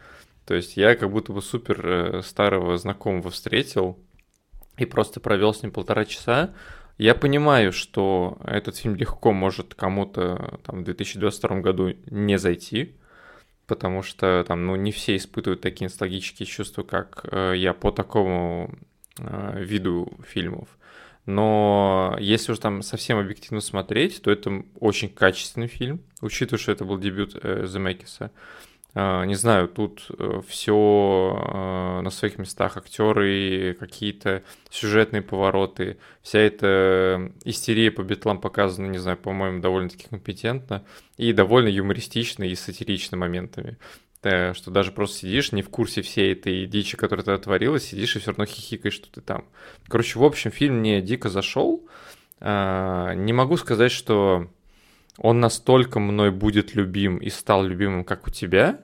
То 0.45 0.55
есть 0.55 0.77
я 0.77 0.95
как 0.95 1.11
будто 1.11 1.33
бы 1.33 1.41
супер 1.41 1.85
э, 1.85 2.21
старого 2.23 2.77
знакомого 2.77 3.29
встретил 3.29 3.97
и 4.77 4.85
просто 4.85 5.19
провел 5.19 5.53
с 5.53 5.61
ним 5.63 5.71
полтора 5.71 6.05
часа. 6.05 6.53
Я 6.97 7.15
понимаю, 7.15 7.71
что 7.71 8.37
этот 8.43 8.77
фильм 8.77 8.95
легко 8.95 9.31
может 9.33 9.75
кому-то 9.75 10.59
там 10.63 10.81
в 10.81 10.83
2022 10.83 11.59
году 11.61 11.95
не 12.07 12.37
зайти, 12.37 12.95
потому 13.67 14.03
что 14.03 14.43
там, 14.47 14.65
ну, 14.65 14.75
не 14.75 14.91
все 14.91 15.15
испытывают 15.15 15.61
такие 15.61 15.87
ностальгические 15.87 16.45
чувства, 16.45 16.83
как 16.83 17.25
э, 17.31 17.53
я 17.55 17.73
по 17.73 17.91
такому 17.91 18.73
э, 19.17 19.63
виду 19.63 20.11
фильмов. 20.27 20.67
Но 21.25 22.17
если 22.19 22.51
уж 22.51 22.59
там 22.59 22.81
совсем 22.81 23.17
объективно 23.19 23.61
смотреть, 23.61 24.21
то 24.21 24.31
это 24.31 24.63
очень 24.79 25.09
качественный 25.09 25.67
фильм, 25.67 26.01
учитывая, 26.19 26.59
что 26.59 26.71
это 26.71 26.83
был 26.83 26.97
дебют 26.97 27.37
э, 27.41 27.65
Земекиса. 27.67 28.31
Не 28.93 29.35
знаю, 29.35 29.69
тут 29.69 30.07
э, 30.17 30.41
все 30.45 30.75
а, 30.75 32.01
на 32.01 32.09
своих 32.09 32.37
местах, 32.37 32.75
актеры, 32.75 33.77
какие-то 33.79 34.43
сюжетные 34.69 35.21
повороты, 35.21 35.97
вся 36.21 36.39
эта 36.39 37.31
истерия 37.45 37.89
по 37.91 38.03
битлам 38.03 38.41
показана, 38.41 38.87
не 38.87 38.97
знаю, 38.97 39.17
по-моему, 39.17 39.61
довольно-таки 39.61 40.09
компетентно 40.09 40.83
и 41.15 41.31
довольно 41.31 41.69
юмористично 41.69 42.43
и 42.43 42.53
сатирично 42.55 43.15
моментами. 43.15 43.77
Что 44.19 44.69
даже 44.69 44.91
просто 44.91 45.19
сидишь 45.19 45.51
не 45.51 45.63
в 45.63 45.69
курсе 45.69 46.03
всей 46.03 46.33
этой 46.33 46.67
дичи, 46.67 46.95
которая 46.95 47.25
ты 47.25 47.35
творилась, 47.39 47.85
сидишь 47.85 48.15
и 48.15 48.19
все 48.19 48.31
равно 48.31 48.45
хихикаешь, 48.45 48.93
что 48.93 49.09
ты 49.09 49.21
там. 49.21 49.45
Короче, 49.87 50.19
в 50.19 50.23
общем, 50.23 50.51
фильм 50.51 50.75
мне 50.75 51.01
дико 51.01 51.29
зашел. 51.29 51.87
А, 52.39 53.13
не 53.15 53.33
могу 53.33 53.57
сказать, 53.57 53.91
что 53.91 54.47
он 55.17 55.39
настолько 55.39 55.99
мной 55.99 56.31
будет 56.31 56.75
любим 56.75 57.17
и 57.17 57.29
стал 57.29 57.63
любимым, 57.63 58.03
как 58.03 58.27
у 58.27 58.31
тебя. 58.31 58.81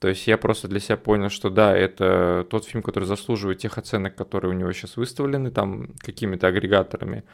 То 0.00 0.08
есть 0.08 0.26
я 0.26 0.38
просто 0.38 0.66
для 0.66 0.80
себя 0.80 0.96
понял, 0.96 1.28
что 1.28 1.50
да, 1.50 1.76
это 1.76 2.46
тот 2.48 2.64
фильм, 2.64 2.82
который 2.82 3.04
заслуживает 3.04 3.58
тех 3.58 3.76
оценок, 3.76 4.14
которые 4.14 4.50
у 4.50 4.54
него 4.54 4.72
сейчас 4.72 4.96
выставлены 4.96 5.50
там 5.50 5.90
какими-то 5.98 6.46
агрегаторами. 6.46 7.24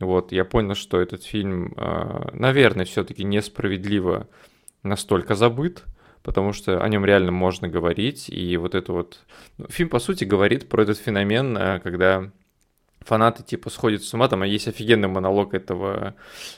Вот, 0.00 0.32
я 0.32 0.46
понял, 0.46 0.74
что 0.74 1.00
этот 1.00 1.22
фильм, 1.22 1.74
а, 1.76 2.30
наверное, 2.32 2.86
все-таки 2.86 3.24
несправедливо 3.24 4.26
настолько 4.82 5.34
забыт, 5.34 5.84
потому 6.22 6.54
что 6.54 6.82
о 6.82 6.88
нем 6.88 7.04
реально 7.04 7.30
можно 7.30 7.68
говорить. 7.68 8.30
И 8.30 8.56
вот 8.56 8.74
это 8.74 8.92
вот... 8.92 9.20
Ну, 9.58 9.66
фильм, 9.68 9.90
по 9.90 9.98
сути, 9.98 10.24
говорит 10.24 10.68
про 10.70 10.82
этот 10.82 10.98
феномен, 10.98 11.56
а, 11.58 11.78
когда 11.78 12.30
фанаты 13.04 13.42
типа 13.42 13.70
сходят 13.70 14.02
с 14.02 14.12
ума. 14.14 14.28
Там 14.28 14.42
есть 14.42 14.68
офигенный 14.68 15.08
монолог 15.08 15.54
этого 15.54 16.14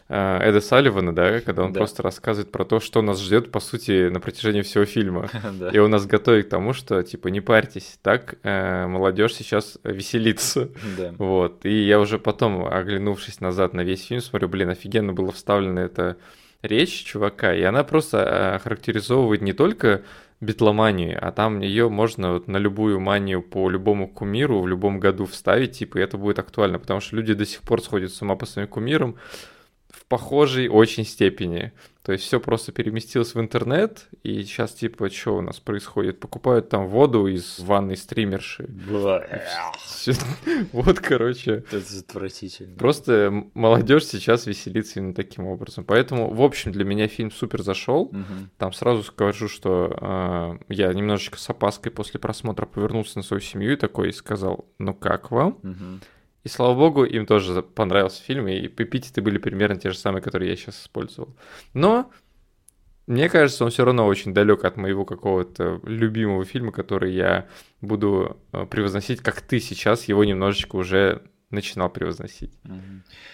э, 0.09 0.39
Эда 0.39 0.61
Салливана, 0.61 1.15
да, 1.15 1.41
когда 1.41 1.65
он 1.65 1.73
да. 1.73 1.81
просто 1.81 2.03
рассказывает 2.03 2.51
про 2.53 2.65
то, 2.65 2.81
что 2.81 3.03
нас 3.03 3.21
ждет, 3.21 3.51
по 3.51 3.61
сути, 3.61 4.09
на 4.09 4.21
протяжении 4.21 4.63
всего 4.63 4.85
фильма. 4.85 5.29
И 5.73 5.79
он 5.79 5.91
нас 5.91 6.07
готовит 6.07 6.47
к 6.47 6.51
тому, 6.51 6.73
что, 6.73 7.03
типа, 7.03 7.29
не 7.29 7.41
парьтесь, 7.41 7.99
так 8.03 8.37
э, 8.43 8.87
молодежь 8.87 9.35
сейчас 9.35 9.79
веселится. 9.85 10.71
Вот. 11.19 11.65
И 11.65 11.85
я 11.85 12.01
уже 12.01 12.19
потом, 12.19 12.65
оглянувшись 12.67 13.41
назад 13.41 13.75
на 13.75 13.83
весь 13.83 14.07
фильм, 14.07 14.21
смотрю, 14.21 14.49
блин, 14.49 14.71
офигенно 14.71 15.13
было 15.13 15.33
вставлено 15.33 15.81
это 15.81 16.17
речь 16.63 17.05
чувака, 17.05 17.55
и 17.55 17.63
она 17.63 17.85
просто 17.85 18.19
э, 18.19 18.59
характеризовывает 18.59 19.43
не 19.43 19.53
только 19.53 20.03
битломании, 20.47 21.13
а 21.13 21.33
там 21.33 21.61
ее 21.61 21.89
можно 21.89 22.33
вот 22.35 22.49
на 22.49 22.57
любую 22.57 23.01
манию 23.01 23.43
по 23.43 23.69
любому 23.69 24.09
кумиру 24.09 24.61
в 24.61 24.69
любом 24.69 25.01
году 25.01 25.27
вставить, 25.27 25.73
типа, 25.73 25.99
и 25.99 26.03
это 26.03 26.17
будет 26.17 26.39
актуально, 26.39 26.79
потому 26.79 27.01
что 27.01 27.17
люди 27.17 27.35
до 27.35 27.45
сих 27.45 27.61
пор 27.63 27.83
сходят 27.83 28.13
с 28.13 28.23
ума 28.23 28.37
по 28.37 28.47
своим 28.47 28.69
кумирам 28.69 29.17
похожей 30.09 30.69
очень 30.69 31.05
степени. 31.05 31.73
То 32.03 32.13
есть 32.13 32.25
все 32.25 32.39
просто 32.39 32.71
переместилось 32.71 33.35
в 33.35 33.41
интернет, 33.41 34.07
и 34.23 34.45
сейчас 34.45 34.73
типа 34.75 35.11
что 35.11 35.39
у 35.39 35.41
нас 35.41 35.59
происходит? 35.59 36.21
Покупают 36.21 36.69
там 36.69 36.87
воду 36.87 37.27
из 37.27 37.59
ванной 37.59 37.97
стримерши. 37.97 38.67
Вот, 40.73 41.01
короче. 41.01 41.65
Это 41.73 41.83
отвратительно. 41.99 42.77
Просто 42.77 43.45
молодежь 43.55 44.05
сейчас 44.05 44.47
веселится 44.47 45.01
именно 45.01 45.15
таким 45.15 45.47
образом. 45.47 45.85
Поэтому, 45.85 46.33
в 46.33 46.43
общем, 46.43 46.71
для 46.71 46.85
меня 46.85 47.09
фильм 47.09 47.33
супер 47.33 47.63
зашел. 47.63 48.13
Там 48.57 48.73
сразу 48.73 49.03
скажу, 49.03 49.49
что 49.49 49.97
а, 50.01 50.59
я 50.69 50.93
немножечко 50.93 51.39
с 51.39 51.51
опаской 51.51 51.91
после 51.91 52.21
просмотра 52.21 52.67
повернулся 52.67 53.19
на 53.19 53.25
свою 53.25 53.41
семью 53.41 53.73
и 53.73 53.77
такой 53.77 54.13
сказал, 54.13 54.67
ну 54.79 54.95
как 54.95 55.33
вам? 55.33 55.59
И 56.47 56.49
слава 56.49 56.75
богу, 56.75 57.03
им 57.03 57.27
тоже 57.27 57.61
понравился 57.61 58.23
фильм, 58.23 58.47
и 58.47 58.69
эпитеты 58.69 59.21
были 59.21 59.37
примерно 59.37 59.81
те 59.81 59.91
же 59.91 59.99
самые, 59.99 60.23
которые 60.23 60.49
я 60.49 60.55
сейчас 60.55 60.81
использовал. 60.81 61.35
Но 61.75 62.09
мне 63.09 63.29
кажется, 63.29 63.65
он 63.65 63.71
все 63.71 63.85
равно 63.85 64.07
очень 64.07 64.33
далек 64.33 64.65
от 64.65 64.77
моего 64.77 65.05
какого-то 65.05 65.81
любимого 65.83 66.45
фильма, 66.45 66.71
который 66.71 67.13
я 67.13 67.49
буду 67.81 68.37
э, 68.53 68.65
превозносить, 68.67 69.23
как 69.23 69.41
ты 69.41 69.59
сейчас 69.59 70.05
его 70.05 70.23
немножечко 70.23 70.77
уже 70.77 71.25
начинал 71.51 71.91
превозносить. 71.91 72.53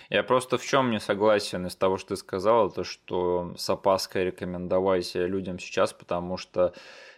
Я 0.09 0.23
просто 0.23 0.57
в 0.57 0.65
чем 0.65 0.91
не 0.91 0.99
согласен 0.99 1.67
из 1.67 1.77
того, 1.77 1.99
что 1.99 2.15
ты 2.15 2.17
сказал, 2.17 2.71
то 2.71 2.83
что 2.83 3.55
с 3.59 3.69
опаской 3.69 4.25
рекомендовать 4.25 5.15
людям 5.17 5.59
сейчас, 5.59 5.93
потому 5.93 6.39
что 6.39 6.73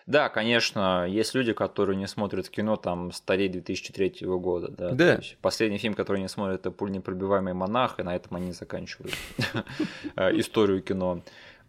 да, 0.06 0.28
конечно, 0.28 1.06
есть 1.08 1.34
люди, 1.34 1.54
которые 1.54 1.96
не 1.96 2.06
смотрят 2.06 2.50
кино 2.50 2.76
там 2.76 3.10
старее 3.10 3.48
2003 3.48 4.26
года. 4.26 4.68
Да. 4.68 4.90
да. 4.90 5.20
Последний 5.40 5.78
фильм, 5.78 5.94
который 5.94 6.20
не 6.20 6.28
смотрят, 6.28 6.60
это 6.60 6.70
«Пульнепробиваемый 6.70 7.54
монах», 7.54 7.98
и 7.98 8.02
на 8.02 8.14
этом 8.14 8.36
они 8.36 8.52
заканчивают 8.52 9.14
э, 10.16 10.38
историю 10.38 10.82
кино. 10.82 11.22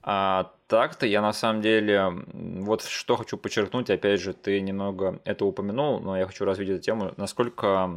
А 0.04 0.52
так-то 0.68 1.08
я 1.08 1.22
на 1.22 1.32
самом 1.34 1.62
деле, 1.62 2.12
вот 2.34 2.84
что 2.84 3.16
хочу 3.16 3.38
подчеркнуть, 3.38 3.90
опять 3.90 4.20
же, 4.20 4.34
ты 4.34 4.60
немного 4.60 5.20
это 5.24 5.46
упомянул, 5.46 6.00
но 6.00 6.18
я 6.18 6.28
хочу 6.28 6.44
развить 6.46 6.70
эту 6.70 6.82
тему, 6.82 7.14
насколько 7.18 7.90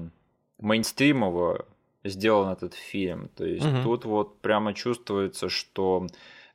мейнстримово 0.59 1.67
сделан 2.05 2.53
этот 2.53 2.75
фильм. 2.75 3.29
То 3.37 3.45
есть 3.45 3.67
угу. 3.67 3.83
тут 3.83 4.05
вот 4.05 4.41
прямо 4.41 4.73
чувствуется, 4.73 5.49
что 5.49 6.07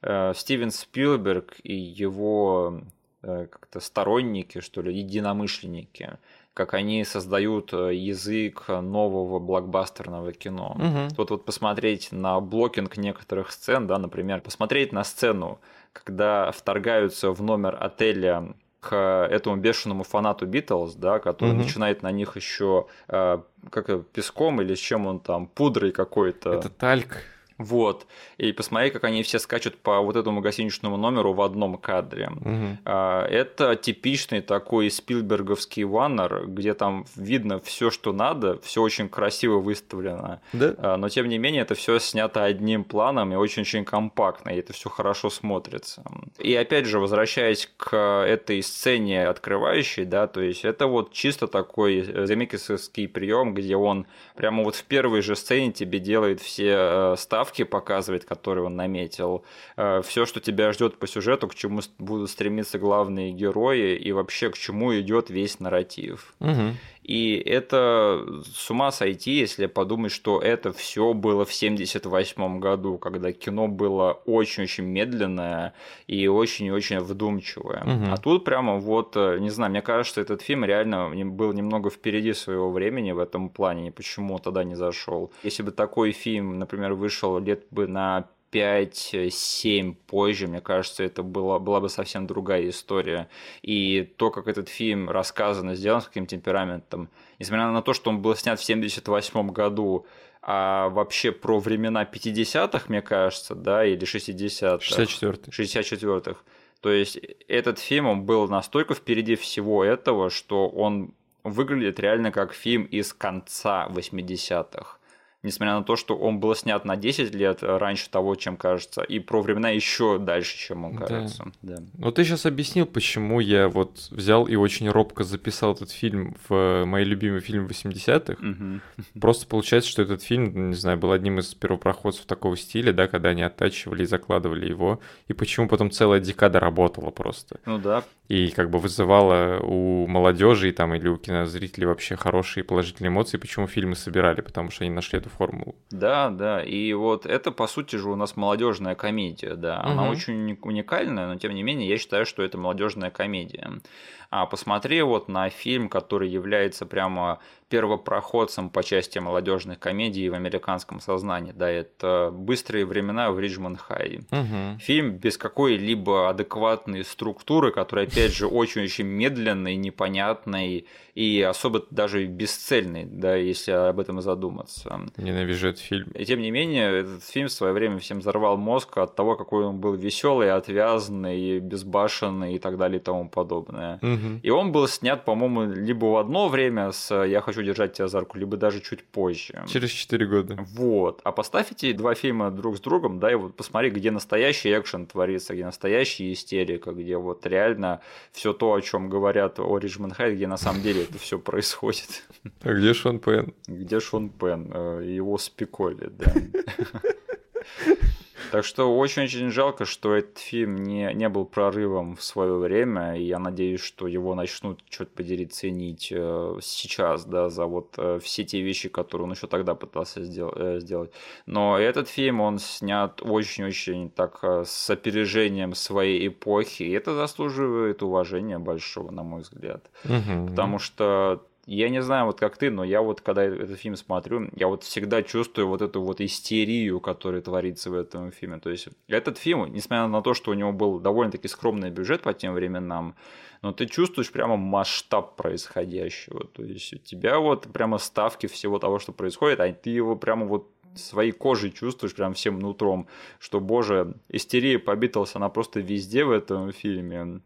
э, 0.01 0.33
Стивен 0.35 0.71
Спилберг 0.71 1.57
и 1.63 1.75
его 1.75 2.81
как-то 3.23 3.79
сторонники, 3.79 4.59
что 4.59 4.81
ли, 4.81 4.93
единомышленники, 4.93 6.17
как 6.53 6.73
они 6.73 7.03
создают 7.05 7.73
э, 7.73 7.95
язык 7.95 8.65
нового 8.67 9.39
блокбастерного 9.39 10.33
кино. 10.33 10.75
Угу. 10.75 11.15
Вот 11.17 11.31
вот 11.31 11.45
посмотреть 11.45 12.11
на 12.11 12.39
блокинг 12.39 12.97
некоторых 12.97 13.51
сцен, 13.51 13.87
да, 13.87 13.97
например, 13.97 14.41
посмотреть 14.41 14.91
на 14.91 15.03
сцену, 15.03 15.59
когда 15.93 16.51
вторгаются 16.51 17.31
в 17.31 17.41
номер 17.41 17.77
отеля 17.79 18.53
к 18.81 19.27
этому 19.31 19.55
бешеному 19.55 20.03
фанату 20.03 20.45
Битлз, 20.45 20.95
да, 20.95 21.19
который 21.19 21.51
угу. 21.51 21.59
начинает 21.63 22.03
на 22.03 22.11
них 22.11 22.35
еще 22.35 22.87
э, 23.07 23.39
как 23.69 24.07
песком 24.07 24.61
или 24.61 24.75
с 24.75 24.79
чем 24.79 25.07
он 25.07 25.19
там, 25.19 25.47
пудрой 25.47 25.91
какой-то. 25.91 26.53
Это 26.53 26.69
тальк. 26.69 27.23
Вот. 27.57 28.07
И 28.37 28.51
посмотри, 28.51 28.89
как 28.89 29.03
они 29.03 29.23
все 29.23 29.39
скачут 29.39 29.77
по 29.77 30.01
вот 30.01 30.15
этому 30.15 30.41
гостиничному 30.41 30.97
номеру 30.97 31.33
в 31.33 31.41
одном 31.41 31.77
кадре. 31.77 32.29
Угу. 32.29 32.89
Это 32.89 33.75
типичный 33.75 34.41
такой 34.41 34.89
спилберговский 34.89 35.83
ваннер, 35.83 36.45
где 36.47 36.73
там 36.73 37.05
видно 37.15 37.59
все, 37.59 37.89
что 37.89 38.11
надо, 38.13 38.59
все 38.61 38.81
очень 38.81 39.09
красиво 39.09 39.59
выставлено. 39.59 40.39
Да? 40.53 40.75
А, 40.77 40.97
но 40.97 41.09
тем 41.09 41.27
не 41.27 41.37
менее, 41.37 41.61
это 41.61 41.75
все 41.75 41.99
снято 41.99 42.43
одним 42.43 42.83
планом 42.83 43.33
и 43.33 43.35
очень-очень 43.35 43.85
компактно, 43.85 44.49
и 44.49 44.59
это 44.59 44.73
все 44.73 44.89
хорошо 44.89 45.29
смотрится. 45.29 46.03
И 46.39 46.53
опять 46.55 46.85
же, 46.85 46.99
возвращаясь 46.99 47.69
к 47.77 47.95
этой 47.95 48.61
сцене 48.63 49.27
открывающей, 49.27 50.05
да, 50.05 50.27
то 50.27 50.41
есть 50.41 50.65
это 50.65 50.87
вот 50.87 51.13
чисто 51.13 51.47
такой 51.47 52.01
земекисовский 52.27 53.07
прием, 53.07 53.53
где 53.53 53.75
он 53.75 54.05
прямо 54.35 54.63
вот 54.63 54.75
в 54.75 54.83
первой 54.83 55.21
же 55.21 55.35
сцене 55.35 55.71
тебе 55.71 55.99
делает 55.99 56.41
все 56.41 56.75
э, 56.75 57.15
ставки 57.17 57.42
ставки 57.43 57.63
показывает, 57.63 58.25
которые 58.25 58.65
он 58.65 58.75
наметил, 58.75 59.43
э, 59.77 60.01
все, 60.01 60.25
что 60.25 60.39
тебя 60.39 60.71
ждет 60.71 60.97
по 60.97 61.07
сюжету, 61.07 61.47
к 61.47 61.55
чему 61.55 61.81
будут 61.99 62.29
стремиться 62.29 62.79
главные 62.79 63.31
герои 63.31 63.95
и 63.95 64.11
вообще 64.13 64.49
к 64.49 64.57
чему 64.57 64.93
идет 64.99 65.29
весь 65.29 65.59
нарратив. 65.59 66.33
Угу. 66.39 66.75
И 67.03 67.35
это 67.35 68.25
с 68.45 68.69
ума 68.71 68.91
сойти, 68.91 69.31
если 69.31 69.65
подумать, 69.65 70.11
что 70.11 70.39
это 70.39 70.71
все 70.71 71.13
было 71.13 71.45
в 71.45 71.53
78 71.53 72.59
году, 72.59 72.97
когда 72.97 73.33
кино 73.33 73.67
было 73.67 74.13
очень-очень 74.25 74.85
медленное 74.85 75.73
и 76.07 76.27
очень-очень 76.27 76.99
вдумчивое. 76.99 77.83
Угу. 77.83 78.13
А 78.13 78.17
тут 78.17 78.45
прямо 78.45 78.77
вот, 78.77 79.13
э, 79.15 79.37
не 79.39 79.49
знаю, 79.49 79.71
мне 79.71 79.81
кажется, 79.81 80.21
этот 80.21 80.41
фильм 80.41 80.63
реально 80.63 81.11
был 81.25 81.51
немного 81.53 81.89
впереди 81.89 82.33
своего 82.33 82.71
времени 82.71 83.11
в 83.11 83.19
этом 83.19 83.49
плане, 83.49 83.87
и 83.87 83.91
почему 83.91 84.39
тогда 84.39 84.63
не 84.63 84.75
зашел. 84.75 85.31
Если 85.43 85.63
бы 85.63 85.71
такой 85.71 86.11
фильм, 86.11 86.57
например, 86.57 86.93
вышел 86.93 87.37
лет 87.39 87.65
бы 87.71 87.87
на 87.87 88.27
5-7 88.53 89.95
позже, 90.07 90.47
мне 90.47 90.61
кажется, 90.61 91.03
это 91.03 91.23
была, 91.23 91.59
была 91.59 91.79
бы 91.79 91.89
совсем 91.89 92.27
другая 92.27 92.69
история. 92.69 93.27
И 93.61 94.03
то, 94.17 94.29
как 94.29 94.47
этот 94.47 94.69
фильм 94.69 95.09
рассказан 95.09 95.73
сделан, 95.75 96.01
с 96.01 96.05
каким 96.05 96.25
темпераментом, 96.25 97.09
несмотря 97.39 97.67
на 97.67 97.81
то, 97.81 97.93
что 97.93 98.09
он 98.09 98.21
был 98.21 98.35
снят 98.35 98.59
в 98.59 98.63
78 98.63 99.49
году, 99.51 100.05
а 100.41 100.89
вообще 100.89 101.31
про 101.31 101.59
времена 101.59 102.03
50-х, 102.03 102.85
мне 102.89 103.01
кажется, 103.01 103.55
да, 103.55 103.85
или 103.85 104.05
60-х. 104.05 104.77
64-х. 104.77 105.51
64-х. 105.51 106.39
То 106.81 106.91
есть 106.91 107.17
этот 107.47 107.79
фильм, 107.79 108.07
он 108.07 108.23
был 108.23 108.47
настолько 108.49 108.93
впереди 108.93 109.35
всего 109.35 109.85
этого, 109.85 110.29
что 110.29 110.67
он 110.67 111.13
выглядит 111.43 111.99
реально 111.99 112.31
как 112.31 112.53
фильм 112.53 112.83
из 112.83 113.13
конца 113.13 113.87
80-х 113.89 114.97
несмотря 115.43 115.75
на 115.75 115.83
то, 115.83 115.95
что 115.95 116.15
он 116.15 116.39
был 116.39 116.55
снят 116.55 116.83
на 116.85 116.95
10 116.95 117.35
лет 117.35 117.59
раньше 117.61 118.09
того, 118.09 118.35
чем 118.35 118.57
кажется, 118.57 119.01
и 119.01 119.19
про 119.19 119.41
времена 119.41 119.69
еще 119.69 120.17
дальше, 120.17 120.57
чем 120.57 120.85
он 120.85 120.97
кажется. 120.97 121.51
Да. 121.61 121.75
Да. 121.77 121.83
Ну, 121.97 122.11
ты 122.11 122.23
сейчас 122.23 122.45
объяснил, 122.45 122.85
почему 122.85 123.39
я 123.39 123.67
вот 123.67 124.07
взял 124.11 124.45
и 124.45 124.55
очень 124.55 124.89
робко 124.89 125.23
записал 125.23 125.73
этот 125.73 125.91
фильм 125.91 126.35
в 126.47 126.85
мой 126.85 127.03
любимый 127.03 127.41
фильм 127.41 127.67
80-х. 127.67 128.33
Угу. 128.33 129.19
Просто 129.19 129.47
получается, 129.47 129.89
что 129.89 130.01
этот 130.01 130.23
фильм, 130.23 130.69
не 130.69 130.75
знаю, 130.75 130.97
был 130.97 131.11
одним 131.11 131.39
из 131.39 131.53
первопроходцев 131.53 132.25
такого 132.25 132.55
стиля, 132.57 132.93
да, 132.93 133.07
когда 133.07 133.29
они 133.29 133.41
оттачивали 133.41 134.03
и 134.03 134.05
закладывали 134.05 134.67
его, 134.67 134.99
и 135.27 135.33
почему 135.33 135.67
потом 135.67 135.91
целая 135.91 136.19
декада 136.19 136.59
работала 136.59 137.11
просто. 137.11 137.59
Ну 137.65 137.77
да. 137.77 138.03
И 138.29 138.49
как 138.49 138.69
бы 138.69 138.79
вызывала 138.79 139.59
у 139.61 140.07
молодежи 140.07 140.71
там 140.71 140.93
или 140.95 141.07
у 141.07 141.17
кинозрителей 141.17 141.87
вообще 141.87 142.15
хорошие 142.15 142.63
положительные 142.63 143.09
эмоции, 143.09 143.37
почему 143.37 143.67
фильмы 143.67 143.95
собирали, 143.95 144.41
потому 144.41 144.71
что 144.71 144.85
они 144.85 144.93
нашли 144.93 145.19
эту 145.19 145.29
формулу. 145.33 145.75
Да, 145.91 146.29
да, 146.29 146.63
и 146.63 146.93
вот 146.93 147.25
это, 147.25 147.51
по 147.51 147.67
сути 147.67 147.95
же, 147.95 148.09
у 148.09 148.15
нас 148.15 148.35
молодежная 148.35 148.95
комедия, 148.95 149.55
да. 149.55 149.81
Она 149.81 150.03
угу. 150.03 150.11
очень 150.11 150.57
уникальная, 150.61 151.27
но 151.27 151.35
тем 151.35 151.53
не 151.53 151.63
менее 151.63 151.89
я 151.89 151.97
считаю, 151.97 152.25
что 152.25 152.43
это 152.43 152.57
молодежная 152.57 153.11
комедия. 153.11 153.81
А 154.29 154.45
посмотри 154.45 155.01
вот 155.03 155.27
на 155.27 155.49
фильм, 155.49 155.89
который 155.89 156.27
является 156.27 156.85
прямо 156.85 157.39
первопроходцем 157.73 158.69
по 158.69 158.83
части 158.83 159.17
молодежных 159.17 159.79
комедий 159.79 160.29
в 160.29 160.35
американском 160.35 160.99
сознании. 160.99 161.53
Да, 161.53 161.67
это 161.67 162.29
«Быстрые 162.31 162.85
времена 162.85 163.31
в 163.31 163.39
Риджмонд 163.39 163.79
Хай». 163.81 164.19
Угу. 164.29 164.79
Фильм 164.79 165.13
без 165.13 165.39
какой-либо 165.39 166.29
адекватной 166.29 167.03
структуры, 167.03 167.71
который, 167.71 168.05
опять 168.05 168.35
же, 168.35 168.45
очень-очень 168.45 169.07
медленный, 169.07 169.75
непонятный 169.75 170.85
и 171.15 171.41
особо 171.41 171.83
даже 171.89 172.25
бесцельный, 172.25 173.05
да, 173.05 173.35
если 173.35 173.71
об 173.71 173.99
этом 173.99 174.21
задуматься. 174.21 174.99
Ненавижу 175.17 175.69
этот 175.69 175.81
фильм. 175.81 176.11
И 176.11 176.25
тем 176.25 176.41
не 176.41 176.51
менее, 176.51 176.99
этот 176.99 177.23
фильм 177.23 177.47
в 177.47 177.51
свое 177.51 177.73
время 177.73 177.97
всем 177.99 178.19
взорвал 178.19 178.57
мозг 178.57 178.97
от 178.97 179.15
того, 179.15 179.35
какой 179.35 179.65
он 179.65 179.79
был 179.79 179.93
веселый, 179.93 180.51
отвязанный, 180.51 181.59
безбашенный 181.59 182.55
и 182.55 182.59
так 182.59 182.77
далее 182.77 182.99
и 182.99 183.03
тому 183.03 183.29
подобное. 183.29 183.99
Угу. 184.01 184.39
И 184.43 184.49
он 184.49 184.71
был 184.71 184.87
снят, 184.87 185.25
по-моему, 185.25 185.63
либо 185.63 186.05
в 186.05 186.17
одно 186.17 186.49
время 186.49 186.91
с 186.91 187.23
«Я 187.23 187.41
хочу 187.41 187.62
держать 187.63 187.93
тебя 187.93 188.07
за 188.07 188.19
руку», 188.19 188.37
либо 188.37 188.57
даже 188.57 188.81
чуть 188.81 189.03
позже. 189.03 189.63
Через 189.67 189.89
4 189.89 190.25
года. 190.25 190.57
Вот. 190.73 191.21
А 191.23 191.31
поставь 191.31 191.71
эти 191.71 191.91
два 191.93 192.15
фильма 192.15 192.51
друг 192.51 192.77
с 192.77 192.79
другом, 192.79 193.19
да, 193.19 193.31
и 193.31 193.35
вот 193.35 193.55
посмотри, 193.55 193.89
где 193.89 194.11
настоящий 194.11 194.77
экшен 194.77 195.05
творится, 195.05 195.53
где 195.53 195.65
настоящая 195.65 196.31
истерика, 196.31 196.91
где 196.91 197.17
вот 197.17 197.45
реально 197.45 198.01
все 198.31 198.53
то, 198.53 198.73
о 198.73 198.81
чем 198.81 199.09
говорят 199.09 199.59
о 199.59 199.77
Риджман 199.77 200.11
Хайд, 200.11 200.35
где 200.35 200.47
на 200.47 200.57
самом 200.57 200.81
деле 200.81 201.03
это 201.03 201.17
все 201.17 201.39
происходит. 201.39 202.23
А 202.61 202.73
где 202.73 202.93
Шон 202.93 203.19
Пен? 203.19 203.53
Где 203.67 203.99
Шон 203.99 204.29
Пен? 204.29 204.71
Э, 204.73 205.01
его 205.05 205.37
спеколи, 205.37 206.09
да. 206.11 206.33
Так 208.53 208.65
что 208.65 208.95
очень-очень 208.95 209.49
жалко, 209.49 209.83
что 209.83 210.13
этот 210.13 210.37
фильм 210.37 210.75
не, 210.75 211.11
не 211.15 211.27
был 211.27 211.43
прорывом 211.43 212.15
в 212.15 212.23
свое 212.23 212.53
время, 212.53 213.17
и 213.17 213.23
я 213.23 213.39
надеюсь, 213.39 213.81
что 213.81 214.05
его 214.05 214.35
начнут 214.35 214.83
что-то 214.91 215.09
поделить, 215.09 215.53
ценить 215.53 216.09
э, 216.11 216.59
сейчас, 216.61 217.25
да, 217.25 217.49
за 217.49 217.65
вот 217.65 217.95
э, 217.97 218.19
все 218.21 218.43
те 218.43 218.61
вещи, 218.61 218.89
которые 218.89 219.25
он 219.25 219.31
еще 219.31 219.47
тогда 219.47 219.73
пытался 219.73 220.21
сдел- 220.21 220.53
э, 220.55 220.79
сделать. 220.81 221.11
Но 221.47 221.79
этот 221.79 222.07
фильм, 222.07 222.41
он 222.41 222.59
снят 222.59 223.23
очень-очень 223.23 224.11
так 224.11 224.37
э, 224.43 224.65
с 224.67 224.87
опережением 224.87 225.73
своей 225.73 226.27
эпохи, 226.27 226.83
и 226.83 226.91
это 226.91 227.15
заслуживает 227.15 228.03
уважения 228.03 228.59
большого, 228.59 229.09
на 229.09 229.23
мой 229.23 229.41
взгляд. 229.41 229.89
Угу. 230.05 230.49
Потому 230.49 230.77
что 230.77 231.41
я 231.65 231.89
не 231.89 232.01
знаю, 232.01 232.25
вот 232.25 232.39
как 232.39 232.57
ты, 232.57 232.69
но 232.69 232.83
я 232.83 233.01
вот, 233.01 233.21
когда 233.21 233.43
этот 233.43 233.79
фильм 233.79 233.95
смотрю, 233.95 234.49
я 234.55 234.67
вот 234.67 234.83
всегда 234.83 235.23
чувствую 235.23 235.67
вот 235.67 235.81
эту 235.81 236.01
вот 236.01 236.19
истерию, 236.19 236.99
которая 236.99 237.41
творится 237.41 237.89
в 237.89 237.93
этом 237.93 238.31
фильме. 238.31 238.59
То 238.59 238.69
есть 238.69 238.89
этот 239.07 239.37
фильм, 239.37 239.71
несмотря 239.71 240.07
на 240.07 240.21
то, 240.21 240.33
что 240.33 240.51
у 240.51 240.55
него 240.55 240.73
был 240.73 240.99
довольно-таки 240.99 241.47
скромный 241.47 241.89
бюджет 241.89 242.21
по 242.21 242.33
тем 242.33 242.53
временам, 242.53 243.15
но 243.61 243.71
ты 243.71 243.85
чувствуешь 243.85 244.31
прямо 244.31 244.57
масштаб 244.57 245.37
происходящего. 245.37 246.45
То 246.47 246.63
есть 246.63 246.93
у 246.93 246.97
тебя 246.97 247.39
вот 247.39 247.71
прямо 247.71 247.97
ставки 247.97 248.47
всего 248.47 248.77
того, 248.77 248.99
что 248.99 249.13
происходит, 249.13 249.61
а 249.61 249.71
ты 249.71 249.89
его 249.89 250.17
прямо 250.17 250.45
вот 250.45 250.69
своей 250.95 251.31
кожей 251.31 251.71
чувствуешь 251.71 252.13
прям 252.13 252.33
всем 252.33 252.59
нутром, 252.59 253.07
что, 253.39 253.59
боже, 253.59 254.15
истерия 254.29 254.79
по 254.79 254.97
она 255.33 255.49
просто 255.49 255.79
везде 255.79 256.25
в 256.25 256.31
этом 256.31 256.71
фильме. 256.71 257.41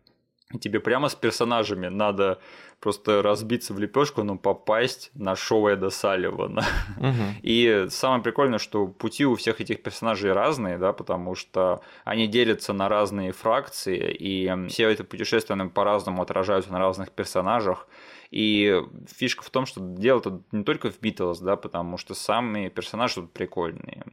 Тебе 0.61 0.79
прямо 0.79 1.09
с 1.09 1.15
персонажами 1.15 1.87
надо 1.87 2.39
просто 2.79 3.21
разбиться 3.21 3.73
в 3.73 3.79
лепешку, 3.79 4.23
но 4.23 4.37
попасть 4.37 5.11
на 5.13 5.35
шоу 5.35 5.67
Эда 5.67 5.89
Салливана. 5.89 6.63
Угу. 6.97 7.23
И 7.41 7.87
самое 7.89 8.23
прикольное, 8.23 8.59
что 8.59 8.87
пути 8.87 9.25
у 9.25 9.35
всех 9.35 9.59
этих 9.59 9.83
персонажей 9.83 10.31
разные, 10.31 10.77
да, 10.77 10.93
потому 10.93 11.35
что 11.35 11.81
они 12.05 12.27
делятся 12.27 12.71
на 12.71 12.87
разные 12.87 13.33
фракции, 13.33 14.13
и 14.13 14.67
все 14.69 14.89
это 14.89 15.03
путешествия 15.03 15.57
по-разному 15.67 16.21
отражаются 16.21 16.71
на 16.71 16.79
разных 16.79 17.11
персонажах. 17.11 17.87
И 18.31 18.81
фишка 19.07 19.43
в 19.43 19.49
том, 19.49 19.65
что 19.65 19.81
дело 19.81 20.21
тут 20.21 20.53
не 20.53 20.63
только 20.63 20.91
в 20.91 20.99
Битлз, 20.99 21.39
да, 21.39 21.55
потому 21.55 21.97
что 21.97 22.13
сами 22.13 22.69
персонажи 22.69 23.15
тут 23.15 23.33
прикольные. 23.33 24.03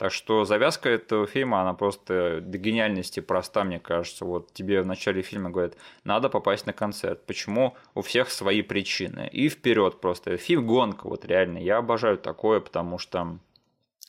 Так 0.00 0.12
что 0.12 0.46
завязка 0.46 0.88
этого 0.88 1.26
фильма, 1.26 1.60
она 1.60 1.74
просто 1.74 2.40
до 2.40 2.56
гениальности 2.56 3.20
проста, 3.20 3.64
мне 3.64 3.78
кажется. 3.78 4.24
Вот 4.24 4.50
тебе 4.50 4.80
в 4.80 4.86
начале 4.86 5.20
фильма 5.20 5.50
говорят, 5.50 5.76
надо 6.04 6.30
попасть 6.30 6.64
на 6.64 6.72
концерт. 6.72 7.26
Почему? 7.26 7.76
У 7.94 8.00
всех 8.00 8.30
свои 8.30 8.62
причины. 8.62 9.28
И 9.30 9.50
вперед 9.50 10.00
просто. 10.00 10.38
Фильм 10.38 10.66
гонка, 10.66 11.06
вот 11.06 11.26
реально. 11.26 11.58
Я 11.58 11.76
обожаю 11.76 12.16
такое, 12.16 12.60
потому 12.60 12.96
что 12.96 13.36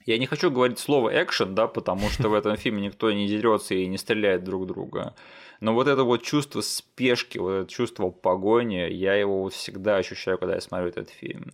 я 0.06 0.18
не 0.18 0.28
хочу 0.28 0.50
говорить 0.50 0.80
слово 0.80 1.10
экшен, 1.22 1.56
да, 1.56 1.68
потому 1.68 2.08
что 2.10 2.30
в 2.30 2.36
этом 2.36 2.56
фильме 2.56 2.84
никто 2.84 3.12
не 3.12 3.28
дерется 3.28 3.76
и 3.76 3.86
не 3.86 3.98
стреляет 3.98 4.46
друг 4.46 4.68
друга. 4.68 5.14
Но 5.60 5.74
вот 5.74 5.90
это 5.90 6.06
вот 6.06 6.24
чувство 6.24 6.62
спешки, 6.62 7.38
вот 7.38 7.52
это 7.52 7.70
чувство 7.70 8.12
погони, 8.12 8.90
я 8.94 9.16
его 9.16 9.42
вот 9.42 9.54
всегда 9.54 9.98
ощущаю, 9.98 10.38
когда 10.38 10.56
я 10.56 10.62
смотрю 10.62 10.88
этот 10.88 11.10
фильм. 11.10 11.52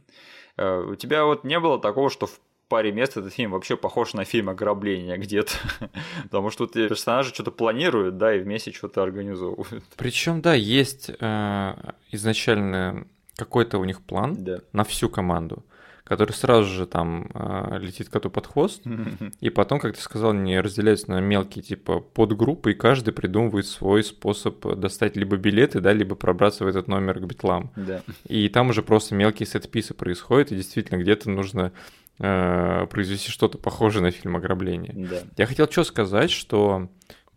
Э, 0.57 0.79
у 0.79 0.93
тебя 0.93 1.25
вот 1.25 1.43
не 1.43 1.59
было 1.59 1.79
такого, 1.79 2.11
что 2.11 2.27
в 2.27 2.39
паре 2.67 2.91
мест 2.91 3.17
этот 3.17 3.33
фильм 3.33 3.51
вообще 3.51 3.77
похож 3.77 4.13
на 4.13 4.25
фильм 4.25 4.49
ограбления 4.49 5.17
где-то. 5.17 5.53
Потому 6.23 6.49
что 6.49 6.65
тут 6.65 6.73
персонажи 6.73 7.33
что-то 7.33 7.51
планируют, 7.51 8.17
да, 8.17 8.35
и 8.35 8.39
вместе 8.39 8.71
что-то 8.71 9.03
организовывают. 9.03 9.83
Причем, 9.95 10.41
да, 10.41 10.53
есть 10.53 11.11
э, 11.19 11.73
изначально 12.11 13.07
какой-то 13.35 13.77
у 13.77 13.83
них 13.83 14.01
план 14.01 14.35
да. 14.43 14.59
на 14.73 14.83
всю 14.83 15.09
команду 15.09 15.63
который 16.07 16.31
сразу 16.31 16.69
же 16.69 16.87
там 16.87 17.29
э, 17.33 17.79
летит 17.79 18.07
коту 18.07 18.29
под 18.29 18.47
хвост, 18.47 18.81
и 19.41 19.49
потом, 19.49 19.79
как 19.79 19.95
ты 19.95 20.01
сказал, 20.01 20.31
не 20.31 20.59
разделяются 20.61 21.11
на 21.11 21.19
мелкие 21.19 21.61
типа 21.61 21.99
подгруппы, 21.99 22.71
и 22.71 22.75
каждый 22.75 23.11
придумывает 23.11 23.65
свой 23.65 24.05
способ 24.05 24.65
достать 24.77 25.17
либо 25.17 25.35
билеты, 25.35 25.81
да, 25.81 25.91
либо 25.91 26.15
пробраться 26.15 26.63
в 26.63 26.67
этот 26.67 26.87
номер 26.87 27.19
к 27.19 27.25
битлам. 27.25 27.71
Да. 27.75 28.03
И 28.25 28.47
там 28.47 28.69
уже 28.69 28.83
просто 28.83 29.15
мелкие 29.15 29.47
сет-писы 29.47 29.93
происходят, 29.93 30.53
и 30.53 30.55
действительно 30.55 30.97
где-то 30.97 31.29
нужно 31.29 31.73
произвести 32.17 33.29
что-то 33.29 33.57
похожее 33.57 34.03
на 34.03 34.11
фильм 34.11 34.35
ограбление. 34.35 34.93
Да. 34.95 35.21
Я 35.37 35.45
хотел 35.45 35.69
что 35.69 35.83
сказать, 35.83 36.31
что 36.31 36.89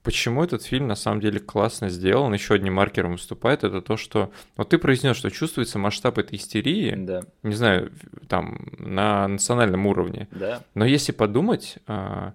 почему 0.03 0.43
этот 0.43 0.63
фильм 0.63 0.89
на 0.89 0.95
самом 0.95 1.21
деле 1.21 1.41
классно 1.41 1.89
сделан, 1.89 2.33
еще 2.33 2.55
одним 2.55 2.75
маркером 2.75 3.13
выступает, 3.13 3.65
это 3.65 3.83
то, 3.83 3.97
что 3.97 4.33
вот 4.57 4.71
ты 4.71 4.79
произнес, 4.79 5.17
что 5.17 5.31
чувствуется 5.31 5.79
масштаб 5.79 6.19
этой 6.19 6.37
истерии, 6.37 6.95
да. 6.97 7.23
не 7.43 7.55
знаю, 7.55 7.93
там, 8.29 8.71
на 8.79 9.29
национальном 9.29 9.87
уровне. 9.87 10.29
Да. 10.31 10.63
Но 10.75 10.85
если 10.85 11.13
подумать, 11.13 11.79
а, 11.87 12.33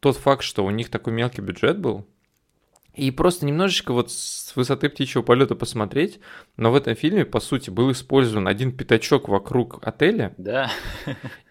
тот 0.00 0.16
факт, 0.16 0.42
что 0.42 0.64
у 0.64 0.70
них 0.70 0.90
такой 0.90 1.12
мелкий 1.12 1.40
бюджет 1.40 1.78
был, 1.78 2.06
и 2.94 3.10
просто 3.10 3.46
немножечко 3.46 3.92
вот 3.92 4.10
с 4.10 4.54
высоты 4.54 4.88
птичьего 4.88 5.22
полета 5.22 5.54
посмотреть, 5.54 6.20
но 6.56 6.70
в 6.70 6.74
этом 6.74 6.94
фильме, 6.94 7.24
по 7.24 7.40
сути, 7.40 7.70
был 7.70 7.90
использован 7.92 8.46
один 8.46 8.72
пятачок 8.72 9.28
вокруг 9.28 9.78
отеля. 9.82 10.34
Да. 10.36 10.70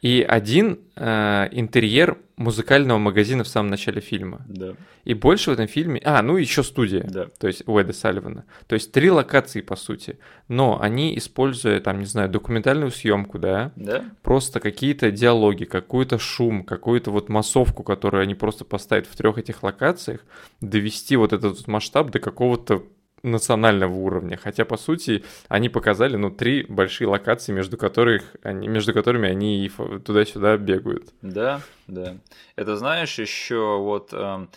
И 0.01 0.21
один 0.27 0.79
э, 0.95 1.47
интерьер 1.51 2.17
музыкального 2.37 2.97
магазина 2.97 3.43
в 3.43 3.47
самом 3.47 3.69
начале 3.69 4.01
фильма. 4.01 4.41
Да. 4.47 4.73
И 5.03 5.13
больше 5.13 5.49
в 5.49 5.53
этом 5.53 5.67
фильме... 5.67 6.01
А, 6.03 6.21
ну 6.21 6.37
еще 6.37 6.63
студия. 6.63 7.03
Да. 7.03 7.27
То 7.39 7.47
есть 7.47 7.63
Уэда 7.67 7.93
Салливана. 7.93 8.45
То 8.67 8.75
есть 8.75 8.91
три 8.91 9.09
локации, 9.09 9.61
по 9.61 9.75
сути. 9.75 10.19
Но 10.47 10.79
они, 10.81 11.17
используя, 11.17 11.79
там, 11.79 11.99
не 11.99 12.05
знаю, 12.05 12.29
документальную 12.29 12.91
съемку, 12.91 13.39
да? 13.39 13.71
Да. 13.75 14.03
Просто 14.21 14.59
какие-то 14.59 15.11
диалоги, 15.11 15.65
какой-то 15.65 16.17
шум, 16.19 16.63
какую-то 16.63 17.11
вот 17.11 17.29
массовку, 17.29 17.83
которую 17.83 18.21
они 18.21 18.35
просто 18.35 18.65
поставят 18.65 19.07
в 19.07 19.15
трех 19.15 19.37
этих 19.37 19.63
локациях, 19.63 20.21
довести 20.59 21.15
вот 21.15 21.33
этот 21.33 21.67
масштаб 21.67 22.11
до 22.11 22.19
какого-то 22.19 22.83
национального 23.23 23.93
уровня. 23.93 24.37
Хотя, 24.41 24.65
по 24.65 24.77
сути, 24.77 25.23
они 25.47 25.69
показали, 25.69 26.15
ну, 26.15 26.31
три 26.31 26.65
большие 26.67 27.07
локации, 27.07 27.51
между, 27.51 27.77
которых, 27.77 28.23
они, 28.43 28.67
между 28.67 28.93
которыми 28.93 29.29
они 29.29 29.71
туда-сюда 30.05 30.57
бегают. 30.57 31.09
Да, 31.21 31.61
да. 31.91 32.17
Это 32.55 32.77
знаешь, 32.77 33.19
еще 33.19 33.77
вот 33.77 34.09
э, 34.13 34.47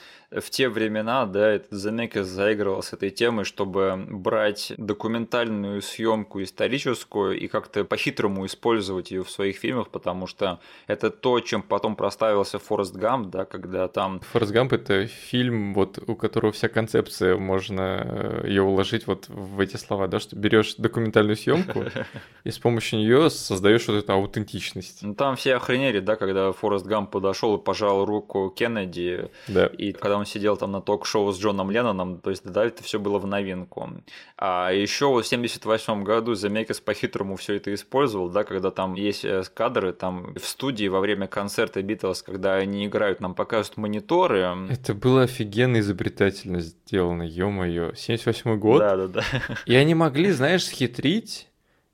в 0.40 0.50
те 0.50 0.68
времена, 0.68 1.26
да, 1.26 1.50
этот 1.50 1.72
Земекис 1.72 2.26
заигрывал 2.26 2.82
с 2.82 2.92
этой 2.92 3.10
темой, 3.10 3.44
чтобы 3.44 4.04
брать 4.08 4.72
документальную 4.76 5.80
съемку 5.82 6.42
историческую 6.42 7.38
и 7.38 7.46
как-то 7.46 7.84
по-хитрому 7.84 8.46
использовать 8.46 9.10
ее 9.10 9.22
в 9.22 9.30
своих 9.30 9.56
фильмах, 9.56 9.90
потому 9.90 10.26
что 10.26 10.60
это 10.86 11.10
то, 11.10 11.40
чем 11.40 11.62
потом 11.62 11.96
проставился 11.96 12.58
Форест 12.58 12.96
Гамп, 12.96 13.30
да, 13.30 13.44
когда 13.44 13.88
там... 13.88 14.20
Форест 14.32 14.52
Гамп— 14.52 14.72
это 14.74 15.06
фильм, 15.06 15.74
вот 15.74 15.98
у 16.06 16.16
которого 16.16 16.52
вся 16.52 16.68
концепция, 16.68 17.36
можно 17.36 18.02
э, 18.04 18.48
ее 18.48 18.62
уложить 18.62 19.06
вот 19.06 19.28
в 19.28 19.60
эти 19.60 19.76
слова, 19.76 20.08
да, 20.08 20.18
что 20.18 20.36
берешь 20.36 20.74
документальную 20.76 21.36
съемку 21.36 21.84
и 22.44 22.50
с 22.50 22.58
помощью 22.58 22.98
нее 22.98 23.30
создаешь 23.30 23.86
вот 23.86 23.94
эту 23.94 24.12
аутентичность. 24.12 25.02
Ну 25.02 25.14
там 25.14 25.36
все 25.36 25.54
охренели, 25.54 26.00
да, 26.00 26.16
когда 26.16 26.52
Форест 26.52 26.86
Гамп 26.86 27.10
подошел 27.24 27.56
и 27.56 27.62
пожал 27.62 28.04
руку 28.04 28.52
Кеннеди, 28.54 29.30
да. 29.48 29.66
и 29.66 29.92
когда 29.92 30.18
он 30.18 30.26
сидел 30.26 30.58
там 30.58 30.72
на 30.72 30.82
ток-шоу 30.82 31.32
с 31.32 31.40
Джоном 31.40 31.70
Ленноном, 31.70 32.18
то 32.18 32.28
есть 32.28 32.44
да, 32.44 32.66
это 32.66 32.82
все 32.82 32.98
было 32.98 33.18
в 33.18 33.26
новинку. 33.26 33.88
А 34.36 34.70
еще 34.70 35.06
вот 35.06 35.24
в 35.24 35.28
78 35.28 36.04
году 36.04 36.34
Земекис 36.34 36.80
по-хитрому 36.80 37.36
все 37.36 37.54
это 37.54 37.72
использовал, 37.72 38.28
да, 38.28 38.44
когда 38.44 38.70
там 38.70 38.92
есть 38.92 39.24
э, 39.24 39.42
кадры 39.54 39.94
там 39.94 40.34
в 40.34 40.44
студии 40.44 40.86
во 40.86 41.00
время 41.00 41.26
концерта 41.26 41.80
Битлз, 41.80 42.22
когда 42.22 42.56
они 42.56 42.84
играют, 42.84 43.20
нам 43.20 43.34
показывают 43.34 43.78
мониторы. 43.78 44.68
Это 44.68 44.92
было 44.92 45.22
офигенно 45.22 45.80
изобретательно 45.80 46.60
сделано, 46.60 47.22
ё-моё, 47.22 47.94
78 47.94 48.58
год. 48.58 48.80
Да, 48.80 48.96
да, 48.96 49.08
да. 49.08 49.24
И 49.64 49.74
они 49.74 49.94
могли, 49.94 50.30
знаешь, 50.30 50.66
схитрить 50.66 51.48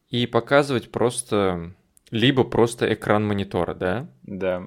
и 0.09 0.27
показывать 0.27 0.91
просто 0.91 1.73
либо 2.11 2.45
просто 2.45 2.93
экран 2.93 3.27
монитора, 3.27 3.75
да? 3.75 4.09
Да. 4.23 4.67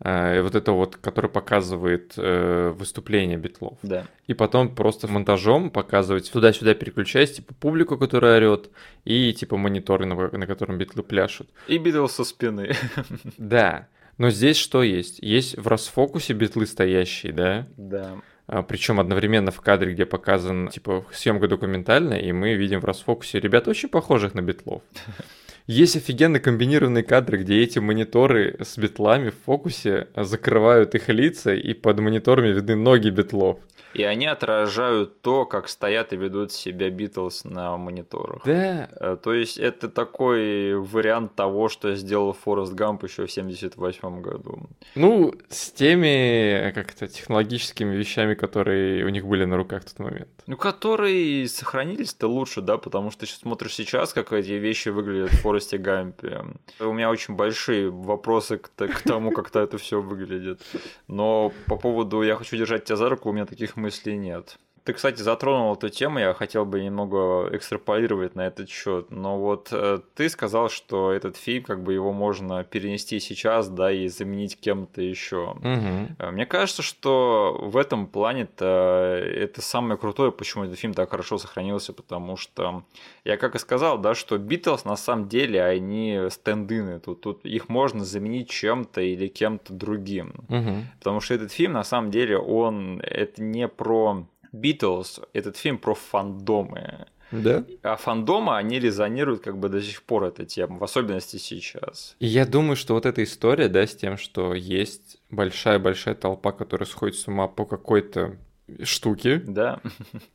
Э, 0.00 0.42
вот 0.42 0.54
это 0.54 0.72
вот, 0.72 0.96
который 0.96 1.30
показывает 1.30 2.14
э, 2.16 2.72
выступление 2.76 3.38
битлов. 3.38 3.78
Да. 3.82 4.06
И 4.26 4.34
потом 4.34 4.74
просто 4.74 5.08
монтажом 5.08 5.70
показывать 5.70 6.30
туда-сюда 6.30 6.74
переключаясь, 6.74 7.32
типа 7.32 7.54
публику, 7.54 7.96
которая 7.96 8.36
орет, 8.36 8.70
и 9.04 9.32
типа 9.32 9.56
мониторы, 9.56 10.04
на, 10.06 10.14
на 10.14 10.46
котором 10.46 10.78
битлы 10.78 11.02
пляшут. 11.02 11.48
И 11.66 11.78
Битлз 11.78 12.12
со 12.12 12.24
спины. 12.24 12.72
Да. 13.38 13.88
Но 14.18 14.30
здесь 14.30 14.56
что 14.56 14.82
есть? 14.82 15.18
Есть 15.20 15.58
в 15.58 15.68
расфокусе 15.68 16.32
битлы 16.32 16.66
стоящие, 16.66 17.32
да? 17.32 17.66
Да. 17.76 18.14
А, 18.46 18.62
Причем 18.62 18.98
одновременно 18.98 19.50
в 19.50 19.60
кадре, 19.60 19.92
где 19.92 20.06
показан 20.06 20.68
типа 20.68 21.04
съемка 21.12 21.48
документальная, 21.48 22.20
и 22.20 22.32
мы 22.32 22.54
видим 22.54 22.80
в 22.80 22.84
расфокусе 22.84 23.40
ребят 23.40 23.68
очень 23.68 23.88
похожих 23.88 24.34
на 24.34 24.42
битлов. 24.42 24.82
Есть 25.66 25.96
офигенно 25.96 26.38
комбинированные 26.38 27.02
кадры, 27.02 27.38
где 27.38 27.62
эти 27.62 27.80
мониторы 27.80 28.56
с 28.60 28.78
битлами 28.78 29.30
в 29.30 29.36
фокусе 29.44 30.08
закрывают 30.14 30.94
их 30.94 31.08
лица, 31.08 31.54
и 31.54 31.74
под 31.74 31.98
мониторами 31.98 32.48
видны 32.48 32.76
ноги 32.76 33.10
битлов. 33.10 33.58
И 33.96 34.02
они 34.02 34.26
отражают 34.26 35.22
то, 35.22 35.46
как 35.46 35.68
стоят 35.68 36.12
и 36.12 36.16
ведут 36.16 36.52
себя 36.52 36.90
Битлз 36.90 37.44
на 37.44 37.78
мониторах. 37.78 38.42
Да. 38.44 38.90
Э, 39.00 39.16
то 39.16 39.32
есть 39.32 39.56
это 39.56 39.88
такой 39.88 40.74
вариант 40.74 41.34
того, 41.34 41.70
что 41.70 41.94
сделал 41.94 42.34
Форест 42.34 42.74
Гамп 42.74 43.04
еще 43.04 43.24
в 43.24 43.32
78 43.32 44.20
году. 44.20 44.68
Ну, 44.96 45.32
с 45.48 45.70
теми 45.70 46.72
как-то 46.72 47.06
технологическими 47.06 47.96
вещами, 47.96 48.34
которые 48.34 49.02
у 49.06 49.08
них 49.08 49.24
были 49.24 49.46
на 49.46 49.56
руках 49.56 49.82
в 49.82 49.86
тот 49.86 49.98
момент. 50.00 50.35
Ну, 50.46 50.56
которые 50.56 51.48
сохранились-то 51.48 52.28
лучше, 52.28 52.60
да, 52.60 52.78
потому 52.78 53.10
что 53.10 53.26
ты 53.26 53.32
смотришь 53.32 53.74
сейчас, 53.74 54.12
как 54.12 54.32
эти 54.32 54.52
вещи 54.52 54.90
выглядят 54.90 55.32
в 55.32 55.40
Форесте 55.40 55.76
Гампе. 55.76 56.44
У 56.78 56.92
меня 56.92 57.10
очень 57.10 57.34
большие 57.34 57.90
вопросы 57.90 58.58
к, 58.58 58.70
к 58.70 59.00
тому, 59.02 59.32
как-то 59.32 59.58
это 59.60 59.76
все 59.78 60.00
выглядит. 60.00 60.62
Но 61.08 61.52
по 61.66 61.76
поводу 61.76 62.22
«я 62.22 62.36
хочу 62.36 62.56
держать 62.56 62.84
тебя 62.84 62.96
за 62.96 63.08
руку», 63.08 63.28
у 63.28 63.32
меня 63.32 63.44
таких 63.44 63.76
мыслей 63.76 64.16
нет. 64.16 64.58
Ты, 64.86 64.92
кстати, 64.92 65.20
затронул 65.20 65.74
эту 65.74 65.88
тему, 65.88 66.20
я 66.20 66.32
хотел 66.32 66.64
бы 66.64 66.80
немного 66.80 67.48
экстраполировать 67.50 68.36
на 68.36 68.46
этот 68.46 68.68
счет. 68.68 69.10
Но 69.10 69.36
вот 69.36 69.70
э, 69.72 69.98
ты 70.14 70.28
сказал, 70.28 70.68
что 70.68 71.10
этот 71.10 71.36
фильм, 71.36 71.64
как 71.64 71.82
бы 71.82 71.92
его 71.92 72.12
можно 72.12 72.62
перенести 72.62 73.18
сейчас, 73.18 73.68
да, 73.68 73.90
и 73.90 74.06
заменить 74.06 74.60
кем-то 74.60 75.02
еще. 75.02 75.56
Угу. 75.60 76.30
Мне 76.30 76.46
кажется, 76.46 76.82
что 76.82 77.58
в 77.60 77.76
этом 77.76 78.06
плане-то 78.06 79.20
это 79.24 79.60
самое 79.60 79.98
крутое, 79.98 80.30
почему 80.30 80.66
этот 80.66 80.78
фильм 80.78 80.94
так 80.94 81.10
хорошо 81.10 81.36
сохранился, 81.38 81.92
потому 81.92 82.36
что 82.36 82.84
я 83.24 83.36
как 83.38 83.56
и 83.56 83.58
сказал, 83.58 83.98
да, 83.98 84.14
что 84.14 84.38
Битлз 84.38 84.84
на 84.84 84.94
самом 84.94 85.28
деле 85.28 85.64
они 85.64 86.28
стендины, 86.30 87.00
тут, 87.00 87.22
тут 87.22 87.44
их 87.44 87.68
можно 87.68 88.04
заменить 88.04 88.50
чем-то 88.50 89.00
или 89.00 89.26
кем-то 89.26 89.72
другим. 89.72 90.32
Угу. 90.48 90.84
Потому 91.00 91.18
что 91.18 91.34
этот 91.34 91.50
фильм 91.50 91.72
на 91.72 91.82
самом 91.82 92.12
деле 92.12 92.38
он 92.38 93.00
это 93.00 93.42
не 93.42 93.66
про 93.66 94.28
Битлз, 94.56 95.20
этот 95.32 95.56
фильм 95.56 95.78
про 95.78 95.94
фандомы. 95.94 97.06
Да. 97.32 97.64
А 97.82 97.96
фандомы, 97.96 98.56
они 98.56 98.78
резонируют 98.78 99.42
как 99.42 99.58
бы 99.58 99.68
до 99.68 99.82
сих 99.82 100.02
пор 100.02 100.24
эта 100.24 100.44
тема, 100.44 100.78
в 100.78 100.84
особенности 100.84 101.36
сейчас. 101.38 102.16
И 102.20 102.26
я 102.26 102.46
думаю, 102.46 102.76
что 102.76 102.94
вот 102.94 103.04
эта 103.04 103.22
история, 103.24 103.68
да, 103.68 103.86
с 103.86 103.94
тем, 103.96 104.16
что 104.16 104.54
есть 104.54 105.18
большая-большая 105.30 106.14
толпа, 106.14 106.52
которая 106.52 106.86
сходит 106.86 107.16
с 107.16 107.26
ума 107.26 107.48
по 107.48 107.64
какой-то 107.64 108.36
штуки. 108.82 109.42
Да. 109.46 109.80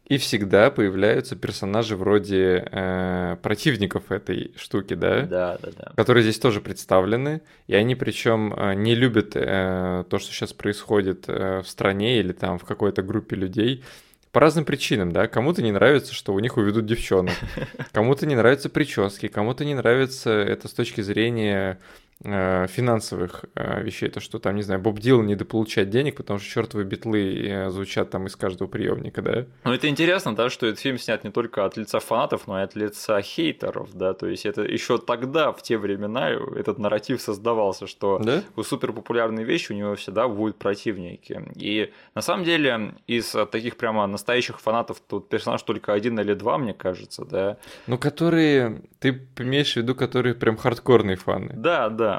И 0.05 0.17
всегда 0.17 0.71
появляются 0.71 1.35
персонажи 1.35 1.97
вроде 1.97 2.65
э, 2.71 3.37
противников 3.41 4.11
этой 4.11 4.53
штуки, 4.55 4.93
да? 4.93 5.21
Да, 5.23 5.57
да, 5.61 5.69
да. 5.77 5.93
Которые 5.95 6.23
здесь 6.23 6.39
тоже 6.39 6.61
представлены. 6.61 7.41
И 7.67 7.75
они 7.75 7.95
причем 7.95 8.53
э, 8.53 8.73
не 8.75 8.95
любят 8.95 9.35
э, 9.35 10.05
то, 10.09 10.19
что 10.19 10.31
сейчас 10.31 10.53
происходит 10.53 11.25
э, 11.27 11.61
в 11.61 11.67
стране 11.67 12.19
или 12.19 12.31
там 12.31 12.57
в 12.57 12.63
какой-то 12.63 13.01
группе 13.01 13.35
людей. 13.35 13.83
По 14.31 14.39
разным 14.39 14.63
причинам, 14.63 15.11
да. 15.11 15.27
Кому-то 15.27 15.61
не 15.61 15.71
нравится, 15.71 16.13
что 16.13 16.33
у 16.33 16.39
них 16.39 16.57
уведут 16.57 16.85
девчонок. 16.85 17.35
Кому-то 17.91 18.25
не 18.25 18.35
нравятся 18.35 18.69
прически, 18.69 19.27
кому-то 19.27 19.65
не 19.65 19.75
нравится 19.75 20.31
это 20.31 20.67
с 20.67 20.73
точки 20.73 21.01
зрения 21.01 21.79
финансовых 22.23 23.45
э, 23.55 23.83
вещей, 23.83 24.09
то, 24.09 24.19
что 24.19 24.37
там, 24.39 24.55
не 24.55 24.61
знаю, 24.61 24.79
Боб 24.79 24.99
Дилан 24.99 25.25
недополучает 25.25 25.89
денег, 25.89 26.17
потому 26.17 26.39
что 26.39 26.49
чертовы 26.49 26.83
битлы 26.83 27.47
э, 27.47 27.69
звучат 27.71 28.11
там 28.11 28.27
из 28.27 28.35
каждого 28.35 28.67
приемника, 28.67 29.21
да? 29.21 29.45
Ну, 29.63 29.73
это 29.73 29.87
интересно, 29.87 30.35
да, 30.35 30.49
что 30.49 30.67
этот 30.67 30.79
фильм 30.79 30.99
снят 30.99 31.23
не 31.23 31.31
только 31.31 31.65
от 31.65 31.77
лица 31.77 31.99
фанатов, 31.99 32.47
но 32.47 32.59
и 32.59 32.63
от 32.63 32.75
лица 32.75 33.21
хейтеров, 33.21 33.93
да, 33.93 34.13
то 34.13 34.27
есть 34.27 34.45
это 34.45 34.61
еще 34.61 34.99
тогда, 34.99 35.51
в 35.51 35.63
те 35.63 35.77
времена, 35.77 36.29
этот 36.29 36.77
нарратив 36.77 37.21
создавался, 37.21 37.87
что 37.87 38.19
да? 38.19 38.43
у 38.55 38.63
суперпопулярной 38.63 39.43
вещи 39.43 39.71
у 39.71 39.75
него 39.75 39.95
всегда 39.95 40.27
будут 40.27 40.57
противники. 40.57 41.41
И 41.55 41.91
на 42.13 42.21
самом 42.21 42.43
деле 42.43 42.93
из 43.07 43.35
таких 43.51 43.77
прямо 43.77 44.05
настоящих 44.05 44.59
фанатов 44.59 45.01
тут 45.07 45.29
персонаж 45.29 45.63
только 45.63 45.93
один 45.93 46.19
или 46.19 46.33
два, 46.33 46.57
мне 46.57 46.73
кажется, 46.73 47.25
да. 47.25 47.57
Ну, 47.87 47.97
которые, 47.97 48.83
ты 48.99 49.27
имеешь 49.39 49.73
в 49.73 49.77
виду, 49.77 49.95
которые 49.95 50.35
прям 50.35 50.57
хардкорные 50.57 51.15
фаны. 51.15 51.53
Да, 51.55 51.89
да. 51.89 52.10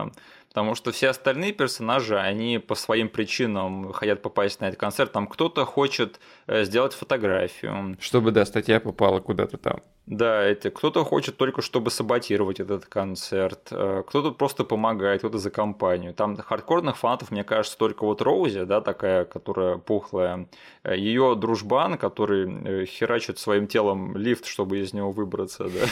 Потому 0.49 0.75
что 0.75 0.93
все 0.93 1.09
остальные 1.09 1.53
персонажи, 1.53 2.19
они 2.19 2.59
по 2.59 2.75
своим 2.75 3.09
причинам 3.09 3.93
хотят 3.93 4.21
попасть 4.21 4.61
на 4.61 4.67
этот 4.67 4.79
концерт. 4.79 5.11
Там 5.11 5.27
кто-то 5.27 5.65
хочет 5.65 6.21
сделать 6.47 6.93
фотографию. 6.93 7.97
Чтобы, 8.01 8.33
да, 8.33 8.45
статья 8.45 8.79
попала 8.79 9.21
куда-то 9.21 9.57
там. 9.57 9.81
Да, 10.07 10.43
это 10.43 10.71
кто-то 10.71 11.05
хочет 11.05 11.37
только 11.37 11.63
чтобы 11.63 11.91
саботировать 11.91 12.59
этот 12.59 12.87
концерт, 12.87 13.69
э, 13.71 14.03
кто-то 14.07 14.33
просто 14.33 14.65
помогает, 14.65 15.21
кто-то 15.21 15.39
за 15.39 15.51
компанию. 15.51 16.13
Там 16.13 16.37
хардкорных 16.37 16.97
фанатов, 16.97 17.31
мне 17.31 17.45
кажется, 17.45 17.79
только 17.79 18.05
вот 18.05 18.21
Роузи, 18.21 18.65
да, 18.65 18.81
такая, 18.81 19.25
которая 19.25 19.79
пухлая, 19.79 20.49
ее 20.85 21.37
дружбан, 21.37 21.99
который 21.99 22.83
э, 22.83 22.87
херачит 22.87 23.39
своим 23.39 23.69
телом 23.69 24.17
лифт, 24.17 24.47
чтобы 24.47 24.81
из 24.81 24.93
него 24.93 25.13
выбраться, 25.13 25.65
да, 25.65 25.87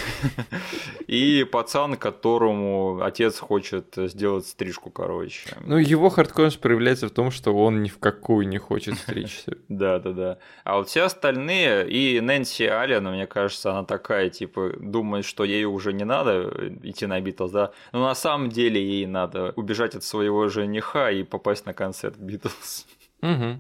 и 1.07 1.45
пацан, 1.45 1.97
которому 1.97 3.03
отец 3.03 3.39
хочет 3.39 3.95
сделать 3.97 4.47
стрижку 4.47 4.91
короче. 4.91 5.51
Ну, 5.65 5.77
его 5.77 6.09
хардкорность 6.09 6.61
проявляется 6.61 7.07
в 7.07 7.13
том, 7.13 7.31
что 7.31 7.53
он 7.53 7.83
ни 7.85 7.89
в 7.89 7.99
какую 7.99 8.49
не 8.49 8.59
хочет 8.59 8.99
стричься. 8.99 9.57
Да, 9.69 9.99
да, 9.99 10.13
да. 10.13 10.39
А 10.65 10.77
вот 10.77 10.89
все 10.89 11.03
остальные, 11.03 11.89
и 11.89 12.21
Нэнси 12.21 12.65
Аллен, 12.65 13.05
мне 13.09 13.27
кажется, 13.27 13.71
она 13.71 13.85
так 13.85 14.00
такая, 14.01 14.31
типа, 14.31 14.73
думает, 14.81 15.25
что 15.25 15.45
ей 15.45 15.65
уже 15.65 15.93
не 15.93 16.05
надо 16.05 16.31
э, 16.31 16.71
идти 16.83 17.07
на 17.07 17.21
Битлз, 17.21 17.51
да, 17.51 17.71
но 17.93 18.01
на 18.01 18.15
самом 18.15 18.49
деле 18.49 18.81
ей 18.81 19.07
надо 19.07 19.53
убежать 19.57 19.95
от 19.95 20.03
своего 20.03 20.49
жениха 20.49 21.11
и 21.11 21.23
попасть 21.25 21.67
на 21.67 21.75
концерт 21.75 22.17
Битлз. 22.19 22.87
Угу. 23.23 23.59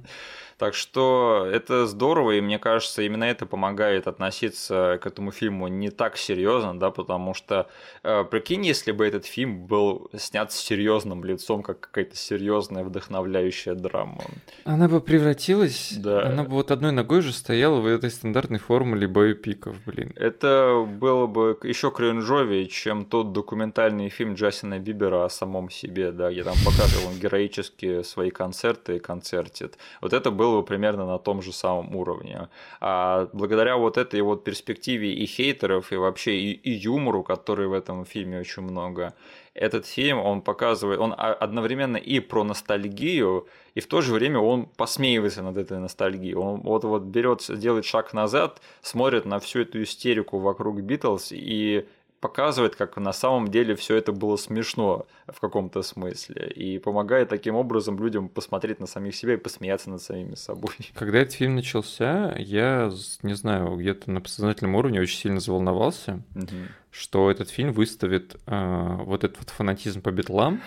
Так 0.61 0.75
что 0.75 1.49
это 1.51 1.87
здорово, 1.87 2.33
и 2.33 2.43
мне 2.43 2.59
кажется, 2.59 3.01
именно 3.01 3.25
это 3.25 3.47
помогает 3.47 4.07
относиться 4.07 4.99
к 5.03 5.07
этому 5.07 5.33
фильму 5.33 5.69
не 5.69 5.89
так 5.89 6.19
серьезно, 6.19 6.79
да, 6.79 6.91
потому 6.91 7.33
что 7.33 7.71
э, 8.03 8.25
прикинь, 8.25 8.67
если 8.67 8.93
бы 8.93 9.07
этот 9.07 9.25
фильм 9.25 9.67
был 9.67 10.11
снят 10.19 10.53
с 10.53 10.57
серьезным 10.57 11.25
лицом, 11.25 11.63
как 11.63 11.81
какая-то 11.81 12.15
серьезная 12.15 12.85
вдохновляющая 12.85 13.75
драма. 13.75 14.21
Она 14.65 14.87
бы 14.87 15.01
превратилась, 15.01 15.95
да. 15.97 16.27
она 16.27 16.43
бы 16.45 16.51
вот 16.51 16.71
одной 16.71 16.93
ногой 16.93 17.23
же 17.23 17.33
стояла 17.33 17.81
в 17.81 17.87
этой 17.87 18.11
стандартной 18.11 18.59
формуле 18.59 19.09
боепиков, 19.09 19.83
блин. 19.87 20.13
Это 20.15 20.87
было 20.87 21.27
бы 21.27 21.59
еще 21.63 21.91
кринжовее, 21.91 22.67
чем 22.67 23.07
тот 23.07 23.33
документальный 23.33 24.11
фильм 24.11 24.35
Джастина 24.35 24.79
Бибера 24.79 25.25
о 25.25 25.31
самом 25.31 25.71
себе, 25.71 26.13
да, 26.13 26.31
где 26.31 26.45
там 26.45 26.57
показывал 26.67 27.13
он 27.13 27.19
героически 27.19 28.03
свои 28.03 28.29
концерты 28.29 28.97
и 28.97 28.99
концертит. 28.99 29.79
Вот 30.03 30.13
это 30.13 30.31
было 30.31 30.50
был 30.51 30.63
примерно 30.63 31.07
на 31.07 31.19
том 31.19 31.43
же 31.43 31.53
самом 31.53 31.97
уровне. 31.97 32.49
А 32.81 33.29
благодаря 33.33 33.77
вот 33.77 33.99
этой 33.99 34.21
вот 34.21 34.45
перспективе 34.45 35.13
и 35.13 35.27
хейтеров, 35.27 35.93
и 35.93 35.97
вообще 35.97 36.39
и, 36.39 36.53
и 36.53 36.71
юмору, 36.71 37.23
который 37.23 37.67
в 37.67 37.73
этом 37.73 38.05
фильме 38.05 38.41
очень 38.41 38.63
много, 38.63 39.15
этот 39.55 39.87
фильм, 39.87 40.19
он 40.19 40.43
показывает, 40.43 41.01
он 41.01 41.15
одновременно 41.17 41.97
и 41.97 42.21
про 42.21 42.45
ностальгию, 42.45 43.47
и 43.75 43.81
в 43.81 43.87
то 43.87 44.01
же 44.01 44.15
время 44.15 44.39
он 44.39 44.67
посмеивается 44.67 45.43
над 45.43 45.57
этой 45.57 45.79
ностальгией. 45.79 46.35
Он 46.35 46.61
вот, 46.61 46.85
вот 46.85 47.03
берет, 47.03 47.45
делает 47.59 47.85
шаг 47.85 48.15
назад, 48.15 48.61
смотрит 48.83 49.27
на 49.27 49.39
всю 49.39 49.61
эту 49.61 49.83
истерику 49.83 50.39
вокруг 50.39 50.81
Битлз 50.81 51.33
и 51.33 51.87
показывает, 52.21 52.77
как 52.77 52.97
на 52.97 53.12
самом 53.12 53.49
деле 53.49 53.75
все 53.75 53.97
это 53.97 54.12
было 54.12 54.37
смешно 54.37 55.07
в 55.27 55.41
каком-то 55.41 55.83
смысле. 55.83 56.49
И 56.51 56.79
помогает 56.79 57.31
таким 57.31 57.57
образом 57.57 57.99
людям 57.99 58.29
посмотреть 58.29 58.81
на 58.81 58.87
самих 58.87 59.14
себя 59.14 59.35
и 59.35 59.39
посмеяться 59.39 59.91
над 59.91 60.03
самими 60.03 60.35
собой. 60.35 60.75
Когда 60.95 61.18
этот 61.18 61.35
фильм 61.35 61.57
начался, 61.57 62.35
я, 62.37 62.91
не 63.23 63.35
знаю, 63.35 63.77
где-то 63.77 64.11
на 64.11 64.21
подсознательном 64.21 64.75
уровне 64.75 65.01
очень 65.01 65.18
сильно 65.18 65.41
заволновался, 65.41 66.23
угу. 66.35 66.57
что 66.91 67.31
этот 67.31 67.51
фильм 67.51 67.73
выставит 67.73 68.37
э, 68.47 68.97
вот 69.01 69.25
этот 69.25 69.39
вот 69.39 69.51
фанатизм 69.51 70.03
по 70.03 70.11
битлам 70.11 70.61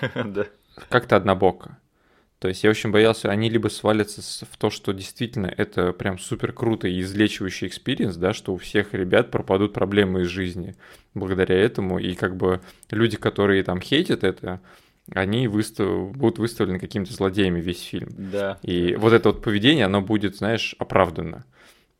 как-то 0.90 1.16
однобоко. 1.16 1.78
То 2.44 2.50
есть 2.50 2.62
я 2.62 2.70
очень 2.72 2.92
боялся, 2.92 3.32
они 3.32 3.50
либо 3.50 3.70
свалятся 3.70 4.46
в 4.46 4.58
то, 4.58 4.70
что 4.70 4.92
действительно 4.92 5.46
это 5.46 5.94
прям 5.94 6.20
супер 6.20 6.52
круто 6.52 6.90
и 6.90 7.00
излечивающий 7.00 7.68
experience, 7.68 8.18
да, 8.18 8.34
что 8.34 8.54
у 8.54 8.58
всех 8.58 8.94
ребят 8.94 9.32
пропадут 9.32 9.72
проблемы 9.72 10.24
из 10.24 10.28
жизни 10.28 10.76
благодаря 11.14 11.56
этому, 11.56 12.00
и 12.00 12.16
как 12.16 12.36
бы 12.36 12.60
люди, 12.92 13.16
которые 13.16 13.64
там 13.64 13.80
хейтят 13.80 14.26
это, 14.26 14.60
они 15.14 15.48
выстав... 15.48 16.12
будут 16.18 16.38
выставлены 16.38 16.80
какими-то 16.80 17.14
злодеями 17.14 17.62
весь 17.62 17.82
фильм. 17.82 18.10
Да. 18.18 18.60
И 18.62 18.98
вот 18.98 19.14
это 19.14 19.30
вот 19.30 19.42
поведение, 19.42 19.86
оно 19.86 20.02
будет, 20.02 20.36
знаешь, 20.36 20.76
оправдано. 20.80 21.46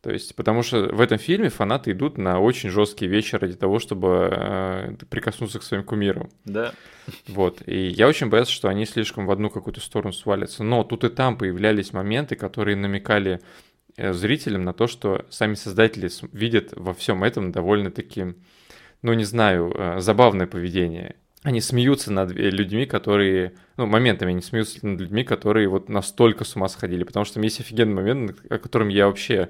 То 0.04 0.12
есть, 0.12 0.36
потому 0.36 0.64
что 0.64 0.94
в 0.94 1.00
этом 1.00 1.18
фильме 1.18 1.48
фанаты 1.48 1.94
идут 1.94 2.18
на 2.18 2.42
очень 2.42 2.70
жесткие 2.70 3.10
вещи 3.10 3.38
ради 3.38 3.54
того, 3.54 3.80
чтобы 3.80 4.28
э, 4.30 4.96
прикоснуться 5.10 5.60
к 5.60 5.64
своим 5.64 5.86
кумирам. 5.86 6.30
Да. 6.44 6.74
Вот. 7.30 7.64
И 7.66 7.88
я 7.88 8.10
очень 8.10 8.28
боялся, 8.28 8.52
что 8.52 8.68
они 8.68 8.86
слишком 8.86 9.26
в 9.26 9.32
одну 9.32 9.50
какую-то 9.50 9.80
сторону 9.80 10.12
свалятся. 10.12 10.62
Но 10.66 10.84
тут 10.84 11.06
и 11.06 11.10
там 11.10 11.38
появлялись 11.38 11.94
моменты, 11.94 12.36
которые 12.36 12.76
намекали 12.76 13.40
э, 13.96 14.12
зрителям 14.12 14.66
на 14.66 14.74
то, 14.74 14.88
что 14.88 15.26
сами 15.30 15.54
создатели 15.54 16.10
видят 16.34 16.74
во 16.76 16.94
всем 16.94 17.24
этом 17.24 17.54
довольно-таки, 17.54 18.36
ну 19.04 19.14
не 19.14 19.24
знаю, 19.24 19.74
э, 19.74 20.02
забавное 20.02 20.48
поведение. 20.48 21.16
Они 21.44 21.62
смеются 21.62 22.12
над 22.12 22.32
э, 22.32 22.50
людьми, 22.50 22.86
которые... 22.86 23.54
Ну, 23.78 23.86
моментами 23.86 24.32
они 24.32 24.42
смеются 24.42 24.86
над 24.86 25.00
людьми, 25.00 25.24
которые 25.24 25.70
вот 25.70 25.88
настолько 25.88 26.44
с 26.44 26.58
ума 26.58 26.68
сходили. 26.68 27.06
Потому 27.06 27.24
что 27.24 27.36
там 27.36 27.44
есть 27.44 27.62
офигенный 27.62 27.96
момент, 27.96 28.38
о 28.50 28.58
котором 28.58 28.90
я 28.90 29.08
вообще 29.08 29.50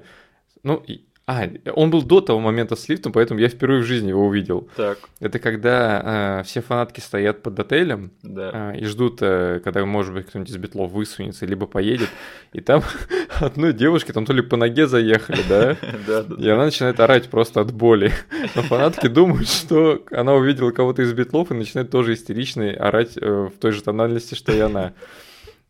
ну, 0.64 0.82
а, 1.26 1.48
он 1.74 1.90
был 1.90 2.02
до 2.02 2.20
того 2.20 2.38
момента 2.38 2.76
с 2.76 2.86
лифтом, 2.86 3.12
поэтому 3.12 3.40
я 3.40 3.48
впервые 3.48 3.80
в 3.80 3.86
жизни 3.86 4.10
его 4.10 4.26
увидел. 4.26 4.68
Так. 4.76 4.98
Это 5.20 5.38
когда 5.38 6.40
э, 6.40 6.44
все 6.44 6.60
фанатки 6.60 7.00
стоят 7.00 7.42
под 7.42 7.58
отелем 7.58 8.12
да. 8.22 8.72
э, 8.74 8.80
и 8.80 8.84
ждут, 8.84 9.20
э, 9.22 9.60
когда, 9.64 9.86
может 9.86 10.12
быть, 10.12 10.26
кто-нибудь 10.26 10.50
из 10.50 10.58
битлов 10.58 10.90
высунется, 10.90 11.46
либо 11.46 11.66
поедет. 11.66 12.10
И 12.52 12.60
там 12.60 12.82
одной 13.40 13.72
девушке 13.72 14.12
там 14.12 14.26
то 14.26 14.34
ли 14.34 14.42
по 14.42 14.56
ноге 14.56 14.86
заехали, 14.86 15.40
да? 15.48 15.76
Да, 16.06 16.26
И 16.36 16.46
она 16.46 16.66
начинает 16.66 17.00
орать 17.00 17.30
просто 17.30 17.62
от 17.62 17.72
боли. 17.72 18.12
Но 18.54 18.60
фанатки 18.62 19.06
думают, 19.06 19.48
что 19.48 20.02
она 20.10 20.34
увидела 20.34 20.72
кого-то 20.72 21.00
из 21.00 21.12
битлов 21.14 21.50
и 21.50 21.54
начинает 21.54 21.90
тоже 21.90 22.12
истерично 22.12 22.70
орать 22.70 23.16
э, 23.16 23.48
в 23.54 23.58
той 23.58 23.72
же 23.72 23.82
тональности, 23.82 24.34
что 24.34 24.52
и 24.52 24.58
она. 24.58 24.92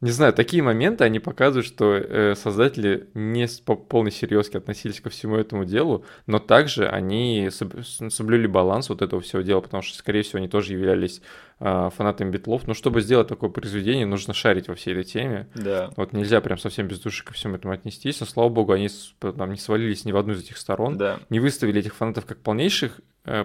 Не 0.05 0.11
знаю, 0.11 0.35
такие 0.35 0.63
моменты, 0.63 1.03
они 1.05 1.19
показывают, 1.19 1.67
что 1.67 1.95
э, 1.95 2.35
создатели 2.35 3.09
не 3.15 3.49
по 3.65 3.75
полной 3.75 4.11
серьезки 4.11 4.59
относились 4.59 5.01
ко 5.01 5.09
всему 5.09 5.37
этому 5.37 5.65
делу, 5.65 6.05
но 6.27 6.39
также 6.39 6.87
они 6.87 7.49
соблюли 7.49 8.47
баланс 8.47 8.91
вот 8.91 9.01
этого 9.01 9.23
всего 9.23 9.41
дела, 9.41 9.63
потому 9.63 9.83
что, 9.83 9.97
скорее 9.97 10.21
всего, 10.21 10.41
они 10.41 10.49
тоже 10.49 10.75
являлись 10.75 11.23
э, 11.59 11.89
фанатами 11.97 12.31
битлов. 12.31 12.67
Но 12.67 12.75
чтобы 12.75 13.01
сделать 13.01 13.29
такое 13.29 13.49
произведение, 13.49 14.05
нужно 14.05 14.35
шарить 14.35 14.69
во 14.69 14.75
всей 14.75 14.93
этой 14.93 15.05
теме. 15.05 15.49
Да. 15.55 15.91
Вот 15.97 16.13
нельзя 16.13 16.43
прям 16.43 16.59
совсем 16.59 16.87
без 16.87 17.01
души 17.01 17.25
ко 17.25 17.33
всему 17.33 17.55
этому 17.55 17.73
отнестись. 17.73 18.21
Но, 18.21 18.27
слава 18.27 18.51
богу, 18.51 18.73
они 18.73 18.91
там 19.21 19.51
не 19.53 19.59
свалились 19.59 20.05
ни 20.05 20.13
в 20.13 20.19
одну 20.19 20.35
из 20.35 20.41
этих 20.41 20.59
сторон, 20.59 20.99
да. 20.99 21.19
не 21.31 21.41
выставили 21.41 21.81
этих 21.81 21.95
фанатов 21.95 22.27
как 22.27 22.41
полнейших 22.41 23.01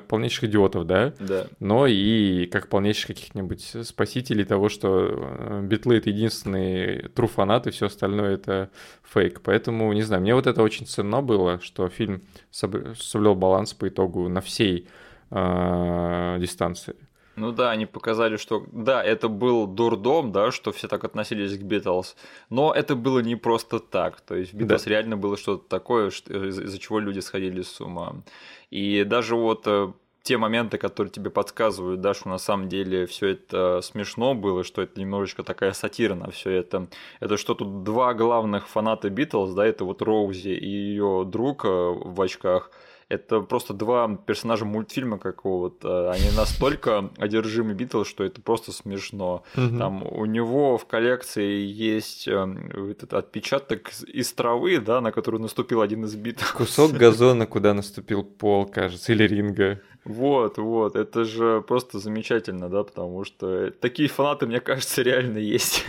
полнейших 0.07 0.45
идиотов, 0.45 0.85
да? 0.85 1.13
Да. 1.19 1.47
Но 1.59 1.87
и 1.87 2.45
как 2.47 2.67
полнейших 2.67 3.07
каких-нибудь 3.07 3.75
спасителей 3.83 4.43
того, 4.43 4.67
что 4.67 5.07
э, 5.09 5.61
битлы— 5.63 5.95
это 5.97 6.09
единственные 6.09 7.09
true 7.15 7.27
фанаты, 7.27 7.71
все 7.71 7.85
остальное— 7.85 8.33
это 8.35 8.69
фейк. 9.03 9.41
Поэтому, 9.41 9.91
не 9.93 10.01
знаю, 10.01 10.21
мне 10.21 10.35
вот 10.35 10.47
это 10.47 10.63
очень 10.63 10.85
ценно 10.85 11.21
было, 11.21 11.61
что 11.61 11.87
фильм 11.87 12.21
соблюл 12.51 13.35
баланс 13.35 13.73
по 13.73 13.87
итогу 13.87 14.27
на 14.27 14.41
всей 14.41 14.87
э, 15.31 16.37
дистанции. 16.39 16.95
Ну 17.39 17.53
да, 17.53 17.71
они 17.71 17.85
показали, 17.85 18.35
что 18.35 18.65
да, 18.71 19.01
это 19.01 19.29
был 19.29 19.65
дурдом, 19.65 20.33
да, 20.33 20.51
что 20.51 20.73
все 20.73 20.89
так 20.89 21.05
относились 21.05 21.57
к 21.57 21.61
Битлз, 21.61 22.17
но 22.49 22.73
это 22.73 22.95
было 22.95 23.19
не 23.19 23.37
просто 23.37 23.79
так. 23.79 24.19
То 24.21 24.35
есть 24.35 24.53
Битлз 24.53 24.83
да. 24.83 24.89
реально 24.89 25.15
было 25.15 25.37
что-то 25.37 25.67
такое, 25.69 26.09
из-за 26.09 26.77
чего 26.77 26.99
люди 26.99 27.19
сходили 27.19 27.61
с 27.61 27.79
ума. 27.79 28.23
И 28.71 29.05
даже 29.05 29.37
вот 29.37 29.63
э, 29.67 29.93
те 30.21 30.37
моменты, 30.37 30.77
которые 30.77 31.11
тебе 31.11 31.29
подсказывают, 31.29 32.01
да, 32.01 32.13
что 32.13 32.27
на 32.27 32.39
самом 32.39 32.67
деле 32.67 33.05
все 33.05 33.27
это 33.27 33.79
смешно 33.81 34.35
было, 34.35 34.65
что 34.65 34.81
это 34.81 34.99
немножечко 34.99 35.43
такая 35.43 35.71
сатира 35.71 36.15
на 36.15 36.31
все 36.31 36.51
это. 36.51 36.87
Это 37.21 37.37
что 37.37 37.55
тут 37.55 37.83
два 37.83 38.13
главных 38.13 38.67
фаната 38.67 39.09
Битлз, 39.09 39.53
да, 39.53 39.65
это 39.65 39.85
вот 39.85 40.01
Роузи 40.01 40.49
и 40.49 40.67
ее 40.67 41.23
друг 41.25 41.63
э, 41.63 41.69
в 41.69 42.21
очках– 42.21 42.69
это 43.09 43.41
просто 43.41 43.73
два 43.73 44.07
персонажа 44.07 44.65
мультфильма 44.65 45.17
какого-то. 45.17 46.11
Они 46.11 46.29
настолько 46.37 47.09
одержимы 47.17 47.73
Битлз, 47.73 48.07
что 48.07 48.23
это 48.23 48.39
просто 48.39 48.71
смешно. 48.71 49.43
Угу. 49.57 49.77
Там 49.79 50.03
у 50.03 50.25
него 50.25 50.77
в 50.77 50.85
коллекции 50.85 51.65
есть 51.65 52.27
эм, 52.27 52.69
этот 52.91 53.13
отпечаток 53.13 53.89
из 54.07 54.31
травы, 54.31 54.77
да, 54.79 55.01
на 55.01 55.11
которую 55.11 55.41
наступил 55.41 55.81
один 55.81 56.05
из 56.05 56.15
Битлз. 56.15 56.51
Кусок 56.51 56.91
газона, 56.91 57.47
куда 57.47 57.73
наступил 57.73 58.23
пол, 58.23 58.67
кажется, 58.67 59.11
или 59.11 59.23
ринга. 59.23 59.81
Вот, 60.09 60.57
вот, 60.57 60.95
это 60.95 61.23
же 61.23 61.61
просто 61.61 61.99
замечательно, 61.99 62.67
да, 62.67 62.83
потому 62.83 63.23
что 63.25 63.69
такие 63.69 64.09
фанаты, 64.09 64.47
мне 64.47 64.59
кажется, 64.59 65.03
реально 65.03 65.37
есть. 65.37 65.85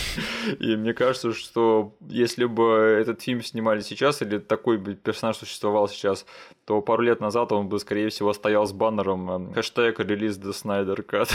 И 0.58 0.74
мне 0.74 0.94
кажется, 0.94 1.34
что 1.34 1.92
если 2.08 2.46
бы 2.46 2.64
этот 2.98 3.20
фильм 3.20 3.42
снимали 3.42 3.80
сейчас, 3.80 4.22
или 4.22 4.38
такой 4.38 4.78
бы 4.78 4.94
персонаж 4.94 5.36
существовал 5.36 5.86
сейчас, 5.86 6.24
то 6.64 6.80
пару 6.80 7.02
лет 7.02 7.20
назад 7.20 7.52
он 7.52 7.68
бы, 7.68 7.78
скорее 7.78 8.08
всего, 8.08 8.32
стоял 8.32 8.66
с 8.66 8.72
баннером 8.72 9.30
эм, 9.30 9.52
хэштег 9.52 10.00
релиз 10.00 10.38
The 10.38 10.52
Snyder 10.52 11.04
Cut. 11.06 11.30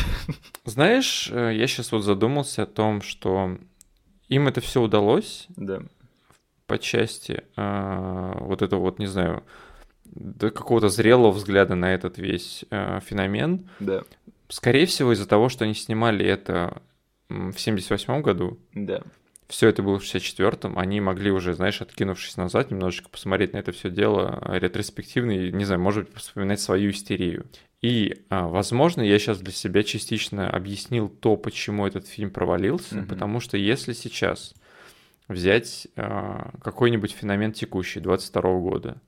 Знаешь, 0.65 1.29
э, 1.31 1.53
я 1.53 1.67
сейчас 1.67 1.91
вот 1.91 2.01
задумался 2.01 2.63
о 2.63 2.65
том, 2.65 3.03
что 3.03 3.59
им 4.27 4.47
это 4.47 4.59
все 4.59 4.81
удалось. 4.81 5.45
Да. 5.55 5.83
По 6.65 6.79
части 6.79 7.43
э, 7.55 8.33
вот 8.39 8.63
это 8.63 8.77
вот, 8.77 8.97
не 8.97 9.05
знаю, 9.05 9.43
до 10.15 10.51
какого-то 10.51 10.89
зрелого 10.89 11.31
взгляда 11.31 11.75
на 11.75 11.93
этот 11.93 12.17
весь 12.17 12.65
э, 12.69 12.99
феномен. 13.05 13.69
Да. 13.79 14.03
Скорее 14.49 14.85
всего, 14.85 15.13
из-за 15.13 15.27
того, 15.27 15.49
что 15.49 15.65
они 15.65 15.73
снимали 15.73 16.25
это 16.25 16.81
в 17.29 17.57
78 17.57 18.21
году. 18.21 18.59
Да. 18.73 19.01
Все 19.47 19.67
это 19.67 19.83
было 19.83 19.99
в 19.99 20.03
64-м, 20.03 20.79
они 20.79 21.01
могли 21.01 21.31
уже, 21.31 21.53
знаешь, 21.53 21.81
откинувшись 21.81 22.37
назад, 22.37 22.71
немножечко 22.71 23.09
посмотреть 23.09 23.53
на 23.53 23.57
это 23.57 23.71
все 23.71 23.89
дело 23.89 24.41
ретроспективно 24.47 25.31
и, 25.31 25.51
не 25.51 25.65
знаю, 25.65 25.81
может 25.81 26.09
быть, 26.09 26.17
вспоминать 26.17 26.59
свою 26.59 26.91
истерию. 26.91 27.45
И, 27.81 28.23
а, 28.29 28.47
возможно, 28.47 29.01
я 29.01 29.19
сейчас 29.19 29.39
для 29.39 29.51
себя 29.51 29.83
частично 29.83 30.49
объяснил 30.49 31.09
то, 31.09 31.35
почему 31.35 31.85
этот 31.85 32.07
фильм 32.07 32.31
провалился, 32.31 32.95
mm-hmm. 32.95 33.07
потому 33.07 33.41
что 33.41 33.57
если 33.57 33.93
сейчас 33.93 34.53
взять 35.27 35.87
а, 35.97 36.51
какой-нибудь 36.61 37.11
феномен 37.11 37.51
текущий, 37.51 37.99
22 37.99 38.41
года, 38.59 39.01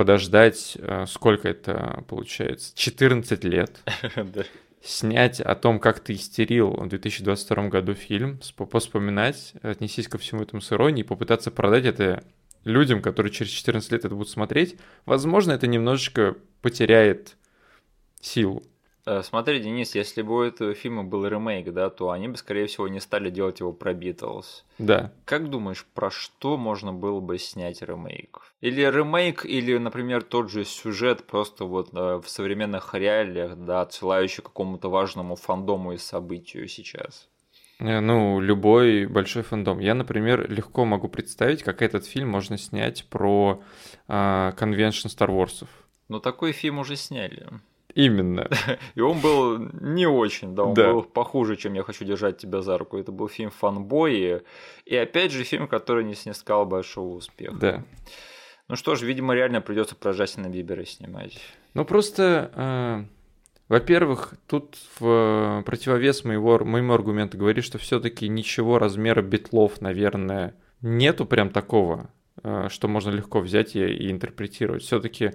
подождать, 0.00 0.78
а, 0.80 1.04
сколько 1.04 1.46
это 1.46 2.02
получается, 2.08 2.72
14 2.74 3.44
лет, 3.44 3.82
снять 4.82 5.42
о 5.42 5.54
том, 5.54 5.78
как 5.78 6.00
ты 6.00 6.14
истерил 6.14 6.70
в 6.70 6.88
2022 6.88 7.68
году 7.68 7.92
фильм, 7.92 8.40
поспоминать, 8.56 9.52
отнестись 9.60 10.08
ко 10.08 10.16
всему 10.16 10.40
этому 10.40 10.62
с 10.62 10.72
иронией, 10.72 11.04
попытаться 11.04 11.50
продать 11.50 11.84
это 11.84 12.24
людям, 12.64 13.02
которые 13.02 13.30
через 13.30 13.52
14 13.52 13.92
лет 13.92 14.06
это 14.06 14.14
будут 14.14 14.30
смотреть, 14.30 14.78
возможно, 15.04 15.52
это 15.52 15.66
немножечко 15.66 16.34
потеряет 16.62 17.36
силу. 18.22 18.62
Э, 19.10 19.22
смотри, 19.24 19.58
Денис, 19.58 19.96
если 19.96 20.22
бы 20.22 20.36
у 20.36 20.42
этого 20.42 20.72
фильма 20.72 21.02
был 21.02 21.26
ремейк, 21.26 21.72
да, 21.72 21.90
то 21.90 22.12
они 22.12 22.28
бы, 22.28 22.36
скорее 22.36 22.66
всего, 22.66 22.86
не 22.86 23.00
стали 23.00 23.28
делать 23.28 23.58
его 23.58 23.72
про 23.72 23.92
Битлз. 23.92 24.64
Да. 24.78 25.10
Как 25.24 25.50
думаешь, 25.50 25.84
про 25.94 26.12
что 26.12 26.56
можно 26.56 26.92
было 26.92 27.18
бы 27.18 27.36
снять 27.38 27.82
ремейк? 27.82 28.40
Или 28.60 28.82
ремейк, 28.82 29.44
или, 29.44 29.76
например, 29.78 30.22
тот 30.22 30.48
же 30.48 30.64
сюжет 30.64 31.26
просто 31.26 31.64
вот 31.64 31.88
э, 31.92 32.20
в 32.24 32.28
современных 32.28 32.94
реалиях, 32.94 33.56
да, 33.56 33.80
отсылающий 33.80 34.42
к 34.42 34.46
какому-то 34.46 34.88
важному 34.88 35.34
фандому 35.34 35.92
и 35.92 35.98
событию 35.98 36.68
сейчас? 36.68 37.28
Э, 37.80 37.98
ну, 37.98 38.38
любой 38.38 39.06
большой 39.06 39.42
фандом. 39.42 39.80
Я, 39.80 39.94
например, 39.94 40.48
легко 40.48 40.84
могу 40.84 41.08
представить, 41.08 41.64
как 41.64 41.82
этот 41.82 42.06
фильм 42.06 42.28
можно 42.28 42.56
снять 42.56 43.04
про 43.10 43.60
конвеншн 44.06 45.08
э, 45.08 45.10
Star 45.10 45.30
Wars. 45.30 45.66
Но 46.06 46.20
такой 46.20 46.52
фильм 46.52 46.78
уже 46.78 46.94
сняли. 46.94 47.48
Именно. 47.94 48.48
И 48.94 49.00
он 49.00 49.20
был 49.20 49.58
не 49.80 50.06
очень, 50.06 50.54
да, 50.54 50.64
он 50.64 50.74
да. 50.74 50.92
был 50.92 51.02
похуже, 51.02 51.56
чем 51.56 51.74
«Я 51.74 51.82
хочу 51.82 52.04
держать 52.04 52.38
тебя 52.38 52.62
за 52.62 52.78
руку». 52.78 52.96
Это 52.96 53.12
был 53.12 53.28
фильм 53.28 53.50
«Фанбои», 53.50 54.42
и 54.84 54.96
опять 54.96 55.32
же 55.32 55.44
фильм, 55.44 55.68
который 55.68 56.04
не 56.04 56.14
снискал 56.14 56.66
большого 56.66 57.16
успеха. 57.16 57.56
Да. 57.56 57.84
Ну 58.68 58.76
что 58.76 58.94
ж, 58.94 59.02
видимо, 59.02 59.34
реально 59.34 59.60
придется 59.60 59.96
про 59.96 60.12
Джастина 60.12 60.48
Бибера 60.48 60.84
снимать. 60.84 61.38
Ну 61.74 61.84
просто, 61.84 62.52
э, 62.54 63.04
во-первых, 63.68 64.34
тут 64.46 64.76
в 64.98 65.62
противовес 65.66 66.24
моего, 66.24 66.64
моему 66.64 66.92
аргументу 66.92 67.36
говорит, 67.36 67.64
что 67.64 67.78
все-таки 67.78 68.28
ничего 68.28 68.78
размера 68.78 69.22
битлов, 69.22 69.80
наверное, 69.80 70.54
нету 70.82 71.26
прям 71.26 71.50
такого 71.50 72.10
что 72.68 72.88
можно 72.88 73.10
легко 73.10 73.40
взять 73.40 73.76
и, 73.76 73.80
и 73.80 74.10
интерпретировать. 74.10 74.82
Все-таки 74.82 75.32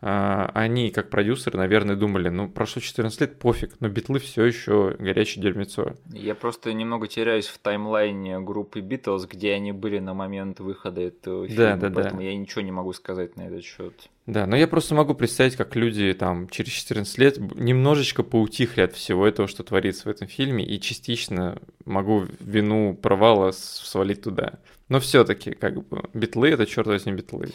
э, 0.00 0.48
они, 0.54 0.90
как 0.90 1.10
продюсеры, 1.10 1.58
наверное, 1.58 1.96
думали, 1.96 2.28
ну, 2.28 2.48
прошло 2.48 2.80
14 2.80 3.20
лет, 3.20 3.38
пофиг, 3.38 3.74
но 3.80 3.88
битлы 3.88 4.18
все 4.18 4.44
еще 4.44 4.96
горячее 4.98 5.42
дерьмецо. 5.42 5.94
Я 6.12 6.34
просто 6.34 6.72
немного 6.72 7.06
теряюсь 7.06 7.46
в 7.46 7.58
таймлайне 7.58 8.40
группы 8.40 8.80
Битлз, 8.80 9.26
где 9.26 9.52
они 9.54 9.72
были 9.72 9.98
на 9.98 10.14
момент 10.14 10.60
выхода 10.60 11.00
этого 11.00 11.46
фильма, 11.46 11.76
да, 11.76 11.88
да, 11.88 11.94
поэтому 11.94 12.20
да. 12.20 12.26
я 12.26 12.36
ничего 12.36 12.62
не 12.62 12.72
могу 12.72 12.92
сказать 12.92 13.36
на 13.36 13.42
этот 13.42 13.64
счет. 13.64 14.08
Да, 14.28 14.46
но 14.46 14.56
я 14.56 14.68
просто 14.68 14.94
могу 14.94 15.14
представить, 15.14 15.56
как 15.56 15.74
люди 15.74 16.12
там 16.12 16.50
через 16.50 16.72
14 16.72 17.16
лет 17.16 17.38
немножечко 17.56 18.22
поутихли 18.22 18.82
от 18.82 18.94
всего 18.94 19.26
этого, 19.26 19.48
что 19.48 19.62
творится 19.62 20.04
в 20.04 20.10
этом 20.10 20.28
фильме, 20.28 20.66
и 20.66 20.78
частично 20.78 21.58
могу 21.86 22.26
вину 22.38 22.94
провала 22.94 23.52
свалить 23.52 24.22
туда. 24.22 24.58
Но 24.88 25.00
все-таки, 25.00 25.52
как 25.52 25.86
бы, 25.86 26.02
битлы 26.14 26.50
это 26.50 26.66
черт 26.66 26.86
возьми 26.86 27.12
битлы. 27.12 27.52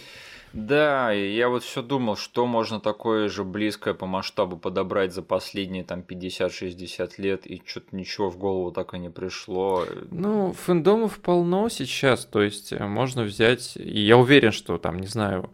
Да, 0.53 1.11
я 1.11 1.49
вот 1.49 1.63
все 1.63 1.81
думал, 1.81 2.15
что 2.15 2.45
можно 2.45 2.79
такое 2.79 3.27
же 3.27 3.43
близкое 3.43 3.95
по 3.95 4.05
масштабу 4.05 4.55
подобрать 4.55 5.11
за 5.11 5.23
последние 5.23 5.83
там 5.83 6.01
50-60 6.07 7.13
лет, 7.17 7.47
и 7.47 7.59
что-то 7.65 7.95
ничего 7.95 8.29
в 8.29 8.37
голову 8.37 8.71
так 8.71 8.93
и 8.93 8.99
не 8.99 9.09
пришло. 9.09 9.83
Ну, 10.11 10.53
фэндомов 10.53 11.19
полно 11.21 11.69
сейчас, 11.69 12.25
то 12.25 12.43
есть 12.43 12.71
э, 12.71 12.85
можно 12.85 13.23
взять, 13.23 13.75
и 13.77 13.99
я 13.99 14.15
уверен, 14.15 14.51
что 14.51 14.77
там, 14.77 14.99
не 14.99 15.07
знаю, 15.07 15.49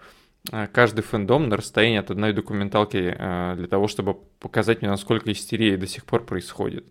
э, 0.52 0.68
каждый 0.68 1.02
фэндом 1.02 1.48
на 1.48 1.56
расстоянии 1.56 2.00
от 2.00 2.12
одной 2.12 2.34
документалки 2.34 3.16
э, 3.18 3.54
для 3.56 3.68
того, 3.68 3.88
чтобы 3.88 4.16
показать 4.42 4.82
мне, 4.82 4.92
насколько 4.92 5.32
истерия 5.32 5.78
до 5.78 5.88
сих 5.88 6.04
пор 6.04 6.26
происходит. 6.26 6.86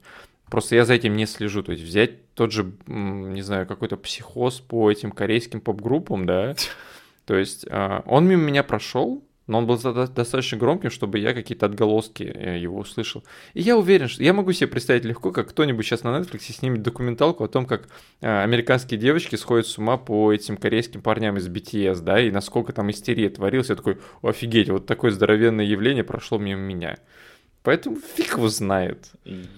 Просто 0.51 0.77
я 0.77 0.85
за 0.85 0.95
этим 0.95 1.17
не 1.17 1.27
слежу. 1.27 1.63
То 1.63 1.73
есть 1.73 1.85
взять 1.85 2.35
тот 2.35 2.53
же, 2.53 2.73
не 2.87 3.43
знаю, 3.43 3.67
какой-то 3.67 3.97
психоз 3.97 4.61
по 4.61 4.91
этим 4.91 5.11
корейским 5.11 5.61
поп-группам, 5.61 6.27
да. 6.27 6.55
То 7.27 7.37
есть 7.37 7.67
а, 7.69 8.03
он 8.07 8.27
мимо 8.27 8.45
меня 8.45 8.63
прошел, 8.63 9.23
но 9.49 9.59
он 9.59 9.67
был 9.67 9.79
достаточно 9.79 10.59
громким, 10.59 10.91
чтобы 10.91 11.19
я 11.19 11.35
какие-то 11.35 11.67
отголоски 11.67 12.23
э, 12.23 12.59
его 12.59 12.79
услышал. 12.79 13.25
И 13.55 13.63
я 13.63 13.77
уверен, 13.77 14.07
что 14.07 14.23
я 14.23 14.35
могу 14.35 14.53
себе 14.53 14.69
представить 14.69 15.05
легко, 15.05 15.33
как 15.33 15.49
кто-нибудь 15.49 15.85
сейчас 15.85 16.05
на 16.05 16.09
Netflix 16.09 16.53
снимет 16.53 16.83
документалку 16.83 17.45
о 17.45 17.49
том, 17.49 17.65
как 17.65 17.89
а, 18.21 18.43
американские 18.45 19.01
девочки 19.01 19.37
сходят 19.37 19.67
с 19.67 19.79
ума 19.79 19.97
по 19.97 20.33
этим 20.33 20.59
корейским 20.59 21.01
парням 21.01 21.39
из 21.39 21.49
BTS, 21.49 22.03
да, 22.03 22.21
и 22.21 22.31
насколько 22.31 22.73
там 22.73 22.91
истерия 22.91 23.31
творилась. 23.31 23.71
Я 23.71 23.77
такой, 23.77 23.99
офигеть, 24.23 24.69
вот 24.69 24.87
такое 24.87 25.11
здоровенное 25.11 25.65
явление 25.65 26.05
прошло 26.05 26.39
мимо 26.39 26.61
меня. 26.61 26.99
Поэтому 27.69 27.97
фиг 27.97 28.39
его 28.39 28.49
знает. 28.49 29.11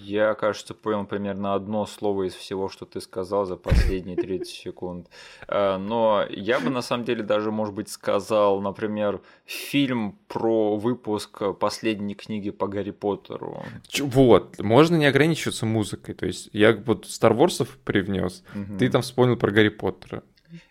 Я, 0.03 0.35
кажется, 0.35 0.75
понял 0.75 1.07
примерно 1.07 1.55
одно 1.55 1.87
слово 1.87 2.25
из 2.25 2.35
всего, 2.35 2.69
что 2.69 2.85
ты 2.85 3.01
сказал 3.01 3.47
за 3.47 3.55
последние 3.55 4.17
30 4.17 4.49
секунд. 4.49 5.07
Э, 5.47 5.77
но 5.77 6.27
я 6.29 6.59
бы 6.59 6.71
на 6.71 6.83
самом 6.83 7.05
деле 7.05 7.23
даже, 7.23 7.53
может 7.53 7.73
быть, 7.73 7.89
сказал, 7.89 8.61
например, 8.61 9.21
фильм 9.45 10.19
про 10.27 10.77
выпуск 10.77 11.41
последней 11.61 12.17
книги 12.17 12.51
по 12.51 12.67
Гарри 12.67 12.91
Поттеру. 12.91 13.63
Вот, 14.01 14.59
можно 14.59 14.97
не 14.97 15.07
ограничиваться 15.07 15.65
музыкой. 15.65 16.17
То 16.17 16.27
есть 16.27 16.51
я 16.53 16.73
вот 16.73 17.05
Star 17.05 17.37
Wars 17.37 17.65
привнес, 17.85 18.43
угу. 18.53 18.77
ты 18.77 18.91
там 18.91 19.03
вспомнил 19.03 19.37
про 19.37 19.53
Гарри 19.53 19.69
Поттера. 19.69 20.25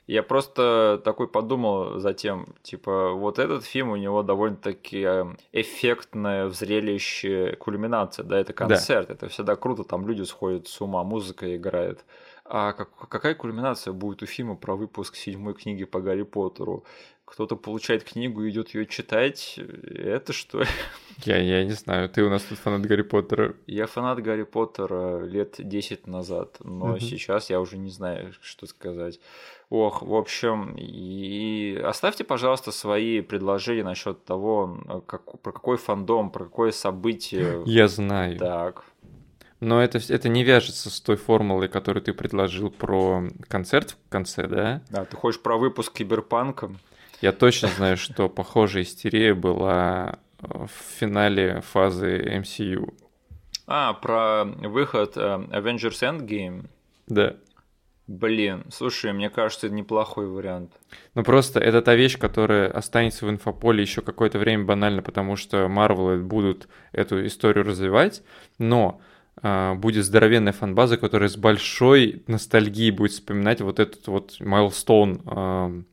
Я 0.08 0.24
просто 0.24 1.02
такой 1.04 1.28
подумал 1.28 2.00
затем, 2.00 2.48
типа, 2.62 3.12
вот 3.12 3.40
этот 3.40 3.64
фильм, 3.64 3.90
у 3.90 3.96
него 3.96 4.24
довольно-таки 4.24 5.04
э, 5.06 5.26
эффектное 5.54 6.50
зрелище 6.50 7.56
кульминация, 7.60 8.24
да, 8.24 8.40
это 8.40 8.54
концерт, 8.54 9.08
да. 9.08 9.14
это 9.14 9.28
всегда 9.30 9.56
круто, 9.56 9.84
там 9.84 10.08
люди 10.08 10.24
сходят 10.24 10.68
с 10.68 10.82
ума, 10.82 11.04
музыка 11.04 11.56
играет. 11.56 12.06
А 12.52 12.74
как, 12.74 12.90
какая 13.10 13.36
кульминация 13.36 13.94
будет 13.94 14.24
у 14.24 14.26
фильма 14.26 14.56
про 14.56 14.76
выпуск 14.76 15.16
седьмой 15.16 15.54
книги 15.54 15.84
по 15.84 16.02
Гарри 16.02 16.24
Поттеру? 16.24 16.84
Кто-то 17.26 17.56
получает 17.56 18.04
книгу 18.04 18.44
и 18.44 18.50
идет 18.50 18.74
ее 18.74 18.88
читать. 18.88 19.60
Это 19.60 20.34
что? 20.34 20.64
Я, 21.26 21.38
я 21.38 21.64
не 21.64 21.74
знаю. 21.74 22.10
Ты 22.10 22.24
у 22.24 22.30
нас 22.30 22.42
тут 22.42 22.58
фанат 22.58 22.88
Гарри 22.88 23.04
Поттера. 23.04 23.56
Я 23.68 23.86
фанат 23.86 24.24
Гарри 24.24 24.44
Поттера 24.44 25.24
лет 25.24 25.56
10 25.60 26.08
назад, 26.08 26.58
но 26.62 26.94
угу. 26.94 27.00
сейчас 27.00 27.52
я 27.52 27.62
уже 27.62 27.78
не 27.78 27.92
знаю, 27.92 28.34
что 28.42 28.66
сказать. 28.66 29.20
Ох, 29.70 30.02
в 30.02 30.16
общем, 30.16 30.76
и 30.76 31.80
оставьте, 31.86 32.24
пожалуйста, 32.24 32.72
свои 32.72 33.22
предложения 33.22 33.84
насчет 33.84 34.26
того, 34.26 35.04
как, 35.06 35.40
про 35.42 35.52
какой 35.52 35.78
фандом, 35.78 36.32
про 36.32 36.46
какое 36.46 36.72
событие. 36.72 37.62
Я 37.68 37.88
знаю. 37.88 38.40
Так. 38.40 38.86
Но 39.60 39.84
это, 39.84 40.00
это 40.08 40.30
не 40.30 40.44
вяжется 40.44 40.90
с 40.90 41.02
той 41.02 41.18
формулой, 41.18 41.68
которую 41.68 42.02
ты 42.02 42.14
предложил 42.14 42.70
про 42.70 43.24
концерт 43.48 43.98
в 44.06 44.10
конце, 44.10 44.48
да? 44.48 44.82
Да, 44.90 45.06
ты 45.06 45.18
хочешь 45.18 45.42
про 45.42 45.58
выпуск 45.58 45.94
Киберпанка? 45.94 46.72
Я 47.22 47.34
точно 47.34 47.68
знаю, 47.68 47.98
что 47.98 48.30
похожая 48.30 48.84
истерия 48.84 49.34
была 49.34 50.20
в 50.40 50.70
финале 50.98 51.62
фазы 51.62 52.18
MCU. 52.42 52.94
А, 53.68 53.94
про 53.94 54.46
выход 54.46 55.18
э, 55.18 55.20
Avengers 55.20 56.02
Endgame? 56.02 56.68
Да. 57.08 57.36
Блин, 58.08 58.64
слушай, 58.72 59.14
мне 59.14 59.30
кажется, 59.30 59.68
это 59.68 59.76
неплохой 59.76 60.28
вариант. 60.28 60.72
Ну 61.14 61.24
просто 61.24 61.60
это 61.60 61.82
та 61.84 61.94
вещь, 61.94 62.18
которая 62.18 62.72
останется 62.72 63.26
в 63.26 63.30
инфополе 63.30 63.84
еще 63.84 64.02
какое-то 64.02 64.40
время 64.40 64.64
банально, 64.64 65.04
потому 65.04 65.36
что 65.36 65.66
Marvel 65.66 66.24
будут 66.24 66.70
эту 66.92 67.24
историю 67.28 67.66
развивать, 67.66 68.24
но 68.58 69.00
э, 69.00 69.19
будет 69.42 70.06
здоровенная 70.06 70.54
фанбаза, 70.54 70.98
которая 70.98 71.30
с 71.30 71.38
большой 71.38 72.24
ностальгией 72.28 72.92
будет 72.92 73.12
вспоминать 73.12 73.62
вот 73.62 73.80
этот 73.80 74.08
вот 74.08 74.40
майлстоун 74.40 75.22
э, 75.26 75.84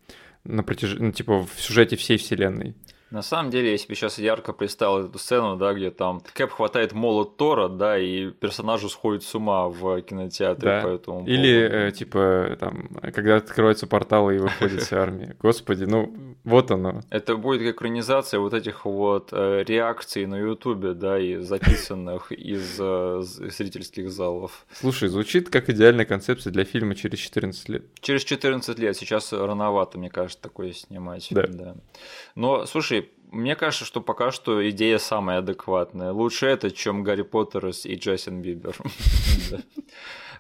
на 0.45 0.63
протяжении, 0.63 1.07
ну, 1.07 1.13
типа 1.13 1.47
в 1.47 1.61
сюжете 1.61 1.97
всей 1.97 2.17
вселенной. 2.17 2.75
На 3.11 3.23
самом 3.23 3.51
деле, 3.51 3.71
я 3.71 3.79
себе 3.79 3.95
сейчас 3.95 4.19
ярко 4.19 4.53
представил 4.53 5.07
эту 5.07 5.19
сцену, 5.19 5.57
да, 5.57 5.73
где 5.75 5.91
там 5.91 6.21
Кэп 6.35 6.51
хватает 6.51 6.93
молот 6.93 7.37
Тора, 7.37 7.69
да, 7.69 7.99
и 7.99 8.31
персонажу 8.31 8.89
сходит 8.89 9.23
с 9.23 9.33
ума 9.35 9.69
в 9.69 10.01
кинотеатре 10.03 10.69
да. 10.69 10.83
по 10.83 10.89
этому 10.89 11.19
поводу. 11.19 11.31
Или, 11.31 11.89
э, 11.89 11.93
типа, 11.93 12.57
там, 12.59 12.89
когда 13.15 13.37
открывается 13.37 13.87
портал 13.87 14.31
и 14.31 14.39
выходит 14.39 14.83
вся 14.83 15.03
армия. 15.03 15.37
Господи, 15.41 15.85
ну, 15.85 16.15
вот 16.43 16.71
оно. 16.71 17.03
Это 17.11 17.37
будет 17.37 17.63
экранизация 17.63 18.41
вот 18.41 18.55
этих 18.55 18.85
вот 18.85 19.29
э, 19.33 19.63
реакций 19.67 20.27
на 20.27 20.37
Ютубе, 20.39 20.95
да, 20.95 21.19
и 21.19 21.37
записанных 21.37 22.33
из 22.33 22.77
э, 22.79 23.23
зрительских 23.23 24.11
залов. 24.11 24.67
Слушай, 24.73 25.09
звучит 25.09 25.49
как 25.49 25.71
идеальная 25.71 26.07
концепция 26.07 26.53
для 26.53 26.65
фильма 26.65 26.97
через 26.97 27.21
14 27.21 27.69
лет. 27.69 27.85
Через 28.01 28.25
14 28.25 28.79
лет, 28.81 28.97
сейчас 28.97 29.33
рановато, 29.33 29.99
мне 29.99 30.11
кажется, 30.11 30.43
такое 30.43 30.73
снимать. 30.73 31.29
Да. 31.31 31.47
да. 31.47 31.77
Но, 32.35 32.67
слушай, 32.67 32.96
мне 33.31 33.57
кажется, 33.57 33.85
что 33.85 34.01
пока 34.01 34.31
что 34.31 34.69
идея 34.71 34.99
самая 34.99 35.39
адекватная. 35.39 36.13
Лучше 36.13 36.47
это, 36.47 36.71
чем 36.71 37.03
Гарри 37.03 37.23
Поттер 37.23 37.67
и 37.85 37.95
Джейсон 37.97 38.43
Бибер. 38.43 38.77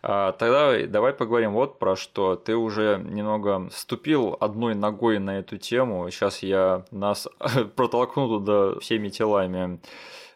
А, 0.08 0.32
тогда 0.32 0.86
давай 0.86 1.12
поговорим 1.12 1.52
вот 1.52 1.80
про 1.80 1.96
что. 1.96 2.36
Ты 2.36 2.54
уже 2.54 3.02
немного 3.02 3.68
ступил 3.72 4.36
одной 4.38 4.76
ногой 4.76 5.18
на 5.18 5.38
эту 5.38 5.56
тему. 5.56 6.08
Сейчас 6.10 6.44
я 6.44 6.84
нас 6.92 7.26
протолкну 7.76 8.28
туда 8.28 8.78
всеми 8.78 9.08
телами. 9.08 9.80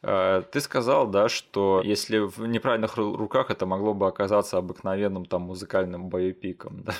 А, 0.02 0.42
ты 0.42 0.60
сказал, 0.60 1.06
да, 1.06 1.28
что 1.28 1.82
если 1.84 2.18
в 2.18 2.46
неправильных 2.46 2.96
руках 2.96 3.50
это 3.50 3.66
могло 3.66 3.94
бы 3.94 4.06
оказаться 4.06 4.56
обыкновенным 4.56 5.24
там 5.26 5.42
музыкальным 5.42 6.08
боепиком. 6.08 6.84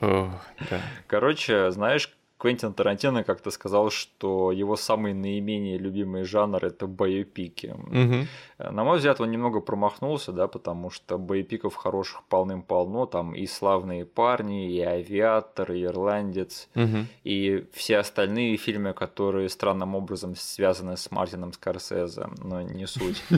Да? 0.00 0.06
О, 0.06 0.30
да. 0.70 0.80
Короче, 1.06 1.70
знаешь, 1.70 2.12
Квентин 2.38 2.74
Тарантино 2.74 3.24
как-то 3.24 3.50
сказал, 3.50 3.90
что 3.90 4.52
его 4.52 4.76
самый 4.76 5.14
наименее 5.14 5.78
любимый 5.78 6.24
жанр 6.24 6.62
это 6.62 6.86
боепики. 6.86 7.74
Угу. 7.74 8.72
На 8.72 8.84
мой 8.84 8.98
взгляд, 8.98 9.20
он 9.20 9.30
немного 9.30 9.60
промахнулся, 9.60 10.32
да, 10.32 10.46
потому 10.46 10.90
что 10.90 11.16
боепиков 11.16 11.74
хороших 11.74 12.24
полным-полно, 12.24 13.06
там 13.06 13.34
и 13.34 13.46
славные 13.46 14.04
парни, 14.04 14.70
и 14.70 14.80
авиатор, 14.80 15.72
и 15.72 15.84
ирландец, 15.84 16.68
угу. 16.74 17.06
и 17.24 17.64
все 17.72 17.98
остальные 17.98 18.58
фильмы, 18.58 18.92
которые 18.92 19.48
странным 19.48 19.94
образом 19.94 20.36
связаны 20.36 20.98
с 20.98 21.10
Мартином 21.10 21.54
Скорсезе, 21.54 22.28
но 22.38 22.60
не 22.62 22.86
суть. 22.86 23.22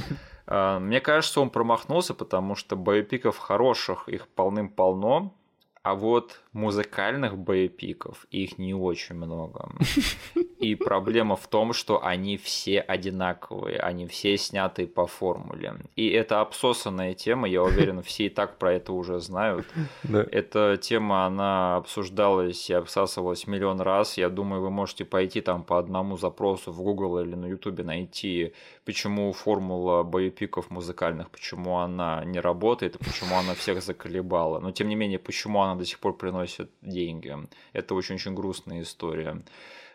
А, 0.51 0.78
мне 0.78 1.03
кажется, 1.03 1.42
он 1.42 1.51
промахнулся, 1.51 2.14
потому 2.14 2.55
что 2.55 2.74
боепиков 2.74 3.36
хороших 3.36 4.09
их 4.09 4.26
полным-полно, 4.28 5.34
а 5.82 5.94
вот 5.94 6.40
музыкальных 6.53 7.36
боепиков 7.36 8.26
их 8.30 8.59
не 8.59 8.74
очень 8.74 9.16
много. 9.16 9.70
И 10.59 10.74
проблема 10.74 11.36
в 11.36 11.46
том, 11.46 11.72
что 11.72 12.05
они 12.05 12.36
все 12.36 12.80
одинаковые, 12.80 13.78
они 13.78 14.07
все 14.07 14.36
сняты 14.36 14.88
по 14.88 15.07
формуле. 15.07 15.76
И 15.94 16.09
это 16.09 16.40
обсосанная 16.40 17.14
тема, 17.14 17.49
я 17.49 17.62
уверен, 17.62 18.03
все 18.03 18.26
и 18.26 18.28
так 18.28 18.59
про 18.59 18.72
это 18.72 18.92
уже 18.92 19.20
знают. 19.20 19.66
Да. 20.03 20.26
Эта 20.32 20.76
тема, 20.76 21.26
она 21.26 21.76
обсуждалась 21.76 22.70
и 22.70 22.74
обсасывалась 22.74 23.46
миллион 23.46 23.80
раз. 23.80 24.18
Я 24.18 24.28
думаю, 24.28 24.61
вы 24.62 24.70
можете 24.70 25.05
пойти 25.05 25.40
там 25.40 25.62
по 25.62 25.78
одному 25.78 26.16
запросу 26.16 26.72
в 26.72 26.82
Google 26.82 27.20
или 27.20 27.36
на 27.36 27.46
YouTube 27.46 27.84
найти, 27.84 28.53
почему 28.84 29.32
формула 29.32 30.03
боепиков 30.03 30.70
музыкальных, 30.70 31.30
почему 31.30 31.78
она 31.78 32.24
не 32.24 32.40
работает, 32.40 32.96
и 32.96 32.99
почему 32.99 33.36
она 33.36 33.55
всех 33.55 33.80
заколебала. 33.82 34.59
Но 34.59 34.72
тем 34.72 34.88
не 34.88 34.96
менее, 34.96 35.18
почему 35.18 35.62
она 35.62 35.76
до 35.76 35.84
сих 35.84 36.01
пор 36.01 36.16
приносит 36.16 36.47
деньги. 36.82 37.36
Это 37.72 37.94
очень-очень 37.94 38.34
грустная 38.34 38.82
история. 38.82 39.42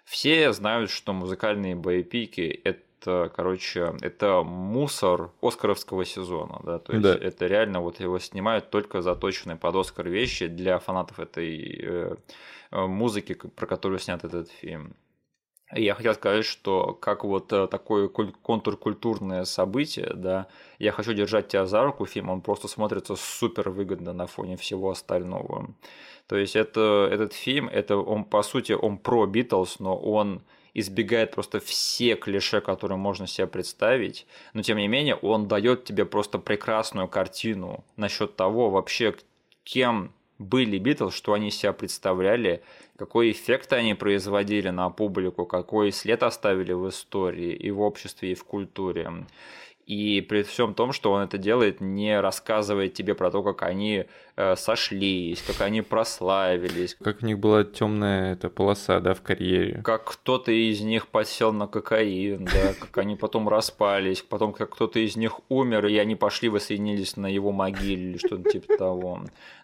Все 0.06 0.52
знают, 0.54 0.90
что 0.90 1.14
музыкальные 1.14 1.76
боепики– 1.76 2.62
это, 2.64 3.32
короче, 3.34 3.96
это 4.02 4.44
мусор 4.44 5.32
Оскаровского 5.42 6.04
сезона, 6.04 6.60
да, 6.64 6.80
то 6.80 6.94
есть 6.94 7.04
да. 7.04 7.16
это 7.16 7.48
реально 7.48 7.80
вот 7.80 8.00
его 8.00 8.20
снимают 8.20 8.70
только 8.70 9.02
заточенные 9.02 9.56
под 9.56 9.76
Оскар 9.76 10.10
вещи 10.10 10.48
для 10.48 10.80
фанатов 10.80 11.20
этой 11.20 11.80
э, 11.82 12.16
э 12.72 12.86
музыки, 12.86 13.34
про 13.34 13.66
которую 13.66 14.00
снят 14.00 14.24
этот 14.26 14.50
фильм. 14.52 14.96
Я 15.76 15.96
хотел 15.96 16.14
сказать, 16.14 16.46
что 16.46 16.94
как 16.94 17.24
вот 17.24 17.52
э, 17.52 17.68
такое 17.68 18.08
контркультурное 18.08 19.44
событие, 19.46 20.12
да, 20.14 20.48
я 20.78 20.92
хочу 20.92 21.14
держать 21.14 21.48
тебя 21.48 21.66
за 21.66 21.84
руку, 21.84 22.06
фильм, 22.06 22.30
он 22.30 22.42
просто 22.42 22.68
смотрится 22.68 23.16
супер 23.16 23.70
выгодно 23.70 24.14
на 24.14 24.28
фоне 24.28 24.56
всего 24.56 24.92
остального. 24.92 25.74
То 26.28 26.38
есть 26.38 26.56
это, 26.56 27.10
этот 27.12 27.34
фильм, 27.34 27.68
это 27.68 27.98
он 27.98 28.24
по 28.24 28.44
сути 28.44 28.72
он 28.72 28.98
про 28.98 29.26
Битлз, 29.26 29.80
но 29.80 29.96
он 29.96 30.42
избегает 30.74 31.32
просто 31.32 31.60
все 31.60 32.16
клише, 32.16 32.62
которые 32.62 32.98
можно 32.98 33.28
себе 33.28 33.48
представить, 33.48 34.26
но 34.54 34.62
тем 34.62 34.78
не 34.78 34.88
менее 34.88 35.16
он 35.16 35.48
дает 35.48 35.84
тебе 35.84 36.06
просто 36.06 36.40
прекрасную 36.40 37.08
картину 37.08 37.84
насчет 37.96 38.36
того 38.36 38.70
вообще, 38.70 39.16
кем 39.64 40.14
были 40.40 40.78
Битлз, 40.78 41.14
что 41.14 41.34
они 41.34 41.52
себя 41.52 41.74
представляли, 41.74 42.64
какой 42.98 43.32
эффект 43.32 43.74
они 43.74 43.94
производили 43.94 44.70
на 44.70 44.90
публику, 44.90 45.46
какой 45.46 45.92
след 45.92 46.24
оставили 46.24 46.74
в 46.74 46.90
истории 46.90 47.54
и 47.54 47.72
в 47.72 47.82
обществе, 47.82 48.32
и 48.32 48.36
в 48.36 48.44
культуре. 48.44 49.12
И 49.86 50.22
при 50.22 50.44
всем 50.44 50.74
том, 50.74 50.94
что 50.94 51.12
он 51.12 51.24
это 51.24 51.38
делает, 51.38 51.82
не 51.82 52.20
рассказывает 52.20 52.94
тебе 52.94 53.16
про 53.16 53.30
то, 53.32 53.44
как 53.44 53.64
они 53.64 54.06
э, 54.36 54.56
сошлись, 54.56 55.42
как 55.42 55.62
они 55.62 55.82
прославились. 55.82 56.96
Как 56.96 57.22
у 57.22 57.26
них 57.26 57.40
была 57.40 57.64
темная 57.66 58.34
эта 58.34 58.50
полоса, 58.50 59.00
да, 59.02 59.14
в 59.14 59.22
карьере. 59.22 59.82
Как 59.84 60.06
кто-то 60.06 60.52
из 60.52 60.82
них 60.82 61.08
подсел 61.08 61.52
на 61.52 61.68
кокаин, 61.68 62.46
да, 62.46 62.74
как 62.80 62.98
они 62.98 63.16
потом 63.16 63.50
распались, 63.50 64.22
потом 64.22 64.54
как 64.54 64.70
кто-то 64.70 65.00
из 65.00 65.18
них 65.18 65.42
умер, 65.50 65.88
и 65.88 65.98
они 65.98 66.16
пошли 66.16 66.48
воссоединились 66.48 67.18
на 67.18 67.28
его 67.28 67.52
могиле 67.52 68.12
или 68.12 68.18
что-то 68.18 68.50
типа 68.50 68.78
того. 68.78 69.22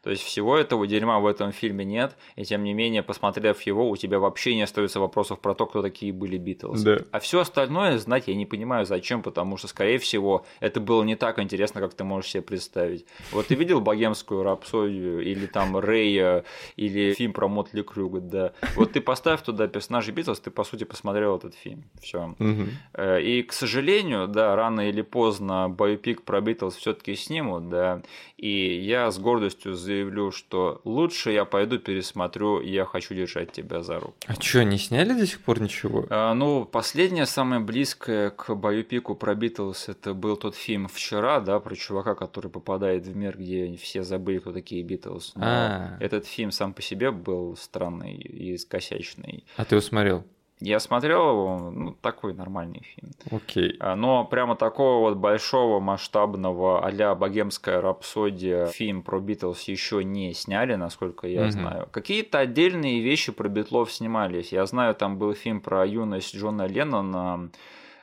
То 0.10 0.14
есть 0.14 0.24
всего 0.24 0.58
этого 0.58 0.88
дерьма 0.88 1.20
в 1.20 1.28
этом 1.28 1.52
фильме 1.52 1.86
нет, 1.86 2.18
и 2.36 2.44
тем 2.44 2.64
не 2.64 2.74
менее, 2.74 3.04
посмотрев 3.04 3.62
его, 3.62 3.88
у 3.88 3.96
тебя 3.96 4.18
вообще 4.18 4.56
не 4.56 4.64
остается 4.64 5.00
вопросов 5.00 5.40
про 5.40 5.54
то, 5.54 5.68
кто 5.68 5.84
такие 5.84 6.12
были 6.12 6.40
Битлз. 6.40 6.82
Да. 6.82 6.98
А 7.12 7.20
все 7.20 7.42
остальное 7.42 8.00
знать 8.00 8.24
я 8.28 8.34
не 8.34 8.48
понимаю, 8.48 8.88
зачем, 8.88 9.22
потому 9.22 9.56
что, 9.58 9.68
скорее 9.68 10.00
всего, 10.00 10.48
это 10.62 10.80
было 10.80 11.04
не 11.04 11.16
так 11.16 11.38
интересно, 11.38 11.80
как 11.80 11.94
ты 11.94 12.04
можешь 12.04 12.32
себе 12.32 12.42
представить. 12.42 13.06
Вот 13.32 13.46
ты 13.46 13.54
видел 13.54 13.82
богемскую 13.82 14.42
рапсодию, 14.42 15.22
или 15.22 15.46
там 15.46 15.78
Рэя, 15.78 16.44
или 16.76 17.14
фильм 17.14 17.34
про 17.34 17.48
Мотли 17.48 17.84
Крюга, 17.84 18.20
да. 18.20 18.54
Вот 18.76 18.94
ты 18.94 19.02
поставь 19.02 19.44
туда 19.44 19.68
персонажей 19.68 20.12
Битлз, 20.12 20.40
ты, 20.40 20.50
по 20.50 20.64
сути, 20.64 20.86
посмотрел 20.86 21.38
этот 21.38 21.54
фильм. 21.54 21.84
Все. 22.02 22.36
Угу. 22.40 23.04
И, 23.20 23.44
к 23.44 23.54
сожалению, 23.54 24.28
да, 24.28 24.56
рано 24.56 24.90
или 24.90 25.04
поздно 25.04 25.70
боепик 25.70 26.24
про 26.24 26.42
Битлз 26.42 26.78
все-таки 26.78 27.14
снимут, 27.14 27.70
да. 27.70 28.02
И 28.38 28.80
я 28.80 29.12
с 29.12 29.20
гордостью 29.20 29.76
заявлю, 30.00 30.32
что 30.32 30.82
лучше 30.84 31.32
я 31.32 31.46
пойду 31.46 31.80
пересмотрю 31.80 32.62
«Я 32.62 32.86
хочу 32.86 33.14
держать 33.14 33.52
тебя 33.52 33.82
за 33.82 34.00
руку». 34.00 34.16
А 34.28 34.34
что, 34.42 34.64
не 34.64 34.78
сняли 34.78 35.14
до 35.14 35.28
сих 35.28 35.42
пор 35.42 35.62
ничего? 35.62 36.06
А, 36.10 36.34
ну, 36.34 36.66
последнее, 36.66 37.26
самое 37.26 37.62
близкое 37.62 38.30
к 38.30 38.56
боепику 38.56 39.16
про 39.16 39.36
Битлз, 39.36 39.90
это 39.90 40.14
был 40.14 40.38
тот 40.38 40.56
фильм 40.56 40.88
«Вчера», 40.88 41.40
да, 41.40 41.60
про 41.60 41.76
чувака, 41.76 42.16
который 42.16 42.50
попадает 42.50 43.06
в 43.06 43.16
мир, 43.16 43.38
где 43.38 43.76
все 43.76 44.04
забыли, 44.04 44.40
кто 44.40 44.52
такие 44.52 44.84
Битлз. 44.84 45.34
А. 45.36 45.98
этот 46.00 46.26
фильм 46.26 46.52
сам 46.52 46.74
по 46.74 46.82
себе 46.82 47.12
был 47.12 47.56
странный 47.58 48.16
и 48.16 48.58
скосячный. 48.58 49.44
А 49.58 49.66
ты 49.66 49.76
его 49.76 49.82
смотрел? 49.82 50.24
Я 50.62 50.80
смотрел 50.82 51.30
его, 51.30 51.72
ну, 51.72 51.92
такой 52.02 52.34
нормальный 52.34 52.82
фильм. 52.84 53.12
Окей. 53.32 53.78
А, 53.80 53.96
Но 53.96 54.26
прямо 54.26 54.58
такого 54.58 55.00
вот 55.10 55.18
большого, 55.18 55.80
масштабного 55.80 56.86
а-ля 56.86 57.16
«Богемская 57.16 57.80
рапсодия» 57.80 58.66
фильм 58.68 59.02
про 59.02 59.20
Битлз 59.20 59.64
еще 59.64 60.04
не 60.04 60.34
сняли, 60.34 60.76
насколько 60.76 61.28
я 61.28 61.44
Мгм. 61.44 61.52
знаю. 61.52 61.88
Какие-то 61.92 62.40
отдельные 62.40 63.00
вещи 63.00 63.32
про 63.32 63.48
Битлов 63.48 63.92
снимались. 63.92 64.52
Я 64.52 64.66
знаю, 64.66 64.96
там 64.96 65.18
был 65.18 65.34
фильм 65.34 65.62
про 65.62 65.86
юность 65.86 66.36
Джона 66.36 66.68
Леннона, 66.68 67.52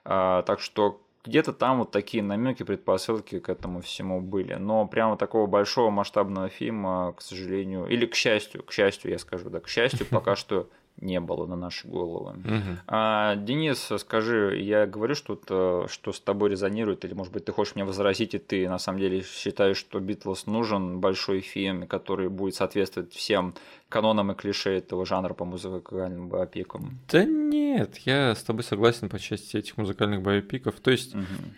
а, 0.04 0.42
так 0.42 0.60
что 0.60 1.02
где-то 1.26 1.52
там 1.52 1.78
вот 1.80 1.90
такие 1.90 2.22
намеки, 2.22 2.62
предпосылки 2.62 3.40
к 3.40 3.48
этому 3.50 3.80
всему 3.82 4.20
были. 4.20 4.54
Но 4.54 4.86
прямо 4.86 5.16
такого 5.16 5.46
большого 5.46 5.90
масштабного 5.90 6.48
фильма, 6.48 7.12
к 7.16 7.20
сожалению, 7.20 7.86
или 7.86 8.06
к 8.06 8.14
счастью, 8.14 8.62
к 8.62 8.72
счастью, 8.72 9.10
я 9.10 9.18
скажу, 9.18 9.50
да, 9.50 9.60
к 9.60 9.68
счастью, 9.68 10.06
пока 10.08 10.36
что 10.36 10.68
не 11.00 11.20
было 11.20 11.46
на 11.46 11.56
наши 11.56 11.86
головы. 11.86 12.34
Мгм. 12.36 12.78
А, 12.86 13.36
Денис, 13.36 13.90
скажи, 13.98 14.58
я 14.60 14.86
говорю 14.86 15.14
что-то, 15.14 15.86
что 15.88 16.12
с 16.12 16.20
тобой 16.20 16.50
резонирует, 16.50 17.04
или, 17.04 17.14
может 17.14 17.32
быть, 17.32 17.44
ты 17.44 17.52
хочешь 17.52 17.74
мне 17.74 17.84
возразить, 17.84 18.34
и 18.34 18.38
ты 18.38 18.68
на 18.68 18.78
самом 18.78 19.00
деле 19.00 19.22
считаешь, 19.22 19.76
что 19.76 20.00
Битлз 20.00 20.46
нужен 20.46 21.00
большой 21.00 21.40
фильм, 21.40 21.86
который 21.86 22.28
будет 22.28 22.54
соответствовать 22.54 23.12
всем 23.12 23.54
канонам 23.88 24.32
и 24.32 24.34
клише 24.34 24.70
этого 24.70 25.06
жанра 25.06 25.34
по 25.34 25.44
музыкальным 25.44 26.28
боепикам? 26.28 26.98
Да 27.10 27.24
нет, 27.24 27.98
я 27.98 28.34
с 28.34 28.42
тобой 28.42 28.64
согласен 28.64 29.08
по 29.08 29.18
части 29.18 29.56
этих 29.56 29.76
музыкальных 29.76 30.22
боепиков. 30.22 30.80
То 30.80 30.90
есть 30.90 31.14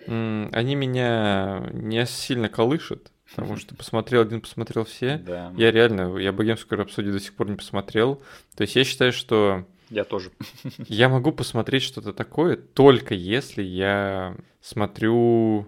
м, 0.07 0.49
они 0.53 0.75
меня 0.75 1.69
не 1.73 2.05
сильно 2.07 2.49
колышут, 2.49 3.11
потому 3.31 3.57
что 3.57 3.75
посмотрел 3.75 4.23
один, 4.23 4.41
посмотрел 4.41 4.85
все. 4.85 5.19
Да. 5.19 5.53
Я 5.57 5.71
реально, 5.71 6.17
я 6.19 6.33
богемскую 6.33 6.79
рапсодию 6.79 7.13
до 7.13 7.21
сих 7.21 7.35
пор 7.35 7.49
не 7.51 7.57
посмотрел. 7.57 8.23
То 8.57 8.63
есть 8.63 8.77
я 8.77 8.85
считаю, 8.85 9.13
что 9.13 9.65
Я 9.91 10.05
тоже. 10.05 10.31
Я 10.89 11.09
могу 11.09 11.33
посмотреть 11.33 11.83
что-то 11.83 12.13
такое 12.13 12.57
только 12.57 13.15
если 13.15 13.63
я 13.63 14.37
смотрю 14.61 15.67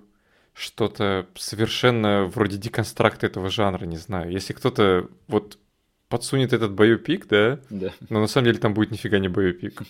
что-то 0.52 1.26
совершенно 1.36 2.26
вроде 2.26 2.58
деконстракта 2.58 3.26
этого 3.26 3.50
жанра, 3.50 3.86
не 3.86 3.96
знаю. 3.96 4.30
Если 4.30 4.52
кто-то 4.52 5.08
вот 5.26 5.58
подсунет 6.10 6.52
этот 6.52 6.72
боепик, 6.72 7.28
да? 7.28 7.60
Да. 7.70 7.92
Но 8.10 8.20
на 8.20 8.26
самом 8.26 8.46
деле 8.46 8.58
там 8.58 8.74
будет 8.74 8.90
нифига 8.90 9.18
не 9.18 9.28
боепик. 9.28 9.82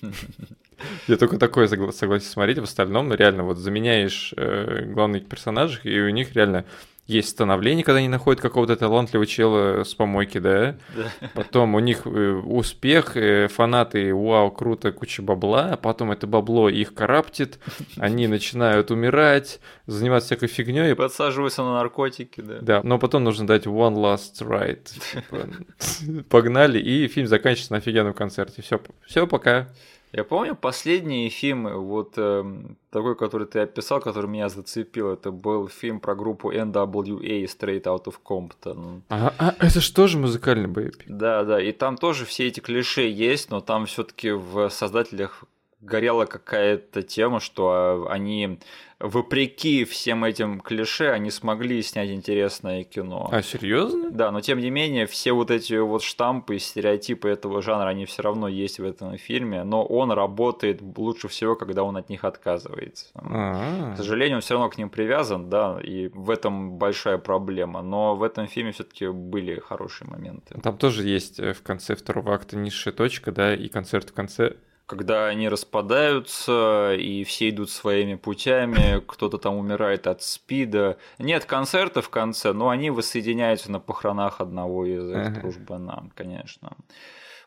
Я 1.09 1.17
только 1.17 1.39
такое 1.39 1.67
согласен 1.67 2.29
смотреть, 2.29 2.59
в 2.59 2.63
остальном, 2.63 3.09
ну 3.09 3.15
реально, 3.15 3.43
вот 3.43 3.57
заменяешь 3.57 4.33
э, 4.37 4.85
главных 4.85 5.27
персонажей, 5.27 5.81
и 5.85 6.01
у 6.01 6.11
них 6.11 6.35
реально 6.35 6.67
есть 7.11 7.29
становление, 7.29 7.85
когда 7.85 7.99
они 7.99 8.09
находят 8.09 8.41
какого-то 8.41 8.77
талантливого 8.77 9.27
чела 9.27 9.85
с 9.85 9.95
помойки, 9.95 10.39
да? 10.39 10.77
да. 10.95 11.29
Потом 11.35 11.75
у 11.75 11.81
них 11.81 12.07
э, 12.07 12.33
успех, 12.33 13.17
э, 13.17 13.49
фанаты, 13.49 14.15
вау, 14.15 14.51
круто, 14.51 14.93
куча 14.93 15.23
бабла, 15.23 15.71
а 15.73 15.77
потом 15.77 16.13
это 16.13 16.27
бабло 16.27 16.69
их 16.69 16.95
караптит, 16.95 17.59
они 17.97 18.27
начинают 18.29 18.91
умирать, 18.91 19.61
заниматься 19.87 20.29
всякой 20.29 20.49
фигней. 20.49 20.95
Подсаживаются 20.95 21.63
на 21.63 21.75
наркотики, 21.75 22.41
да. 22.41 22.59
Да, 22.61 22.81
но 22.85 22.99
потом 22.99 23.25
нужно 23.25 23.47
дать 23.47 23.67
one 23.67 23.95
last 23.95 24.41
ride. 24.41 24.89
Типа, 25.11 26.23
погнали, 26.29 26.79
и 26.79 27.09
фильм 27.09 27.27
заканчивается 27.27 27.73
на 27.73 27.79
офигенном 27.79 28.15
концерте. 28.15 28.63
Все, 28.63 28.81
все, 29.07 29.27
пока. 29.27 29.69
Я 30.13 30.25
помню 30.25 30.57
последние 30.57 31.29
фильмы, 31.31 31.77
вот 31.77 32.15
э, 32.17 32.45
такой, 32.91 33.15
который 33.15 33.47
ты 33.47 33.61
описал, 33.61 34.01
который 34.01 34.27
меня 34.27 34.49
зацепил, 34.49 35.13
это 35.13 35.31
был 35.31 35.69
фильм 35.69 36.01
про 36.01 36.17
группу 36.17 36.53
NWA 36.53 37.45
Straight 37.45 37.85
Out 37.85 38.05
of 38.07 38.15
Compton. 38.25 39.03
А, 39.09 39.33
а 39.39 39.55
это 39.59 39.81
же 39.81 39.93
тоже 39.93 40.19
музыкальный 40.19 40.67
боепик. 40.67 41.05
Да, 41.07 41.45
да, 41.45 41.63
и 41.63 41.71
там 41.73 41.97
тоже 41.97 42.25
все 42.25 42.49
эти 42.49 42.59
клише 42.61 43.09
есть, 43.09 43.51
но 43.51 43.61
там 43.61 43.87
все-таки 43.87 44.33
в 44.33 44.69
создателях 44.71 45.45
горела 45.81 46.27
какая-то 46.27 47.03
тема, 47.03 47.41
что 47.41 47.71
а, 47.71 48.13
они, 48.13 48.59
вопреки 48.99 49.85
всем 49.85 50.25
этим 50.25 50.61
клише, 50.61 51.11
они 51.11 51.31
смогли 51.31 51.83
снять 51.83 52.11
интересное 52.11 52.85
кино. 52.85 53.29
А, 53.33 53.43
серьезно? 53.43 54.11
Да, 54.11 54.31
но 54.31 54.41
тем 54.41 54.61
не 54.61 54.71
менее, 54.71 55.07
все 55.07 55.33
вот 55.33 55.51
эти 55.51 55.75
вот 55.75 56.03
штампы 56.03 56.57
и 56.57 56.59
стереотипы 56.59 57.29
этого 57.29 57.63
жанра, 57.63 57.89
они 57.89 58.05
все 58.05 58.23
равно 58.23 58.49
есть 58.49 58.79
в 58.79 58.85
этом 58.85 59.17
фильме, 59.17 59.65
но 59.65 59.85
он 59.85 60.13
работает 60.13 60.81
лучше 60.97 61.29
всего, 61.29 61.57
когда 61.57 61.83
он 61.83 61.97
от 61.97 62.11
них 62.11 62.25
отказывается. 62.25 63.07
А-а-а. 63.15 63.95
К 63.95 63.97
сожалению, 63.97 64.37
он 64.37 64.43
все 64.43 64.55
равно 64.55 64.69
к 64.69 64.77
ним 64.77 64.91
привязан, 64.91 65.49
да, 65.49 65.81
и 65.83 66.09
в 66.09 66.29
этом 66.31 66.73
большая 66.73 67.19
проблема. 67.19 67.83
Но 67.83 68.17
в 68.17 68.23
этом 68.23 68.47
фильме 68.49 68.73
все-таки 68.73 69.09
были 69.09 69.59
хорошие 69.59 70.09
моменты. 70.09 70.61
Там 70.61 70.77
тоже 70.77 71.09
есть 71.09 71.41
э, 71.41 71.55
в 71.55 71.63
конце 71.63 71.95
второго 71.95 72.35
акта 72.35 72.57
низшая 72.57 72.93
точка, 72.93 73.33
да, 73.33 73.55
и 73.55 73.69
концерт 73.69 74.11
в 74.11 74.13
конце 74.13 74.57
когда 74.91 75.29
они 75.29 75.49
распадаются 75.49 76.97
и 76.99 77.23
все 77.23 77.51
идут 77.51 77.71
своими 77.71 78.17
путями, 78.17 79.01
кто-то 79.07 79.39
там 79.39 79.55
умирает 79.57 80.09
от 80.09 80.21
спида. 80.21 80.99
Нет 81.21 81.45
концерта 81.45 82.03
в 82.03 82.11
конце, 82.11 82.53
но 82.53 82.71
они 82.71 82.91
воссоединяются 82.91 83.71
на 83.71 83.79
похоронах 83.79 84.41
одного 84.41 84.85
из 84.85 85.09
их 85.09 85.29
ага. 85.29 85.41
дружбана, 85.43 86.11
конечно. 86.17 86.73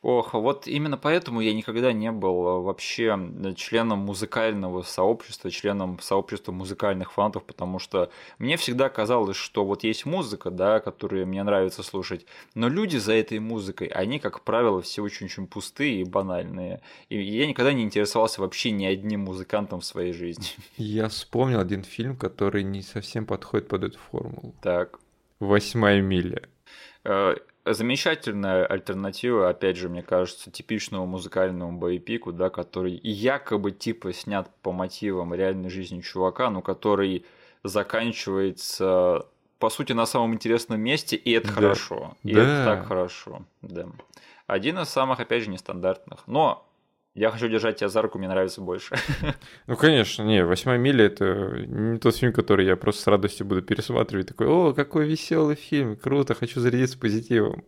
Ох, 0.03 0.33
вот 0.33 0.67
именно 0.67 0.97
поэтому 0.97 1.39
я 1.39 1.53
никогда 1.53 1.93
не 1.93 2.11
был 2.11 2.45
э, 2.45 2.61
вообще 2.61 3.17
членом 3.55 3.99
музыкального 3.99 4.81
сообщества, 4.81 5.49
членом 5.49 5.97
сообщества 6.01 6.51
музыкальных 6.51 7.13
фанатов, 7.13 7.45
потому 7.45 7.79
что 7.79 8.11
мне 8.37 8.57
всегда 8.57 8.89
казалось, 8.89 9.37
что 9.37 9.63
вот 9.63 9.85
есть 9.85 10.05
музыка, 10.05 10.51
да, 10.51 10.81
которую 10.81 11.25
мне 11.25 11.41
нравится 11.41 11.83
слушать, 11.83 12.25
но 12.53 12.67
люди 12.67 12.97
за 12.97 13.13
этой 13.13 13.39
музыкой, 13.39 13.87
они, 13.87 14.19
как 14.19 14.41
правило, 14.41 14.81
все 14.81 15.01
очень-очень 15.01 15.47
пустые 15.47 16.01
и 16.01 16.03
банальные. 16.03 16.81
И 17.07 17.21
я 17.21 17.47
никогда 17.47 17.71
не 17.71 17.83
интересовался 17.83 18.41
вообще 18.41 18.71
ни 18.71 18.83
одним 18.83 19.21
музыкантом 19.21 19.79
в 19.79 19.85
своей 19.85 20.11
жизни. 20.11 20.47
Я 20.75 21.07
вспомнил 21.07 21.61
один 21.61 21.85
фильм, 21.85 22.17
который 22.17 22.63
не 22.63 22.81
совсем 22.81 23.25
подходит 23.25 23.69
под 23.69 23.85
эту 23.85 23.99
формулу. 24.11 24.53
Так. 24.61 24.99
«Восьмая 25.39 26.01
миля». 26.01 26.41
Замечательная 27.65 28.65
альтернатива, 28.65 29.49
опять 29.49 29.77
же, 29.77 29.87
мне 29.87 30.01
кажется, 30.01 30.51
типичному 30.51 31.05
музыкальному 31.05 31.77
боепику, 31.77 32.33
да, 32.33 32.49
который 32.49 32.99
якобы 33.03 33.71
типа 33.71 34.11
снят 34.11 34.49
по 34.61 34.73
мотивам 34.73 35.33
реальной 35.33 35.69
жизни 35.69 36.01
чувака, 36.01 36.49
но 36.49 36.61
который 36.61 37.25
заканчивается 37.63 39.25
по 39.59 39.69
сути 39.69 39.93
на 39.93 40.05
самом 40.05 40.33
интересном 40.33 40.81
месте, 40.81 41.15
и 41.15 41.31
это 41.31 41.47
да. 41.47 41.53
хорошо. 41.53 42.17
И 42.23 42.33
да. 42.33 42.41
это 42.41 42.65
так 42.65 42.87
хорошо. 42.87 43.43
Да. 43.61 43.87
Один 44.45 44.79
из 44.79 44.89
самых, 44.89 45.21
опять 45.21 45.43
же, 45.43 45.49
нестандартных. 45.49 46.27
Но 46.27 46.67
я 47.15 47.29
хочу 47.29 47.47
держать 47.47 47.77
тебя 47.77 47.89
за 47.89 48.01
руку, 48.01 48.17
мне 48.17 48.27
нравится 48.27 48.61
больше. 48.61 48.95
Ну, 49.67 49.75
конечно, 49.75 50.23
не, 50.23 50.43
«Восьмая 50.45 50.77
миля»— 50.77 51.05
это 51.07 51.63
не 51.67 51.99
тот 51.99 52.15
фильм, 52.15 52.33
который 52.33 52.65
я 52.65 52.75
просто 52.75 53.01
с 53.03 53.07
радостью 53.07 53.45
буду 53.45 53.61
пересматривать. 53.61 54.27
Такой, 54.27 54.47
о, 54.47 54.73
какой 54.73 55.07
веселый 55.07 55.55
фильм, 55.55 55.95
круто, 55.95 56.33
хочу 56.33 56.59
зарядиться 56.59 56.97
позитивом. 56.97 57.63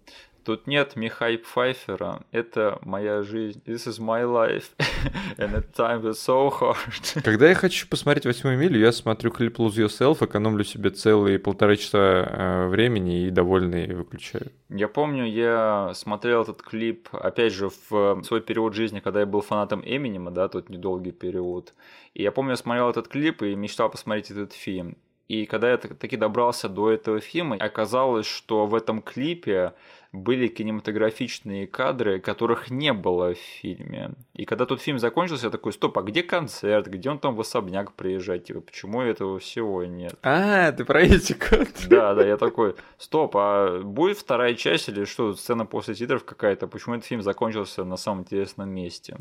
Тут 0.46 0.68
нет 0.68 0.96
Михай 0.96 1.40
Пфайфера. 1.40 2.22
Это 2.32 2.78
моя 2.84 3.24
жизнь. 3.24 3.64
This 3.66 3.88
is 3.88 4.00
my 4.00 4.24
life. 4.24 4.66
And 5.40 5.56
at 5.56 5.74
times 5.74 6.06
it's 6.06 6.20
so 6.24 6.52
hard. 6.52 6.78
Когда 7.24 7.50
я 7.50 7.56
хочу 7.56 7.88
посмотреть 7.88 8.28
«Восьмую 8.28 8.56
милю», 8.56 8.80
я 8.80 8.92
смотрю 8.92 9.32
клип 9.32 9.58
Lose 9.58 9.84
Yourself, 9.84 10.24
экономлю 10.24 10.64
себе 10.64 10.92
целые 10.92 11.40
полтора 11.40 11.76
часа 11.76 11.98
э, 11.98 12.68
времени 12.68 13.26
и 13.26 13.32
довольный 13.32 13.92
выключаю. 13.96 14.52
Я 14.70 14.88
помню, 14.88 15.26
я 15.26 15.92
смотрел 15.96 16.44
этот 16.44 16.62
клип, 16.62 17.10
опять 17.12 17.52
же, 17.52 17.72
в 17.90 18.22
свой 18.22 18.42
период 18.42 18.76
жизни, 18.76 19.00
когда 19.00 19.22
я 19.22 19.26
был 19.26 19.42
фанатом 19.42 19.82
Эминема, 19.84 20.30
да, 20.30 20.48
тот 20.48 20.70
недолгий 20.70 21.12
период. 21.12 21.74
И 22.14 22.22
я 22.22 22.32
помню, 22.32 22.52
я 22.52 22.58
смотрел 22.58 22.92
этот 22.92 23.08
клип 23.08 23.42
и 23.42 23.56
мечтал 23.56 23.90
посмотреть 23.90 24.30
этот 24.30 24.54
фильм. 24.54 24.96
И 25.28 25.48
когда 25.48 25.72
я 25.72 25.78
таки 25.78 26.18
добрался 26.18 26.70
до 26.70 26.92
этого 26.92 27.20
фильма, 27.20 27.56
оказалось, 27.56 28.28
что 28.28 28.68
в 28.68 28.76
этом 28.76 29.02
клипе 29.02 29.74
были 30.16 30.48
кинематографичные 30.48 31.68
кадры, 31.68 32.20
которых 32.20 32.70
не 32.70 32.94
было 32.94 33.34
в 33.34 33.38
фильме. 33.38 34.12
И 34.34 34.46
когда 34.46 34.66
тот 34.66 34.82
фильм 34.82 35.00
закончился, 35.00 35.48
я 35.48 35.52
такой, 35.52 35.74
стоп, 35.74 35.98
а 35.98 36.02
где 36.02 36.24
концерт? 36.24 36.88
Где 36.88 37.10
он 37.10 37.20
там 37.20 37.36
в 37.36 37.42
особняк 37.42 37.94
приезжать? 37.94 38.46
Типа, 38.46 38.62
почему 38.62 39.02
этого 39.02 39.40
всего 39.40 39.84
нет? 39.84 40.16
А, 40.24 40.72
ты 40.72 40.86
про 40.86 41.02
эти 41.02 41.34
кадры? 41.34 41.68
Да, 41.88 42.14
да, 42.16 42.26
я 42.26 42.38
такой, 42.38 42.76
стоп, 42.98 43.36
а 43.36 43.82
будет 43.82 44.18
вторая 44.18 44.56
часть 44.56 44.90
или 44.90 45.06
что, 45.06 45.34
сцена 45.34 45.66
после 45.66 45.96
титров 45.96 46.24
какая-то? 46.24 46.68
Почему 46.68 46.96
этот 46.96 47.08
фильм 47.08 47.22
закончился 47.22 47.84
на 47.84 47.98
самом 47.98 48.22
интересном 48.22 48.70
месте? 48.70 49.18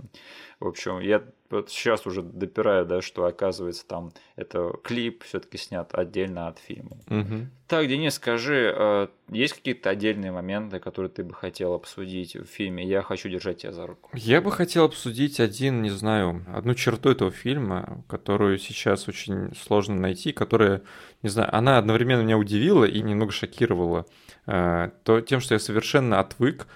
В 0.60 0.68
общем, 0.68 1.00
я 1.00 1.22
вот 1.50 1.70
сейчас 1.70 2.06
уже 2.06 2.22
допираю, 2.22 2.86
да, 2.86 3.02
что 3.02 3.24
оказывается 3.26 3.86
там 3.86 4.12
это 4.36 4.72
клип 4.82 5.24
все-таки 5.24 5.58
снят 5.58 5.88
отдельно 5.94 6.48
от 6.48 6.58
фильма. 6.58 6.96
Угу. 7.08 7.46
Так, 7.66 7.88
Денис, 7.88 8.14
скажи, 8.14 8.74
э, 8.76 9.08
есть 9.28 9.54
какие-то 9.54 9.90
отдельные 9.90 10.32
моменты, 10.32 10.78
которые 10.78 11.10
ты 11.10 11.22
бы 11.22 11.34
хотел 11.34 11.74
обсудить 11.74 12.34
в 12.34 12.46
фильме? 12.46 12.86
Я 12.86 13.02
хочу 13.02 13.28
держать 13.28 13.58
тебя 13.58 13.72
за 13.72 13.86
руку. 13.86 14.10
Я 14.14 14.40
бы 14.40 14.50
хотел 14.50 14.84
обсудить 14.84 15.40
один, 15.40 15.82
не 15.82 15.90
знаю, 15.90 16.44
одну 16.52 16.74
черту 16.74 17.10
этого 17.10 17.30
фильма, 17.30 18.04
которую 18.08 18.58
сейчас 18.58 19.08
очень 19.08 19.54
сложно 19.54 19.96
найти, 19.96 20.32
которая, 20.32 20.82
не 21.22 21.28
знаю, 21.28 21.54
она 21.54 21.78
одновременно 21.78 22.22
меня 22.22 22.38
удивила 22.38 22.84
и 22.84 23.00
немного 23.00 23.32
шокировала. 23.32 24.06
Э, 24.46 24.90
то 25.04 25.20
тем, 25.20 25.40
что 25.40 25.54
я 25.54 25.58
совершенно 25.58 26.20
отвык 26.20 26.66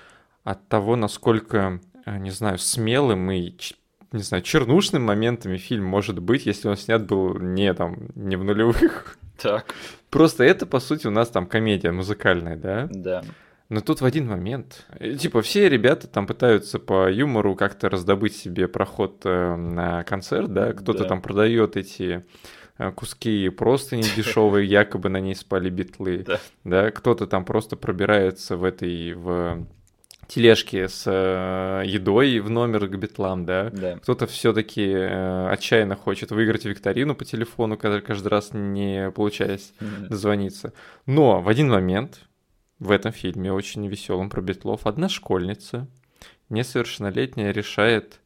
от 0.45 0.67
того, 0.69 0.97
насколько, 0.97 1.81
э, 2.07 2.19
не 2.19 2.31
знаю, 2.31 2.59
смелым 2.59 3.31
и 3.31 3.55
не 4.13 4.23
знаю, 4.23 4.43
чернушным 4.43 5.05
моментами 5.05 5.57
фильм 5.57 5.85
может 5.85 6.19
быть, 6.19 6.47
если 6.47 6.69
он 6.69 6.77
снят 6.77 7.07
был 7.07 7.39
не 7.39 7.73
там, 7.75 8.09
не 8.15 8.37
в 8.37 8.45
нулевых. 8.45 9.19
Так. 9.41 9.67
Просто 10.11 10.45
это, 10.45 10.67
по 10.67 10.81
сути, 10.81 11.07
у 11.07 11.11
нас 11.11 11.29
там 11.29 11.47
комедия 11.47 11.93
музыкальная, 11.93 12.57
да? 12.57 12.89
Да. 12.91 13.23
Но 13.69 13.83
тут 13.83 14.01
в 14.01 14.05
один 14.05 14.27
момент, 14.27 14.87
типа, 15.19 15.43
все 15.43 15.69
ребята 15.69 16.07
там 16.07 16.27
пытаются 16.27 16.79
по 16.79 17.11
юмору 17.11 17.55
как-то 17.55 17.91
раздобыть 17.91 18.35
себе 18.35 18.67
проход 18.67 19.21
э, 19.25 19.57
на 19.57 20.05
концерт, 20.05 20.53
да? 20.53 20.73
Кто-то 20.73 21.01
да. 21.01 21.05
там 21.05 21.21
продает 21.21 21.77
эти 21.77 22.25
э, 22.79 22.93
куски 22.93 23.51
просто 23.51 23.97
не 23.97 24.05
дешевые, 24.17 24.67
якобы 24.69 25.11
на 25.11 25.21
ней 25.21 25.35
спали 25.35 25.69
битлы, 25.69 26.25
да? 26.65 26.91
Кто-то 26.91 27.27
там 27.27 27.45
просто 27.45 27.77
пробирается 27.77 28.57
в 28.57 28.65
этой 28.65 29.13
в 29.13 29.67
тележки 30.29 30.87
с 30.87 31.05
э, 31.07 31.83
едой 31.87 32.39
в 32.41 32.51
номер 32.51 32.87
к 32.87 32.97
битлам, 32.97 33.45
да? 33.45 33.71
да. 33.71 33.99
Кто-то 33.99 34.27
все-таки 34.27 34.87
э, 34.87 35.49
отчаянно 35.49 35.97
хочет 35.97 36.31
выиграть 36.31 36.67
викторину 36.67 37.15
по 37.15 37.25
телефону, 37.25 37.77
когда 37.77 38.01
каждый 38.01 38.29
раз 38.29 38.51
не 38.53 39.11
получаясь 39.11 39.73
mm-hmm. 39.81 40.09
дозвониться. 40.09 40.73
Но 41.07 41.41
в 41.41 41.49
один 41.49 41.71
момент 41.71 42.21
в 42.79 42.91
этом 42.91 43.11
фильме 43.11 43.53
очень 43.53 43.87
веселом 43.89 44.29
про 44.29 44.43
битлов 44.43 44.87
одна 44.87 45.09
школьница 45.09 45.89
несовершеннолетняя 46.51 47.51
решает 47.51 48.21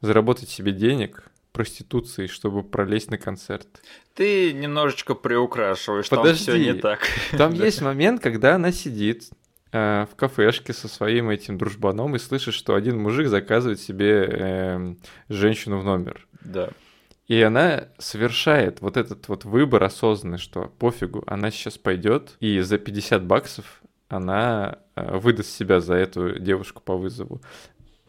заработать 0.00 0.50
себе 0.50 0.72
денег 0.72 1.24
проституцией, 1.52 2.28
чтобы 2.28 2.62
пролезть 2.62 3.10
на 3.10 3.18
концерт. 3.18 3.66
Ты 4.14 4.52
немножечко 4.52 5.14
приукрашиваешь, 5.14 6.08
Подожди, 6.08 6.46
там 6.46 6.54
все 6.54 6.72
не 6.72 6.78
так. 6.78 7.00
Там 7.36 7.52
есть 7.52 7.80
момент, 7.82 8.22
когда 8.22 8.54
она 8.54 8.72
сидит 8.72 9.30
в 9.72 10.10
кафешке 10.16 10.72
со 10.72 10.86
своим 10.86 11.30
этим 11.30 11.56
дружбаном 11.56 12.14
и 12.14 12.18
слышит, 12.18 12.54
что 12.54 12.74
один 12.74 13.00
мужик 13.00 13.28
заказывает 13.28 13.80
себе 13.80 14.28
э, 14.30 14.94
женщину 15.30 15.78
в 15.78 15.84
номер. 15.84 16.26
Да. 16.42 16.68
И 17.26 17.40
она 17.40 17.88
совершает 17.98 18.82
вот 18.82 18.98
этот 18.98 19.28
вот 19.28 19.44
выбор 19.46 19.84
осознанный, 19.84 20.38
что 20.38 20.70
пофигу, 20.78 21.24
она 21.26 21.50
сейчас 21.50 21.78
пойдет 21.78 22.36
и 22.40 22.60
за 22.60 22.76
50 22.76 23.24
баксов 23.24 23.82
она 24.08 24.78
э, 24.94 25.16
выдаст 25.16 25.48
себя 25.48 25.80
за 25.80 25.94
эту 25.94 26.38
девушку 26.38 26.82
по 26.84 26.96
вызову. 26.96 27.40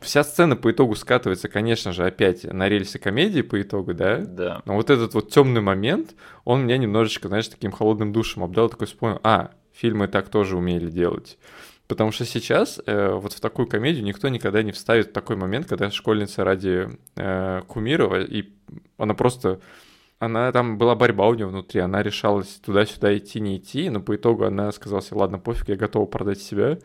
Вся 0.02 0.26
сцена 0.26 0.58
по 0.58 0.70
итогу 0.70 0.96
скатывается, 0.96 1.48
конечно 1.48 1.94
же, 1.94 2.06
опять 2.06 2.44
на 2.44 2.68
рельсы 2.68 3.00
комедии 3.00 3.42
по 3.42 3.62
итогу, 3.62 3.94
да? 3.94 4.18
Да. 4.18 4.62
Но 4.66 4.76
вот 4.76 4.90
этот 4.90 5.14
вот 5.14 5.32
темный 5.32 5.62
момент, 5.62 6.14
он 6.44 6.66
меня 6.66 6.78
немножечко, 6.78 7.30
знаешь, 7.30 7.48
таким 7.48 7.72
холодным 7.72 8.12
душем 8.12 8.44
обдал, 8.44 8.68
такой 8.68 8.88
вспомнил, 8.88 9.22
а, 9.24 9.52
фильмы 9.74 10.08
так 10.08 10.30
тоже 10.30 10.58
умели 10.58 10.90
делать. 10.90 11.38
Потому 11.88 12.12
что 12.12 12.26
сейчас 12.26 12.82
э, 12.86 13.12
вот 13.12 13.34
в 13.34 13.40
такую 13.42 13.68
комедию 13.68 14.06
никто 14.06 14.30
никогда 14.30 14.64
не 14.64 14.72
вставит 14.72 15.12
такой 15.12 15.36
момент, 15.36 15.68
когда 15.68 15.92
школьница 15.92 16.44
ради 16.44 16.90
э, 17.16 17.62
Кумирова, 17.68 18.22
и 18.22 18.50
она 18.98 19.14
просто... 19.14 19.60
Она 20.20 20.54
там 20.54 20.78
была 20.78 20.96
борьба 20.96 21.28
у 21.28 21.34
нее 21.34 21.48
внутри, 21.48 21.82
она 21.82 22.02
решалась 22.02 22.48
туда-сюда 22.66 23.18
идти, 23.18 23.42
не 23.42 23.58
идти, 23.58 23.90
но 23.90 24.00
по 24.00 24.16
итогу 24.16 24.46
она 24.46 24.72
сказала 24.72 25.02
себе, 25.02 25.18
ладно, 25.18 25.38
пофиг, 25.38 25.68
я 25.68 25.76
готова 25.76 26.06
продать 26.06 26.42
себя. 26.42 26.80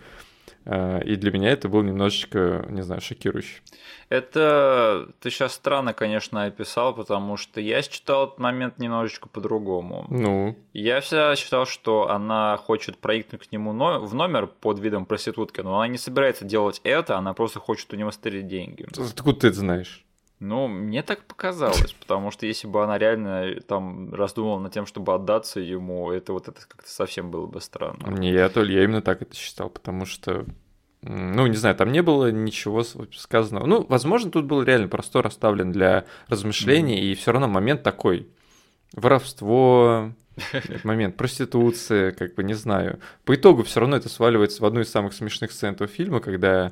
Э, 0.64 1.02
и 1.04 1.16
для 1.16 1.30
меня 1.30 1.50
это 1.50 1.68
было 1.68 1.82
немножечко, 1.82 2.66
не 2.68 2.82
знаю, 2.82 3.00
шокирующе. 3.00 3.60
Это 4.08 5.08
ты 5.20 5.30
сейчас 5.30 5.52
странно, 5.52 5.92
конечно, 5.92 6.44
описал, 6.44 6.94
потому 6.94 7.36
что 7.36 7.60
я 7.60 7.82
считал 7.82 8.26
этот 8.26 8.38
момент 8.38 8.78
немножечко 8.78 9.28
по-другому. 9.28 10.06
Ну? 10.08 10.56
Я 10.72 11.00
всегда 11.00 11.36
считал, 11.36 11.66
что 11.66 12.10
она 12.10 12.56
хочет 12.56 12.98
проникнуть 12.98 13.48
к 13.48 13.52
нему 13.52 13.72
в 13.72 14.14
номер 14.14 14.46
под 14.46 14.78
видом 14.78 15.06
проститутки, 15.06 15.60
но 15.60 15.76
она 15.76 15.88
не 15.88 15.98
собирается 15.98 16.44
делать 16.44 16.80
это, 16.84 17.18
она 17.18 17.34
просто 17.34 17.60
хочет 17.60 17.92
у 17.92 17.96
него 17.96 18.10
стереть 18.10 18.48
деньги. 18.48 18.86
Откуда 18.96 19.40
ты 19.40 19.46
это 19.48 19.56
знаешь? 19.56 20.04
Ну, 20.40 20.68
мне 20.68 21.02
так 21.02 21.24
показалось, 21.24 21.92
потому 21.94 22.30
что 22.30 22.46
если 22.46 22.68
бы 22.68 22.82
она 22.84 22.96
реально 22.96 23.60
там 23.66 24.14
раздумывала 24.14 24.60
над 24.60 24.72
тем, 24.72 24.86
чтобы 24.86 25.14
отдаться 25.14 25.58
ему, 25.58 26.12
это 26.12 26.32
вот 26.32 26.48
это 26.48 26.60
как-то 26.60 26.88
совсем 26.88 27.30
было 27.30 27.46
бы 27.46 27.60
странно. 27.60 28.06
Не, 28.08 28.30
я, 28.30 28.48
то 28.48 28.62
я 28.62 28.84
именно 28.84 29.02
так 29.02 29.22
это 29.22 29.34
считал, 29.34 29.68
потому 29.68 30.06
что 30.06 30.46
ну, 31.02 31.46
не 31.46 31.56
знаю, 31.56 31.76
там 31.76 31.92
не 31.92 32.02
было 32.02 32.30
ничего 32.32 32.82
сказанного. 32.82 33.66
Ну, 33.66 33.86
возможно, 33.88 34.30
тут 34.30 34.46
был 34.46 34.62
реально 34.62 34.88
простор 34.88 35.26
оставлен 35.26 35.70
для 35.70 36.06
размышлений, 36.28 36.98
mm-hmm. 36.98 37.12
и 37.12 37.14
все 37.14 37.32
равно 37.32 37.46
момент 37.46 37.82
такой. 37.84 38.28
Воровство, 38.92 40.12
момент 40.84 41.16
проституции, 41.16 42.10
как 42.10 42.34
бы 42.34 42.42
не 42.42 42.54
знаю. 42.54 42.98
По 43.24 43.34
итогу 43.34 43.62
все 43.62 43.80
равно 43.80 43.96
это 43.96 44.08
сваливается 44.08 44.62
в 44.62 44.66
одну 44.66 44.80
из 44.80 44.90
самых 44.90 45.12
смешных 45.12 45.52
сцен 45.52 45.74
этого 45.74 45.88
фильма, 45.88 46.20
когда 46.20 46.66
э, 46.66 46.70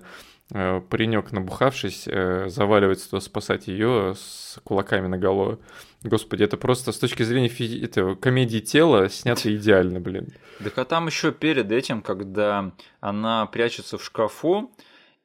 паренек, 0.51 1.33
набухавшись, 1.33 2.05
э, 2.07 2.49
заваливается 2.49 3.11
туда 3.11 3.21
спасать 3.21 3.67
ее 3.69 4.15
с 4.17 4.59
кулаками 4.65 5.07
на 5.09 5.19
голову. 5.19 5.59
Господи, 6.03 6.45
это 6.45 6.57
просто 6.57 6.93
с 6.93 6.99
точки 6.99 7.25
зрения 7.25 7.49
физи- 7.49 7.85
этого, 7.85 8.15
комедии 8.15 8.59
тела 8.61 9.09
снято 9.09 9.55
идеально, 9.55 10.01
блин. 10.01 10.29
Так 10.63 10.79
а 10.79 10.85
там 10.85 11.09
еще 11.09 11.33
перед 11.33 11.73
этим, 11.73 12.01
когда 12.01 12.73
она 13.01 13.47
прячется 13.47 13.99
в 13.99 14.05
шкафу, 14.05 14.71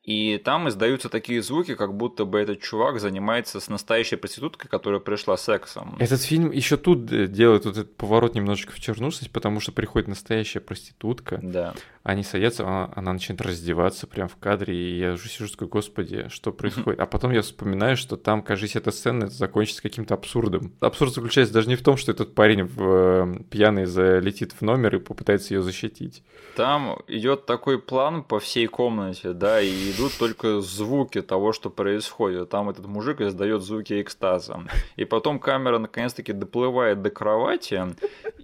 и 0.03 0.39
там 0.39 0.67
издаются 0.67 1.09
такие 1.09 1.43
звуки, 1.43 1.75
как 1.75 1.95
будто 1.95 2.25
бы 2.25 2.39
этот 2.39 2.61
чувак 2.61 2.99
занимается 2.99 3.59
с 3.59 3.69
настоящей 3.69 4.15
проституткой, 4.15 4.67
которая 4.67 4.99
пришла 4.99 5.37
сексом. 5.37 5.95
Этот 5.99 6.21
фильм 6.21 6.49
еще 6.51 6.75
тут 6.77 7.05
делает 7.05 7.65
вот 7.65 7.77
этот 7.77 7.95
поворот 7.95 8.33
немножечко 8.33 8.71
в 8.71 8.79
чернушность, 8.79 9.31
потому 9.31 9.59
что 9.59 9.71
приходит 9.71 10.07
настоящая 10.07 10.59
проститутка. 10.59 11.39
Да. 11.43 11.75
Они 12.03 12.23
садятся, 12.23 12.63
она, 12.63 12.91
она 12.95 13.13
начинает 13.13 13.41
раздеваться 13.41 14.07
прямо 14.07 14.27
в 14.27 14.37
кадре, 14.37 14.75
и 14.75 14.97
я 14.97 15.13
уже 15.13 15.29
сижу 15.29 15.47
такой, 15.51 15.67
господи, 15.67 16.25
что 16.29 16.51
происходит? 16.51 16.99
А 16.99 17.05
потом 17.05 17.31
я 17.31 17.43
вспоминаю, 17.43 17.95
что 17.95 18.17
там, 18.17 18.41
кажется, 18.41 18.79
эта 18.79 18.89
сцена 18.89 19.29
закончится 19.29 19.83
каким-то 19.83 20.15
абсурдом. 20.15 20.73
Абсурд 20.79 21.13
заключается 21.13 21.53
даже 21.53 21.69
не 21.69 21.75
в 21.75 21.83
том, 21.83 21.97
что 21.97 22.11
этот 22.11 22.33
парень 22.33 22.63
в, 22.63 22.81
э, 22.81 23.43
пьяный 23.51 23.85
залетит 23.85 24.53
в 24.53 24.63
номер 24.63 24.95
и 24.95 24.99
попытается 24.99 25.53
ее 25.53 25.61
защитить. 25.61 26.23
Там 26.55 26.97
идет 27.07 27.45
такой 27.45 27.79
план 27.79 28.23
по 28.23 28.39
всей 28.39 28.65
комнате, 28.65 29.33
да, 29.33 29.61
и 29.61 29.90
идут 29.91 30.13
только 30.17 30.61
звуки 30.61 31.21
того, 31.21 31.53
что 31.53 31.69
происходит. 31.69 32.49
Там 32.49 32.69
этот 32.69 32.85
мужик 32.87 33.21
издает 33.21 33.61
звуки 33.61 34.01
экстаза. 34.01 34.61
И 34.95 35.05
потом 35.05 35.39
камера 35.39 35.77
наконец-таки 35.77 36.33
доплывает 36.33 37.01
до 37.01 37.09
кровати, 37.09 37.83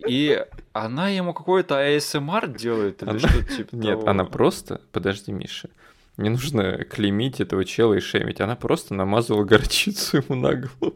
и 0.08 0.46
она 0.74 1.10
ему 1.10 1.34
какой-то 1.34 1.80
АСМР 1.80 2.48
делает 2.48 3.02
или 3.02 3.10
она... 3.10 3.20
что-то 3.20 3.56
типа 3.56 3.76
Нет, 3.76 4.00
того. 4.00 4.10
она 4.10 4.26
просто... 4.26 4.82
Подожди, 4.92 5.32
Миша. 5.32 5.70
Не 6.18 6.30
нужно 6.30 6.84
клеймить 6.84 7.40
этого 7.40 7.64
чела 7.64 7.94
и 7.94 8.00
шемить. 8.00 8.42
Она 8.42 8.56
просто 8.56 8.94
намазывала 8.94 9.44
горчицу 9.44 10.18
ему 10.18 10.36
на 10.42 10.56
голову. 10.56 10.96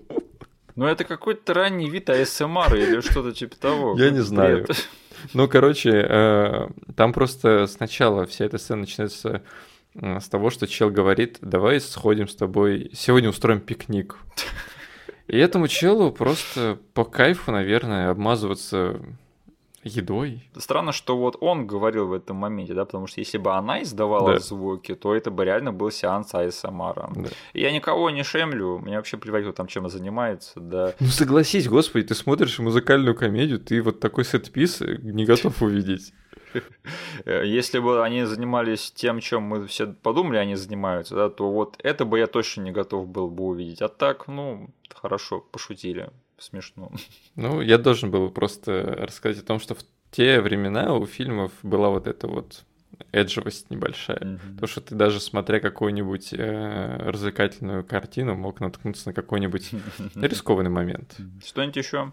Ну, 0.75 0.85
это 0.85 1.03
какой-то 1.03 1.53
ранний 1.53 1.89
вид 1.89 2.09
АСМР 2.09 2.75
или 2.75 3.01
что-то 3.01 3.33
типа 3.33 3.55
того. 3.55 3.95
Я 3.97 4.09
не 4.09 4.21
знаю. 4.21 4.67
Ну, 5.33 5.47
короче, 5.47 5.91
э, 5.91 6.67
там 6.95 7.13
просто 7.13 7.67
сначала 7.67 8.25
вся 8.25 8.45
эта 8.45 8.57
сцена 8.57 8.81
начинается 8.81 9.43
с 9.93 10.29
того, 10.29 10.49
что 10.49 10.67
чел 10.67 10.89
говорит, 10.89 11.37
давай 11.41 11.79
сходим 11.79 12.27
с 12.27 12.35
тобой, 12.35 12.91
сегодня 12.93 13.29
устроим 13.29 13.59
пикник. 13.59 14.17
И 15.27 15.37
этому 15.37 15.67
челу 15.67 16.11
просто 16.11 16.79
по 16.93 17.03
кайфу, 17.05 17.51
наверное, 17.51 18.09
обмазываться 18.09 19.01
едой. 19.83 20.49
Странно, 20.57 20.91
что 20.91 21.17
вот 21.17 21.37
он 21.41 21.67
говорил 21.67 22.07
в 22.07 22.13
этом 22.13 22.37
моменте, 22.37 22.73
да, 22.73 22.85
потому 22.85 23.07
что 23.07 23.19
если 23.19 23.37
бы 23.37 23.53
она 23.53 23.81
издавала 23.81 24.33
да. 24.33 24.39
звуки, 24.39 24.95
то 24.95 25.15
это 25.15 25.31
бы 25.31 25.45
реально 25.45 25.73
был 25.73 25.91
сеанс 25.91 26.33
АСМР. 26.33 27.09
Да. 27.15 27.29
Я 27.53 27.71
никого 27.71 28.09
не 28.09 28.23
шемлю, 28.23 28.79
мне 28.79 28.97
вообще 28.97 29.17
плевать, 29.17 29.43
кто 29.43 29.53
там 29.53 29.67
чем 29.67 29.89
занимается, 29.89 30.59
да. 30.59 30.93
Ну 30.99 31.07
согласись, 31.07 31.67
господи, 31.67 32.07
ты 32.07 32.15
смотришь 32.15 32.59
музыкальную 32.59 33.15
комедию, 33.15 33.59
ты 33.59 33.81
вот 33.81 33.99
такой 33.99 34.25
сет-пис 34.25 34.81
не 34.81 35.25
готов 35.25 35.61
увидеть. 35.61 36.13
Если 37.25 37.79
бы 37.79 38.03
они 38.03 38.23
занимались 38.23 38.91
тем, 38.91 39.19
чем 39.19 39.43
мы 39.43 39.67
все 39.67 39.87
подумали, 39.87 40.37
они 40.37 40.55
занимаются, 40.55 41.15
да, 41.15 41.29
то 41.29 41.51
вот 41.51 41.77
это 41.83 42.05
бы 42.05 42.19
я 42.19 42.27
точно 42.27 42.61
не 42.61 42.71
готов 42.71 43.07
был 43.07 43.29
бы 43.29 43.45
увидеть. 43.45 43.81
А 43.81 43.87
так, 43.87 44.27
ну, 44.27 44.69
хорошо, 44.93 45.39
пошутили, 45.39 46.09
смешно. 46.41 46.91
Ну, 47.35 47.61
я 47.61 47.77
должен 47.77 48.11
был 48.11 48.29
просто 48.29 48.95
рассказать 48.99 49.43
о 49.43 49.45
том, 49.45 49.59
что 49.59 49.75
в 49.75 49.83
те 50.11 50.41
времена 50.41 50.93
у 50.93 51.05
фильмов 51.05 51.51
была 51.63 51.89
вот 51.89 52.07
эта 52.07 52.27
вот 52.27 52.63
эджевость 53.11 53.69
небольшая. 53.69 54.17
Mm-hmm. 54.17 54.59
То, 54.59 54.67
что 54.67 54.81
ты 54.81 54.95
даже 54.95 55.19
смотря 55.19 55.59
какую-нибудь 55.59 56.33
э, 56.33 56.97
развлекательную 57.09 57.83
картину, 57.83 58.35
мог 58.35 58.59
наткнуться 58.59 59.09
на 59.09 59.13
какой-нибудь 59.13 59.71
рискованный 60.15 60.69
момент. 60.69 61.17
Что-нибудь 61.43 61.77
еще? 61.77 62.11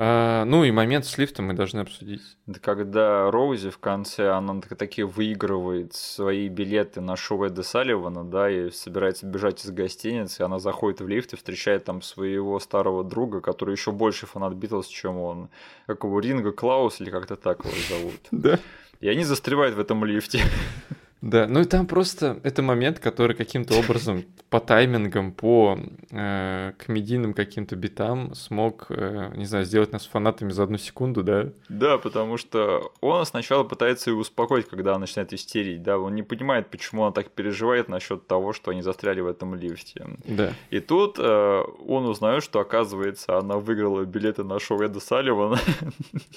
А, 0.00 0.44
ну 0.44 0.62
и 0.62 0.70
момент 0.70 1.06
с 1.06 1.18
лифтом 1.18 1.46
мы 1.46 1.54
должны 1.54 1.80
обсудить. 1.80 2.22
Это 2.46 2.60
когда 2.60 3.32
Роузи 3.32 3.70
в 3.70 3.78
конце, 3.78 4.30
она 4.30 4.60
такие 4.60 5.04
выигрывает 5.04 5.92
свои 5.92 6.48
билеты 6.48 7.00
на 7.00 7.16
шоу 7.16 7.46
Эда 7.46 7.64
Салливана, 7.64 8.22
да, 8.22 8.48
и 8.48 8.70
собирается 8.70 9.26
бежать 9.26 9.64
из 9.64 9.72
гостиницы, 9.72 10.42
она 10.42 10.60
заходит 10.60 11.00
в 11.00 11.08
лифт 11.08 11.32
и 11.32 11.36
встречает 11.36 11.84
там 11.84 12.00
своего 12.00 12.60
старого 12.60 13.02
друга, 13.02 13.40
который 13.40 13.72
еще 13.72 13.90
больше 13.90 14.26
фанат 14.26 14.54
Битлз, 14.54 14.86
чем 14.86 15.18
он. 15.18 15.48
Как 15.88 16.04
его 16.04 16.20
Ринга 16.20 16.52
Клаус 16.52 17.00
или 17.00 17.10
как-то 17.10 17.34
так 17.34 17.64
его 17.64 17.74
зовут. 17.88 18.20
Да. 18.30 18.60
И 19.00 19.08
они 19.08 19.24
застревают 19.24 19.74
в 19.74 19.80
этом 19.80 20.04
лифте. 20.04 20.42
Да, 21.20 21.46
ну 21.48 21.60
и 21.60 21.64
там 21.64 21.86
просто 21.86 22.38
это 22.44 22.62
момент, 22.62 23.00
который 23.00 23.34
каким-то 23.34 23.78
образом 23.78 24.24
по 24.50 24.60
таймингам, 24.60 25.32
по 25.32 25.78
э, 26.10 26.72
комедийным 26.78 27.34
каким-то 27.34 27.76
битам 27.76 28.34
смог, 28.34 28.86
э, 28.90 29.32
не 29.34 29.44
знаю, 29.44 29.64
сделать 29.64 29.92
нас 29.92 30.06
фанатами 30.06 30.50
за 30.50 30.62
одну 30.62 30.78
секунду, 30.78 31.22
да? 31.22 31.48
Да, 31.68 31.98
потому 31.98 32.36
что 32.36 32.92
он 33.00 33.26
сначала 33.26 33.64
пытается 33.64 34.10
ее 34.10 34.16
успокоить, 34.16 34.68
когда 34.68 34.92
она 34.92 35.00
начинает 35.00 35.32
истерить, 35.32 35.82
да, 35.82 35.98
он 35.98 36.14
не 36.14 36.22
понимает, 36.22 36.70
почему 36.70 37.02
она 37.02 37.12
так 37.12 37.30
переживает 37.30 37.88
насчет 37.88 38.26
того, 38.26 38.52
что 38.52 38.70
они 38.70 38.82
застряли 38.82 39.20
в 39.20 39.26
этом 39.26 39.54
лифте. 39.54 40.06
Да. 40.24 40.52
И 40.70 40.80
тут 40.80 41.16
э, 41.18 41.62
он 41.86 42.06
узнает, 42.06 42.42
что, 42.44 42.60
оказывается, 42.60 43.38
она 43.38 43.56
выиграла 43.56 44.04
билеты 44.04 44.44
на 44.44 44.60
шоу 44.60 44.80
Эда 44.80 45.00
Салливана, 45.00 45.58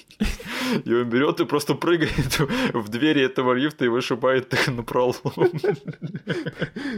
и 0.84 0.92
он 0.92 1.08
берет 1.08 1.40
и 1.40 1.44
просто 1.44 1.74
прыгает 1.74 2.38
в 2.72 2.88
двери 2.88 3.22
этого 3.22 3.52
лифта 3.52 3.84
и 3.84 3.88
вышибает 3.88 4.52
их 4.52 4.71
на 4.76 4.82
пролом. 4.82 5.14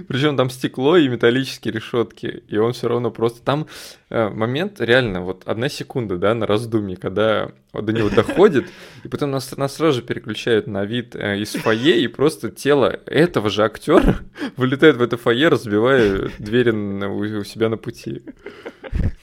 Причем 0.08 0.36
там 0.36 0.50
стекло 0.50 0.96
и 0.96 1.08
металлические 1.08 1.72
решетки, 1.72 2.42
и 2.48 2.56
он 2.56 2.72
все 2.72 2.88
равно 2.88 3.10
просто 3.10 3.42
там 3.42 3.66
э, 4.10 4.28
момент 4.28 4.80
реально 4.80 5.20
вот 5.20 5.42
одна 5.46 5.68
секунда, 5.68 6.16
да, 6.16 6.34
на 6.34 6.46
раздумье, 6.46 6.96
когда 6.96 7.50
до 7.72 7.92
него 7.92 8.08
доходит, 8.14 8.66
и 9.02 9.08
потом 9.08 9.30
нас, 9.30 9.56
нас 9.56 9.74
сразу 9.74 10.00
же 10.00 10.02
переключают 10.02 10.66
на 10.66 10.84
вид 10.84 11.14
э, 11.16 11.38
из 11.38 11.52
фойе, 11.52 12.00
и 12.00 12.08
просто 12.08 12.50
тело 12.50 13.00
этого 13.06 13.50
же 13.50 13.64
актера 13.64 14.20
вылетает 14.56 14.96
в 14.96 15.02
это 15.02 15.16
фойе, 15.16 15.48
разбивая 15.48 16.30
двери 16.38 16.70
у, 16.70 17.44
себя 17.44 17.68
на 17.68 17.76
пути. 17.76 18.22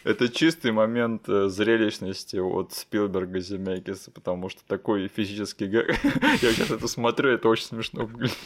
Это 0.03 0.29
чистый 0.29 0.71
момент 0.71 1.29
э, 1.29 1.47
зрелищности 1.47 2.37
от 2.37 2.73
Спилберга 2.73 3.39
Земекиса, 3.39 4.11
потому 4.11 4.49
что 4.49 4.61
такой 4.67 5.07
физический. 5.07 5.65
Я 5.65 5.83
сейчас 6.53 6.71
это 6.71 6.87
смотрю, 6.87 7.29
это 7.29 7.47
очень 7.47 7.65
смешно 7.65 8.05
выглядит. 8.05 8.37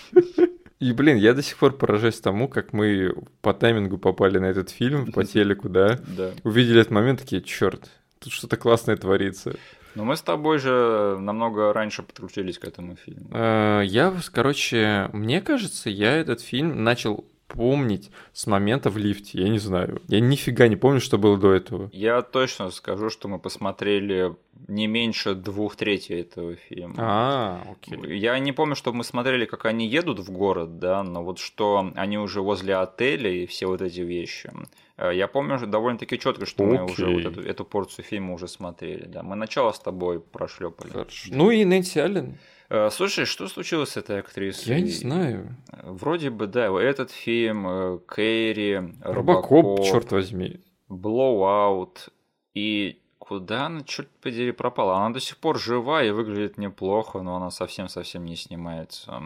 И, 0.80 0.92
блин, 0.92 1.18
я 1.18 1.34
до 1.34 1.42
сих 1.42 1.58
пор 1.58 1.78
поражаюсь 1.78 2.20
тому, 2.20 2.48
как 2.50 2.74
мы 2.74 3.16
по 3.42 3.54
таймингу 3.54 3.98
попали 3.98 4.40
на 4.40 4.46
этот 4.46 4.70
фильм, 4.70 5.12
по 5.12 5.24
телеку, 5.24 5.70
да? 5.70 6.00
Да. 6.06 6.32
Увидели 6.44 6.82
этот 6.82 6.92
момент, 6.92 7.22
такие, 7.22 7.42
черт, 7.42 7.90
тут 8.20 8.34
что-то 8.34 8.58
классное 8.58 8.98
творится. 8.98 9.56
Но 9.96 10.04
мы 10.04 10.18
с 10.18 10.22
тобой 10.22 10.60
же 10.60 11.18
намного 11.20 11.72
раньше 11.72 12.04
подключились 12.04 12.60
к 12.60 12.66
этому 12.66 12.98
фильму. 12.98 13.30
Э, 13.32 13.82
я, 13.86 14.14
короче, 14.34 15.10
мне 15.14 15.42
кажется, 15.42 15.90
я 15.90 16.14
этот 16.18 16.42
фильм 16.42 16.84
начал 16.84 17.26
помнить 17.48 18.12
с 18.34 18.48
момента 18.48 18.90
в 18.90 18.98
лифте, 18.98 19.42
я 19.42 19.50
не 19.50 19.60
знаю. 19.60 20.02
Я 20.08 20.20
нифига 20.20 20.68
не 20.68 20.76
помню, 20.76 21.00
что 21.00 21.18
было 21.18 21.38
до 21.38 21.54
этого. 21.54 21.90
Я 21.94 22.22
точно 22.22 22.72
скажу, 22.72 23.10
что 23.10 23.28
мы 23.28 23.40
посмотрели 23.40 24.36
не 24.68 24.88
меньше 24.88 25.36
двух 25.36 25.76
третей 25.76 26.22
этого 26.22 26.56
фильма. 26.56 26.96
А, 26.98 27.64
окей. 27.72 28.18
Я 28.18 28.38
не 28.40 28.52
помню, 28.52 28.76
что 28.76 28.94
мы 28.94 29.04
смотрели, 29.04 29.46
как 29.46 29.66
они 29.66 29.88
едут 29.88 30.20
в 30.20 30.32
город, 30.32 30.80
да, 30.80 31.04
но 31.04 31.24
вот 31.24 31.40
что 31.40 31.92
они 31.96 32.18
уже 32.18 32.42
возле 32.42 32.76
отеля 32.76 33.30
и 33.30 33.46
все 33.46 33.68
вот 33.68 33.82
эти 33.82 34.02
вещи. 34.02 34.52
Э, 34.98 35.12
я 35.14 35.28
помню 35.28 35.60
довольно-таки 35.66 36.18
четко, 36.18 36.46
что 36.46 36.64
okay. 36.64 36.68
мы 36.68 36.86
уже 36.86 37.08
вот 37.08 37.26
эту, 37.26 37.42
эту 37.42 37.66
порцию 37.66 38.06
фильма 38.06 38.34
уже 38.34 38.48
смотрели. 38.48 39.06
Да, 39.06 39.24
мы 39.24 39.36
начало 39.36 39.72
с 39.72 39.80
тобой 39.80 40.20
прошлепали. 40.20 40.92
Хорошо. 40.92 41.30
Ну 41.32 41.52
и 41.52 41.64
Нэнси 41.66 42.00
Аллен. 42.00 42.38
Э, 42.70 42.90
слушай, 42.90 43.26
что 43.26 43.48
случилось 43.48 43.90
с 43.90 43.98
этой 43.98 44.20
актрисой? 44.20 44.76
Я 44.76 44.82
не 44.82 44.92
знаю. 44.92 45.56
Вроде 45.84 46.30
бы, 46.30 46.48
да, 46.48 46.68
этот 46.82 47.12
фильм, 47.12 47.68
э, 47.68 48.00
Кэрри, 48.08 48.96
Робокоп, 49.02 49.52
Робокоп 49.52 49.86
черт 49.86 50.12
возьми. 50.12 50.60
Blow 50.88 51.49
Out. 51.49 52.10
И 52.54 53.02
куда 53.20 53.66
она, 53.68 53.82
черт 53.82 54.10
подери, 54.22 54.52
пропала? 54.52 54.98
Она 54.98 55.14
до 55.14 55.20
сих 55.20 55.38
пор 55.38 55.60
жива 55.60 56.04
и 56.04 56.12
выглядит 56.12 56.58
неплохо, 56.58 57.22
но 57.22 57.36
она 57.36 57.52
совсем-совсем 57.52 58.26
не 58.26 58.36
снимается. 58.36 59.22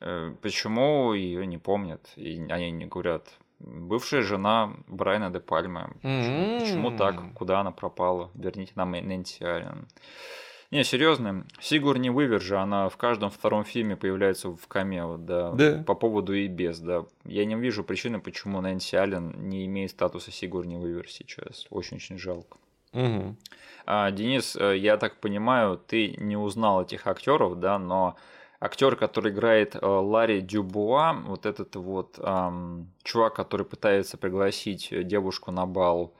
Э, 0.00 0.34
почему 0.40 1.12
ее 1.12 1.46
не 1.46 1.58
помнят? 1.58 2.12
И 2.16 2.40
они 2.48 2.70
не 2.70 2.86
говорят, 2.86 3.28
бывшая 3.58 4.22
жена 4.22 4.72
Брайана 4.86 5.30
де 5.30 5.40
Пальмы. 5.40 5.92
Почему, 6.02 6.60
почему 6.60 6.96
так? 6.96 7.34
Куда 7.34 7.60
она 7.60 7.70
пропала? 7.70 8.30
Верните 8.34 8.72
нам 8.74 8.92
Нэнси 8.92 9.44
Аллен. 9.44 9.86
Не, 10.74 10.82
серьезно, 10.82 11.46
Сигурни 11.60 12.10
Уивер 12.10 12.42
же, 12.42 12.58
она 12.58 12.88
в 12.88 12.96
каждом 12.96 13.30
втором 13.30 13.64
фильме 13.64 13.94
появляется 13.94 14.48
в 14.48 14.66
камео, 14.66 15.18
да, 15.18 15.52
да. 15.52 15.84
по 15.86 15.94
поводу 15.94 16.34
и 16.34 16.48
без, 16.48 16.80
да. 16.80 17.04
Я 17.24 17.44
не 17.44 17.54
вижу 17.54 17.84
причины, 17.84 18.18
почему 18.18 18.60
Нэнси 18.60 18.96
Аллен 18.96 19.48
не 19.48 19.66
имеет 19.66 19.92
статуса 19.92 20.32
Сигурни 20.32 20.76
Уивер 20.76 21.08
сейчас. 21.08 21.68
Очень-очень 21.70 22.18
жалко. 22.18 22.58
Угу. 22.92 23.36
А, 23.86 24.10
Денис, 24.10 24.56
э, 24.56 24.76
я 24.76 24.96
так 24.96 25.20
понимаю, 25.20 25.78
ты 25.78 26.16
не 26.16 26.36
узнал 26.36 26.82
этих 26.82 27.06
актеров, 27.06 27.60
да, 27.60 27.78
но 27.78 28.16
актер, 28.58 28.96
который 28.96 29.30
играет 29.30 29.76
э, 29.76 29.86
Ларри 29.86 30.40
Дюбуа, 30.40 31.12
вот 31.24 31.46
этот 31.46 31.76
вот 31.76 32.18
эм, 32.18 32.90
чувак, 33.04 33.36
который 33.36 33.64
пытается 33.64 34.16
пригласить 34.16 34.88
девушку 34.90 35.52
на 35.52 35.66
бал, 35.66 36.14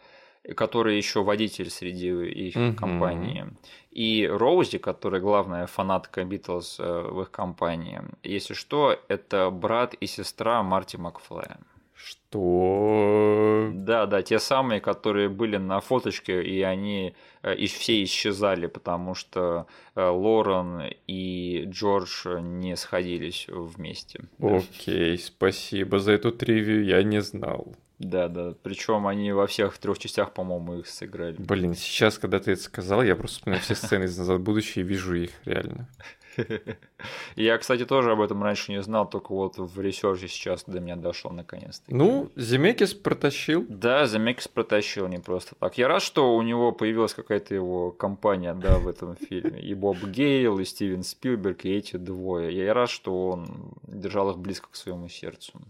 который 0.57 0.97
еще 0.97 1.23
водитель 1.23 1.71
среди 1.71 2.09
их 2.09 2.57
mm-hmm. 2.57 2.75
компании, 2.75 3.47
и 3.91 4.27
Роузи, 4.27 4.79
которая 4.79 5.21
главная 5.21 5.67
фанатка 5.67 6.25
Битлз 6.25 6.81
э, 6.81 7.03
в 7.11 7.23
их 7.23 7.31
компании. 7.31 8.03
Если 8.23 8.55
что, 8.55 8.99
это 9.09 9.51
брат 9.51 9.95
и 9.95 10.07
сестра 10.07 10.63
Марти 10.63 10.97
Макфлая. 10.97 11.59
Что? 11.95 13.71
Да, 13.73 14.07
да, 14.07 14.23
те 14.23 14.39
самые, 14.39 14.81
которые 14.81 15.29
были 15.29 15.57
на 15.57 15.81
фоточке, 15.81 16.43
и 16.43 16.61
они 16.61 17.15
э, 17.43 17.55
и 17.55 17.67
все 17.67 18.03
исчезали, 18.03 18.67
потому 18.67 19.15
что 19.15 19.67
э, 19.95 20.07
Лорен 20.07 20.93
и 21.07 21.65
Джордж 21.67 22.27
не 22.41 22.77
сходились 22.77 23.47
вместе. 23.49 24.25
Окей, 24.41 25.17
спасибо 25.19 26.01
за 26.01 26.13
эту 26.13 26.33
тривию, 26.33 26.85
я 26.85 27.03
не 27.03 27.23
знал. 27.23 27.75
Да, 27.99 28.29
да. 28.29 28.55
Причем 28.63 29.07
они 29.07 29.33
во 29.33 29.47
всех 29.47 29.79
трех 29.79 29.99
частях, 29.99 30.33
по-моему, 30.33 30.81
их 30.81 30.89
сыграли. 30.89 31.37
Блин, 31.39 31.75
сейчас, 31.75 32.19
когда 32.19 32.41
ты 32.41 32.53
это 32.53 32.63
сказал, 32.63 33.03
я 33.03 33.17
просто 33.17 33.39
вспоминаю 33.39 33.63
все 33.63 33.75
сцены 33.75 34.05
из 34.05 34.19
назад 34.19 34.41
будущее 34.41 34.85
и 34.85 34.89
вижу 34.89 35.15
их 35.15 35.31
реально. 35.45 35.89
Я, 37.37 37.59
кстати, 37.59 37.85
тоже 37.85 38.13
об 38.13 38.21
этом 38.21 38.43
раньше 38.43 38.73
не 38.73 38.83
знал, 38.83 39.09
только 39.09 39.33
вот 39.33 39.59
в 39.59 39.81
research 39.81 40.24
е 40.24 40.29
сейчас 40.29 40.65
до 40.65 40.81
меня 40.81 40.97
дошло 40.97 41.31
наконец-то. 41.31 41.95
Ну, 41.95 42.31
Земекис 42.37 42.95
протащил. 42.95 43.65
Да, 43.69 44.07
Земекис 44.07 44.49
протащил 44.49 45.09
не 45.09 45.19
просто 45.19 45.55
так. 45.55 45.79
Я 45.79 45.89
рад, 45.89 46.03
что 46.03 46.35
у 46.35 46.43
него 46.43 46.73
появилась 46.73 47.15
какая-то 47.15 47.55
его 47.55 47.93
компания, 47.93 48.55
да, 48.55 48.79
в 48.79 48.89
этом 48.89 49.17
фильме. 49.29 49.61
И 49.61 49.75
Боб 49.75 49.99
Гейл, 50.03 50.59
и 50.59 50.65
Стивен 50.65 51.03
Спилберг, 51.03 51.65
и 51.65 51.75
эти 51.75 51.97
двое. 51.97 52.55
Я 52.55 52.75
рад, 52.75 52.91
что 52.91 53.31
он 53.31 53.75
держал 53.87 54.31
их 54.31 54.39
близко 54.39 54.69
к 54.71 54.77
своему 54.77 55.09
сердцу. 55.09 55.61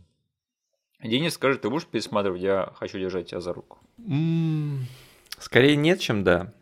Денис, 1.04 1.34
скажи, 1.34 1.58
ты 1.58 1.68
будешь 1.68 1.86
пересматривать? 1.86 2.40
Я 2.40 2.72
хочу 2.76 2.98
держать 2.98 3.28
тебя 3.28 3.40
за 3.40 3.52
руку. 3.52 3.78
Скорее 5.38 5.76
нет, 5.76 6.00
чем 6.00 6.24
да. 6.24 6.52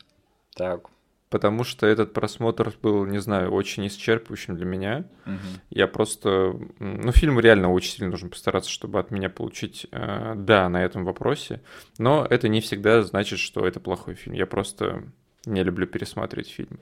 Так. 0.55 0.89
Потому 1.31 1.65
что 1.65 1.87
этот 1.87 2.13
просмотр 2.13 2.75
был, 2.83 3.07
не 3.07 3.19
знаю, 3.19 3.53
очень 3.53 3.87
исчерпывающим 3.87 4.55
для 4.55 4.67
меня. 4.67 5.05
Угу. 5.25 5.37
Я 5.71 5.87
просто... 5.87 6.61
Ну, 6.79 7.13
фильм 7.13 7.41
реально 7.41 7.73
очень 7.73 7.93
сильно 7.93 8.11
нужно 8.11 8.29
постараться, 8.29 8.71
чтобы 8.71 8.99
от 8.99 9.11
меня 9.11 9.31
получить 9.31 9.87
э, 9.93 10.35
«да» 10.37 10.69
на 10.69 10.85
этом 10.85 11.07
вопросе. 11.07 11.63
Но 11.97 12.27
это 12.29 12.49
не 12.49 12.61
всегда 12.61 13.03
значит, 13.03 13.39
что 13.39 13.67
это 13.67 13.81
плохой 13.81 14.15
фильм. 14.15 14.37
Я 14.37 14.45
просто 14.45 15.05
не 15.47 15.63
люблю 15.63 15.87
пересматривать 15.87 16.51
фильмы. 16.51 16.81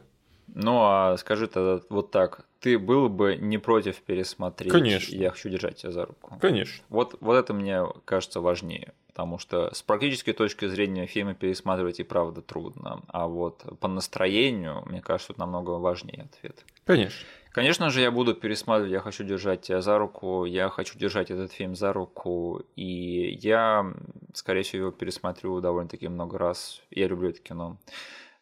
Ну, 0.54 0.80
а 0.82 1.16
скажи 1.16 1.46
тогда 1.46 1.84
вот 1.88 2.10
так, 2.10 2.44
ты 2.60 2.78
был 2.78 3.08
бы 3.08 3.36
не 3.36 3.58
против 3.58 3.96
пересмотреть? 4.02 4.72
Конечно. 4.72 5.14
Я 5.14 5.30
хочу 5.30 5.48
держать 5.48 5.76
тебя 5.76 5.92
за 5.92 6.06
руку. 6.06 6.36
Конечно. 6.40 6.84
Вот, 6.88 7.16
вот 7.20 7.34
это 7.34 7.54
мне 7.54 7.84
кажется 8.04 8.40
важнее, 8.40 8.92
потому 9.08 9.38
что 9.38 9.72
с 9.74 9.82
практической 9.82 10.32
точки 10.32 10.66
зрения 10.66 11.06
фильмы 11.06 11.34
пересматривать 11.34 12.00
и 12.00 12.04
правда 12.04 12.42
трудно, 12.42 13.02
а 13.08 13.26
вот 13.26 13.64
по 13.80 13.88
настроению, 13.88 14.82
мне 14.86 15.00
кажется, 15.00 15.28
тут 15.28 15.38
намного 15.38 15.70
важнее 15.70 16.28
ответ. 16.32 16.64
Конечно. 16.84 17.26
Конечно 17.52 17.90
же, 17.90 18.00
я 18.00 18.12
буду 18.12 18.34
пересматривать, 18.34 18.92
я 18.92 19.00
хочу 19.00 19.24
держать 19.24 19.62
тебя 19.62 19.80
за 19.80 19.98
руку, 19.98 20.44
я 20.44 20.68
хочу 20.68 20.96
держать 20.96 21.32
этот 21.32 21.50
фильм 21.50 21.74
за 21.74 21.92
руку, 21.92 22.62
и 22.76 23.38
я, 23.42 23.92
скорее 24.34 24.62
всего, 24.62 24.82
его 24.82 24.90
пересмотрю 24.92 25.60
довольно-таки 25.60 26.06
много 26.06 26.38
раз. 26.38 26.80
Я 26.90 27.08
люблю 27.08 27.30
это 27.30 27.40
кино 27.40 27.76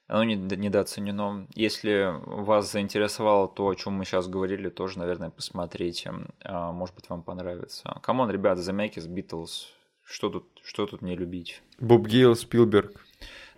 оно 0.08 0.24
недооценено. 0.24 1.46
Если 1.54 2.14
вас 2.26 2.72
заинтересовало 2.72 3.46
то, 3.46 3.68
о 3.68 3.74
чем 3.74 3.92
мы 3.92 4.06
сейчас 4.06 4.26
говорили, 4.26 4.70
тоже, 4.70 4.98
наверное, 4.98 5.30
посмотрите. 5.30 6.12
А, 6.42 6.72
может 6.72 6.94
быть, 6.94 7.08
вам 7.10 7.22
понравится. 7.22 8.00
Come 8.02 8.18
on, 8.18 8.30
ребята, 8.30 8.62
Земекис, 8.62 9.06
Beatles. 9.06 9.66
Что 10.04 10.30
тут, 10.30 10.46
что 10.64 10.86
тут 10.86 11.02
не 11.02 11.14
любить? 11.14 11.62
Боб 11.78 12.06
Гейл, 12.06 12.34
Спилберг. 12.34 13.04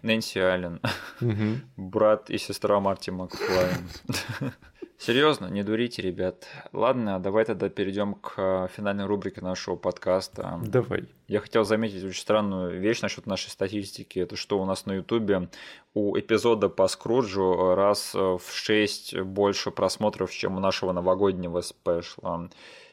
Нэнси 0.03 0.38
Аллен. 0.38 0.80
Угу. 1.20 1.61
Брат 1.76 2.30
и 2.30 2.38
сестра 2.38 2.80
Марти 2.80 3.11
Макфлая. 3.11 3.88
Серьезно, 5.01 5.46
не 5.46 5.62
дурите, 5.62 6.03
ребят. 6.03 6.46
Ладно, 6.74 7.18
давай 7.18 7.46
тогда 7.46 7.70
перейдем 7.70 8.16
к 8.16 8.34
э, 8.36 8.68
финальной 8.76 9.07
рубрике 9.07 9.40
нашего 9.40 9.76
подкаста. 9.76 10.61
Давай. 10.62 11.05
Я 11.26 11.40
хотел 11.40 11.64
заметить 11.64 12.05
очень 12.05 12.20
странную 12.20 12.78
вещь 12.78 13.01
насчет 13.01 13.24
нашей 13.24 13.48
статистики. 13.48 14.18
Это 14.18 14.36
что 14.36 14.61
у 14.61 14.66
нас 14.66 14.84
на 14.84 14.92
Ютубе 14.92 15.48
у 15.94 16.18
эпизода 16.18 16.68
по 16.68 16.86
Скруджу 16.86 17.74
раз 17.74 18.12
в 18.12 18.42
6 18.53 19.20
больше 19.22 19.70
просмотров, 19.70 20.32
чем 20.32 20.59
у 20.59 20.61
нашего 20.61 20.92
новогоднего 20.92 21.62
спешла 21.62 22.51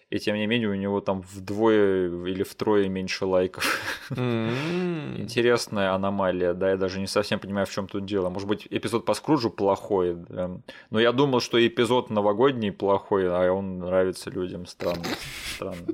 и 0.09 0.19
тем 0.19 0.35
не 0.35 0.47
менее 0.47 0.69
у 0.69 0.75
него 0.75 1.01
там 1.01 1.21
вдвое 1.21 2.07
или 2.25 2.43
втрое 2.43 2.87
меньше 2.87 3.25
лайков. 3.25 3.81
Mm-hmm. 4.09 5.19
Интересная 5.19 5.93
аномалия, 5.93 6.53
да, 6.53 6.69
я 6.69 6.77
даже 6.77 6.99
не 6.99 7.07
совсем 7.07 7.39
понимаю, 7.39 7.65
в 7.65 7.71
чем 7.71 7.87
тут 7.87 8.05
дело. 8.05 8.29
Может 8.29 8.47
быть, 8.47 8.67
эпизод 8.69 9.05
по 9.05 9.13
Скруджу 9.13 9.49
плохой, 9.49 10.15
да? 10.29 10.61
но 10.91 10.99
я 10.99 11.11
думал, 11.11 11.41
что 11.41 11.65
эпизод 11.65 12.09
новогодний 12.09 12.71
плохой, 12.71 13.27
а 13.27 13.51
он 13.51 13.79
нравится 13.79 14.29
людям. 14.29 14.65
Странно, 14.65 15.03
странно. 15.55 15.87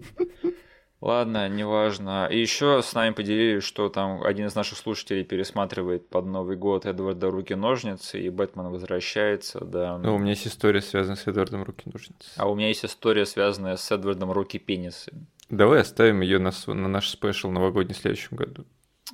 Ладно, 1.04 1.50
неважно. 1.50 2.30
И 2.32 2.40
еще 2.40 2.82
с 2.82 2.94
нами 2.94 3.14
поделились, 3.14 3.66
что 3.66 3.90
там 3.90 4.24
один 4.24 4.46
из 4.46 4.56
наших 4.56 4.78
слушателей 4.78 5.26
пересматривает 5.26 6.08
под 6.08 6.28
Новый 6.28 6.56
год 6.56 6.86
Эдварда 6.86 7.30
Руки-ножницы, 7.30 8.22
и 8.22 8.30
Бэтмен 8.30 8.70
возвращается, 8.70 9.60
да. 9.66 9.98
Ну, 9.98 10.16
у 10.16 10.18
меня 10.18 10.30
есть 10.30 10.48
история, 10.48 10.80
связанная 10.80 11.18
с 11.18 11.28
Эдвардом 11.28 11.64
Руки-ножницы. 11.64 12.30
А 12.38 12.50
у 12.50 12.56
меня 12.56 12.70
есть 12.70 12.86
история, 12.86 13.26
связанная 13.26 13.76
с 13.76 13.92
Эдвардом 13.92 14.32
Руки-пенисы. 14.32 15.12
Давай 15.50 15.82
оставим 15.82 16.22
ее 16.22 16.40
на, 16.40 16.54
на 16.68 16.88
наш 16.88 17.10
спешл 17.10 17.52
новогодний 17.52 17.96
в 17.96 17.98
следующем 17.98 18.38
году. 18.38 18.66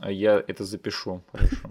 Я 0.08 0.44
это 0.48 0.66
запишу, 0.66 1.24
хорошо. 1.32 1.70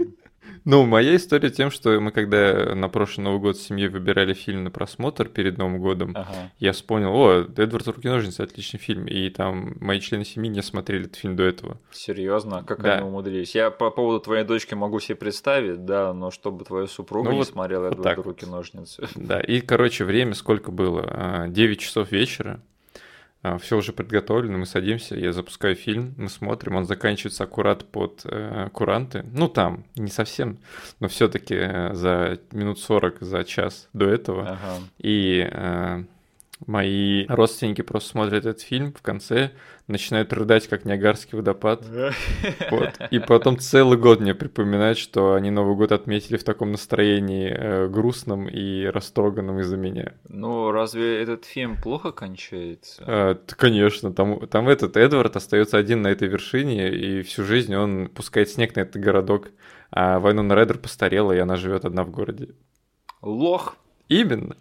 Ну, 0.65 0.85
моя 0.85 1.17
история 1.17 1.51
тем, 1.51 1.71
что 1.71 2.01
мы 2.01 2.11
когда 2.11 2.75
на 2.75 2.89
прошлый 2.89 3.25
Новый 3.25 3.41
год 3.41 3.57
с 3.57 3.63
семьей 3.63 3.89
выбирали 3.89 4.35
фильм 4.35 4.65
на 4.65 4.71
просмотр 4.71 5.29
перед 5.29 5.59
Новым 5.59 5.79
годом, 5.79 6.13
ага. 6.15 6.53
я 6.59 6.73
вспомнил, 6.73 7.15
о, 7.15 7.47
Эдвард 7.57 7.87
Руки-ножницы, 7.89 8.41
отличный 8.41 8.79
фильм, 8.79 9.07
и 9.07 9.29
там 9.31 9.77
мои 9.81 10.01
члены 10.01 10.25
семьи 10.25 10.51
не 10.51 10.63
смотрели 10.63 11.07
этот 11.07 11.17
фильм 11.17 11.37
до 11.37 11.45
этого. 11.45 11.79
Серьезно? 11.91 12.65
Как 12.65 12.83
да. 12.83 12.95
они 12.95 13.07
умудрились? 13.07 13.55
Я 13.55 13.71
по 13.71 13.91
поводу 13.91 14.21
твоей 14.21 14.45
дочки 14.45 14.75
могу 14.75 15.01
себе 15.01 15.17
представить, 15.17 15.85
да, 15.85 16.13
но 16.13 16.31
чтобы 16.31 16.65
твоя 16.65 16.87
супруга 16.87 17.27
ну, 17.27 17.33
не 17.33 17.39
вот, 17.39 17.49
смотрела 17.49 17.89
вот 17.89 17.99
Эдвард 17.99 18.27
Руки-ножницы. 18.27 19.09
Да, 19.15 19.41
и, 19.41 19.61
короче, 19.61 20.05
время 20.05 20.35
сколько 20.35 20.71
было? 20.71 21.47
9 21.49 21.79
а, 21.79 21.81
часов 21.81 22.13
вечера. 22.13 22.61
А, 23.49 23.59
все 23.59 23.77
уже 23.77 23.93
подготовлено, 23.93 24.59
мы 24.59 24.67
садимся, 24.67 25.15
я 25.17 25.33
запускаю 25.33 25.75
фильм, 25.75 26.15
мы 26.17 26.29
смотрим, 26.29 26.77
он 26.77 26.85
заканчивается 26.85 27.45
аккурат 27.45 27.85
под 27.85 28.23
э, 28.25 28.69
куранты. 28.73 29.25
Ну, 29.33 29.49
там, 29.49 29.85
не 29.97 30.11
совсем, 30.11 30.59
но 31.01 31.09
все-таки 31.09 31.55
э, 31.55 31.95
за 31.95 32.39
минут 32.53 32.79
40, 32.79 33.21
за 33.21 33.45
час 33.45 33.89
до 33.93 34.07
этого. 34.07 34.43
Ага. 34.43 34.83
И 34.99 35.49
э, 35.51 36.05
Мои 36.67 37.27
родственники 37.27 37.83
просто 37.83 38.11
смотрят 38.11 38.45
этот 38.45 38.61
фильм 38.61 38.93
в 38.93 39.01
конце, 39.01 39.53
начинают 39.87 40.33
рыдать, 40.33 40.67
как 40.69 40.85
Ниагарский 40.85 41.37
водопад. 41.37 41.85
Вот. 42.71 42.99
И 43.11 43.19
потом 43.19 43.59
целый 43.59 43.97
год 43.97 44.21
мне 44.21 44.35
припоминают, 44.35 44.99
что 44.99 45.35
они 45.35 45.51
Новый 45.51 45.77
год 45.77 45.93
отметили 45.93 46.37
в 46.37 46.45
таком 46.45 46.73
настроении 46.73 47.51
э, 47.51 47.89
грустном 47.89 48.49
и 48.49 48.85
растроганном 48.85 49.61
из-за 49.61 49.77
меня. 49.77 50.13
Ну, 50.29 50.71
разве 50.71 51.23
этот 51.23 51.45
фильм 51.45 51.77
плохо 51.81 52.13
кончается? 52.13 53.03
А, 53.07 53.35
конечно, 53.57 54.13
там, 54.13 54.47
там 54.49 54.69
этот 54.69 54.97
Эдвард 54.97 55.37
остается 55.37 55.79
один 55.79 56.03
на 56.03 56.09
этой 56.09 56.29
вершине, 56.29 56.91
и 56.91 57.23
всю 57.23 57.45
жизнь 57.45 57.75
он 57.75 58.09
пускает 58.09 58.51
снег 58.51 58.77
на 58.77 58.81
этот 58.81 59.01
городок. 59.03 59.49
А 59.91 60.19
Вайнона 60.19 60.55
Райдер 60.55 60.79
постарела, 60.79 61.33
и 61.33 61.39
она 61.39 61.57
живет 61.57 61.85
одна 61.85 62.05
в 62.05 62.11
городе. 62.11 62.51
Лох. 63.23 63.77
Именно. 64.09 64.57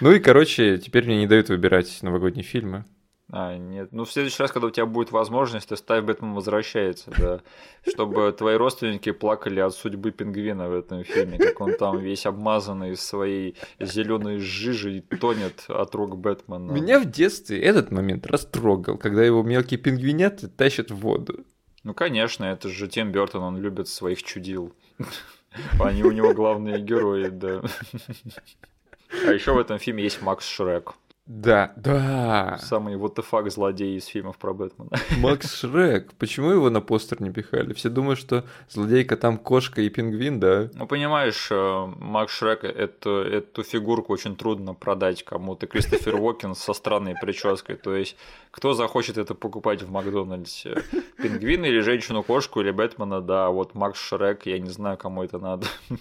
Ну 0.00 0.12
и, 0.12 0.18
короче, 0.18 0.78
теперь 0.78 1.04
мне 1.04 1.18
не 1.18 1.26
дают 1.26 1.48
выбирать 1.48 2.02
новогодние 2.02 2.44
фильмы. 2.44 2.84
А, 3.28 3.56
нет. 3.56 3.88
Ну, 3.90 4.04
в 4.04 4.12
следующий 4.12 4.40
раз, 4.40 4.52
когда 4.52 4.68
у 4.68 4.70
тебя 4.70 4.86
будет 4.86 5.10
возможность, 5.10 5.68
ты 5.68 5.76
ставь 5.76 6.04
Бэтмен 6.04 6.32
возвращается, 6.32 7.10
да. 7.18 7.40
Чтобы 7.86 8.32
твои 8.32 8.56
родственники 8.56 9.10
плакали 9.10 9.58
от 9.58 9.74
судьбы 9.74 10.12
пингвина 10.12 10.68
в 10.68 10.74
этом 10.74 11.02
фильме, 11.02 11.36
как 11.36 11.60
он 11.60 11.74
там 11.74 11.98
весь 11.98 12.24
обмазанный 12.24 12.96
своей 12.96 13.56
зеленой 13.80 14.38
жижей 14.38 15.00
тонет 15.00 15.64
от 15.68 15.94
рук 15.96 16.16
Бэтмена. 16.16 16.70
Меня 16.70 17.00
в 17.00 17.10
детстве 17.10 17.60
этот 17.60 17.90
момент 17.90 18.26
растрогал, 18.26 18.96
когда 18.96 19.24
его 19.24 19.42
мелкие 19.42 19.78
пингвиняты 19.78 20.46
тащат 20.46 20.92
в 20.92 20.96
воду. 20.96 21.44
Ну, 21.82 21.94
конечно, 21.94 22.44
это 22.44 22.68
же 22.68 22.86
Тим 22.86 23.10
Бертон, 23.10 23.42
он 23.42 23.58
любит 23.58 23.88
своих 23.88 24.22
чудил. 24.22 24.72
Они 25.80 26.04
у 26.04 26.12
него 26.12 26.32
главные 26.32 26.80
герои, 26.80 27.28
да. 27.28 27.62
А 29.10 29.32
еще 29.32 29.52
в 29.52 29.58
этом 29.58 29.78
фильме 29.78 30.02
есть 30.04 30.22
Макс 30.22 30.46
Шрек. 30.46 30.94
Да, 31.26 31.72
да. 31.74 32.56
Самый 32.62 32.96
вот 32.96 33.18
the 33.18 33.50
злодей 33.50 33.96
из 33.96 34.06
фильмов 34.06 34.38
про 34.38 34.54
Бэтмена. 34.54 34.90
Макс 35.18 35.56
Шрек. 35.56 36.12
Почему 36.14 36.50
его 36.50 36.70
на 36.70 36.80
постер 36.80 37.20
не 37.20 37.32
пихали? 37.32 37.72
Все 37.72 37.88
думают, 37.88 38.20
что 38.20 38.44
злодейка 38.68 39.16
там 39.16 39.36
кошка 39.36 39.80
и 39.80 39.88
пингвин, 39.88 40.38
да? 40.38 40.70
Ну, 40.74 40.86
понимаешь, 40.86 41.48
э, 41.50 41.86
Макс 41.98 42.32
Шрек, 42.32 42.62
эту, 42.62 43.10
эту 43.10 43.64
фигурку 43.64 44.12
очень 44.12 44.36
трудно 44.36 44.74
продать 44.74 45.24
кому-то. 45.24 45.66
Кристофер 45.66 46.14
Уокен 46.20 46.54
со 46.54 46.72
странной 46.72 47.16
прической. 47.20 47.74
То 47.74 47.96
есть, 47.96 48.16
кто 48.52 48.74
захочет 48.74 49.18
это 49.18 49.34
покупать 49.34 49.82
в 49.82 49.90
Макдональдсе? 49.90 50.84
Пингвин 51.16 51.64
или 51.64 51.80
женщину-кошку 51.80 52.60
или 52.60 52.70
Бэтмена, 52.70 53.20
да. 53.20 53.50
Вот 53.50 53.74
Макс 53.74 53.98
Шрек, 53.98 54.46
я 54.46 54.60
не 54.60 54.70
знаю, 54.70 54.96
кому 54.96 55.24
это 55.24 55.40
надо. 55.40 55.66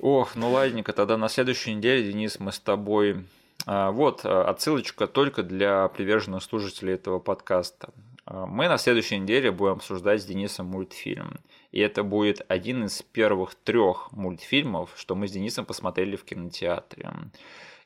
Ох, 0.00 0.34
ну 0.34 0.50
ладненько, 0.50 0.92
тогда 0.92 1.16
на 1.16 1.28
следующей 1.28 1.72
неделе, 1.72 2.10
Денис, 2.10 2.40
мы 2.40 2.50
с 2.50 2.58
тобой 2.58 3.24
вот 3.66 4.22
а, 4.24 4.44
отсылочка 4.44 5.06
только 5.06 5.42
для 5.42 5.88
приверженных 5.88 6.42
слушателей 6.42 6.94
этого 6.94 7.18
подкаста. 7.18 7.90
А, 8.26 8.46
мы 8.46 8.68
на 8.68 8.78
следующей 8.78 9.18
неделе 9.18 9.50
будем 9.50 9.74
обсуждать 9.74 10.22
с 10.22 10.26
Денисом 10.26 10.66
мультфильм. 10.66 11.40
И 11.72 11.80
это 11.80 12.02
будет 12.02 12.44
один 12.48 12.84
из 12.84 13.02
первых 13.02 13.54
трех 13.54 14.12
мультфильмов, 14.12 14.92
что 14.96 15.14
мы 15.14 15.28
с 15.28 15.32
Денисом 15.32 15.64
посмотрели 15.64 16.16
в 16.16 16.24
кинотеатре. 16.24 17.10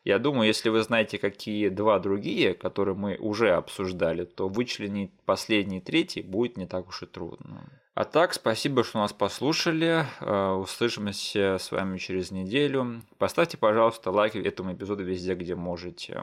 Я 0.05 0.18
думаю, 0.18 0.47
если 0.47 0.68
вы 0.68 0.83
знаете, 0.83 1.18
какие 1.18 1.68
два 1.68 1.99
другие, 1.99 2.55
которые 2.55 2.95
мы 2.95 3.16
уже 3.16 3.51
обсуждали, 3.51 4.24
то 4.24 4.49
вычленить 4.49 5.11
последний 5.26 5.81
третий 5.81 6.22
будет 6.22 6.57
не 6.57 6.66
так 6.66 6.89
уж 6.89 7.03
и 7.03 7.07
трудно. 7.07 7.68
А 7.99 8.05
так, 8.05 8.32
спасибо, 8.32 8.84
что 8.84 9.01
нас 9.01 9.12
послушали. 9.12 10.07
Э, 10.20 10.51
услышимся 10.53 11.59
с 11.59 11.72
вами 11.72 11.99
через 11.99 12.30
неделю. 12.30 13.03
Поставьте, 13.18 13.57
пожалуйста, 13.57 14.12
лайки 14.12 14.38
этому 14.38 14.72
эпизоду 14.72 15.03
везде, 15.03 15.34
где 15.34 15.57
можете. 15.57 16.22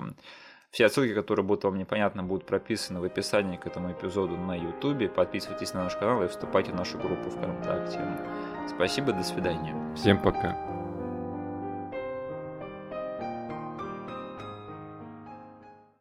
Все 0.71 0.85
отсылки, 0.85 1.13
которые 1.13 1.45
будут 1.45 1.65
вам 1.65 1.77
непонятны, 1.77 2.23
будут 2.23 2.45
прописаны 2.45 3.01
в 3.01 3.03
описании 3.03 3.57
к 3.57 3.67
этому 3.67 3.91
эпизоду 3.91 4.37
на 4.37 4.55
YouTube. 4.55 5.13
Подписывайтесь 5.13 5.73
на 5.73 5.83
наш 5.83 5.97
канал 5.97 6.23
и 6.23 6.29
вступайте 6.29 6.71
в 6.71 6.75
нашу 6.75 6.97
группу 6.97 7.29
ВКонтакте. 7.29 7.99
Спасибо, 8.69 9.11
до 9.11 9.23
свидания. 9.23 9.75
Всем 9.97 10.21
пока. 10.21 10.74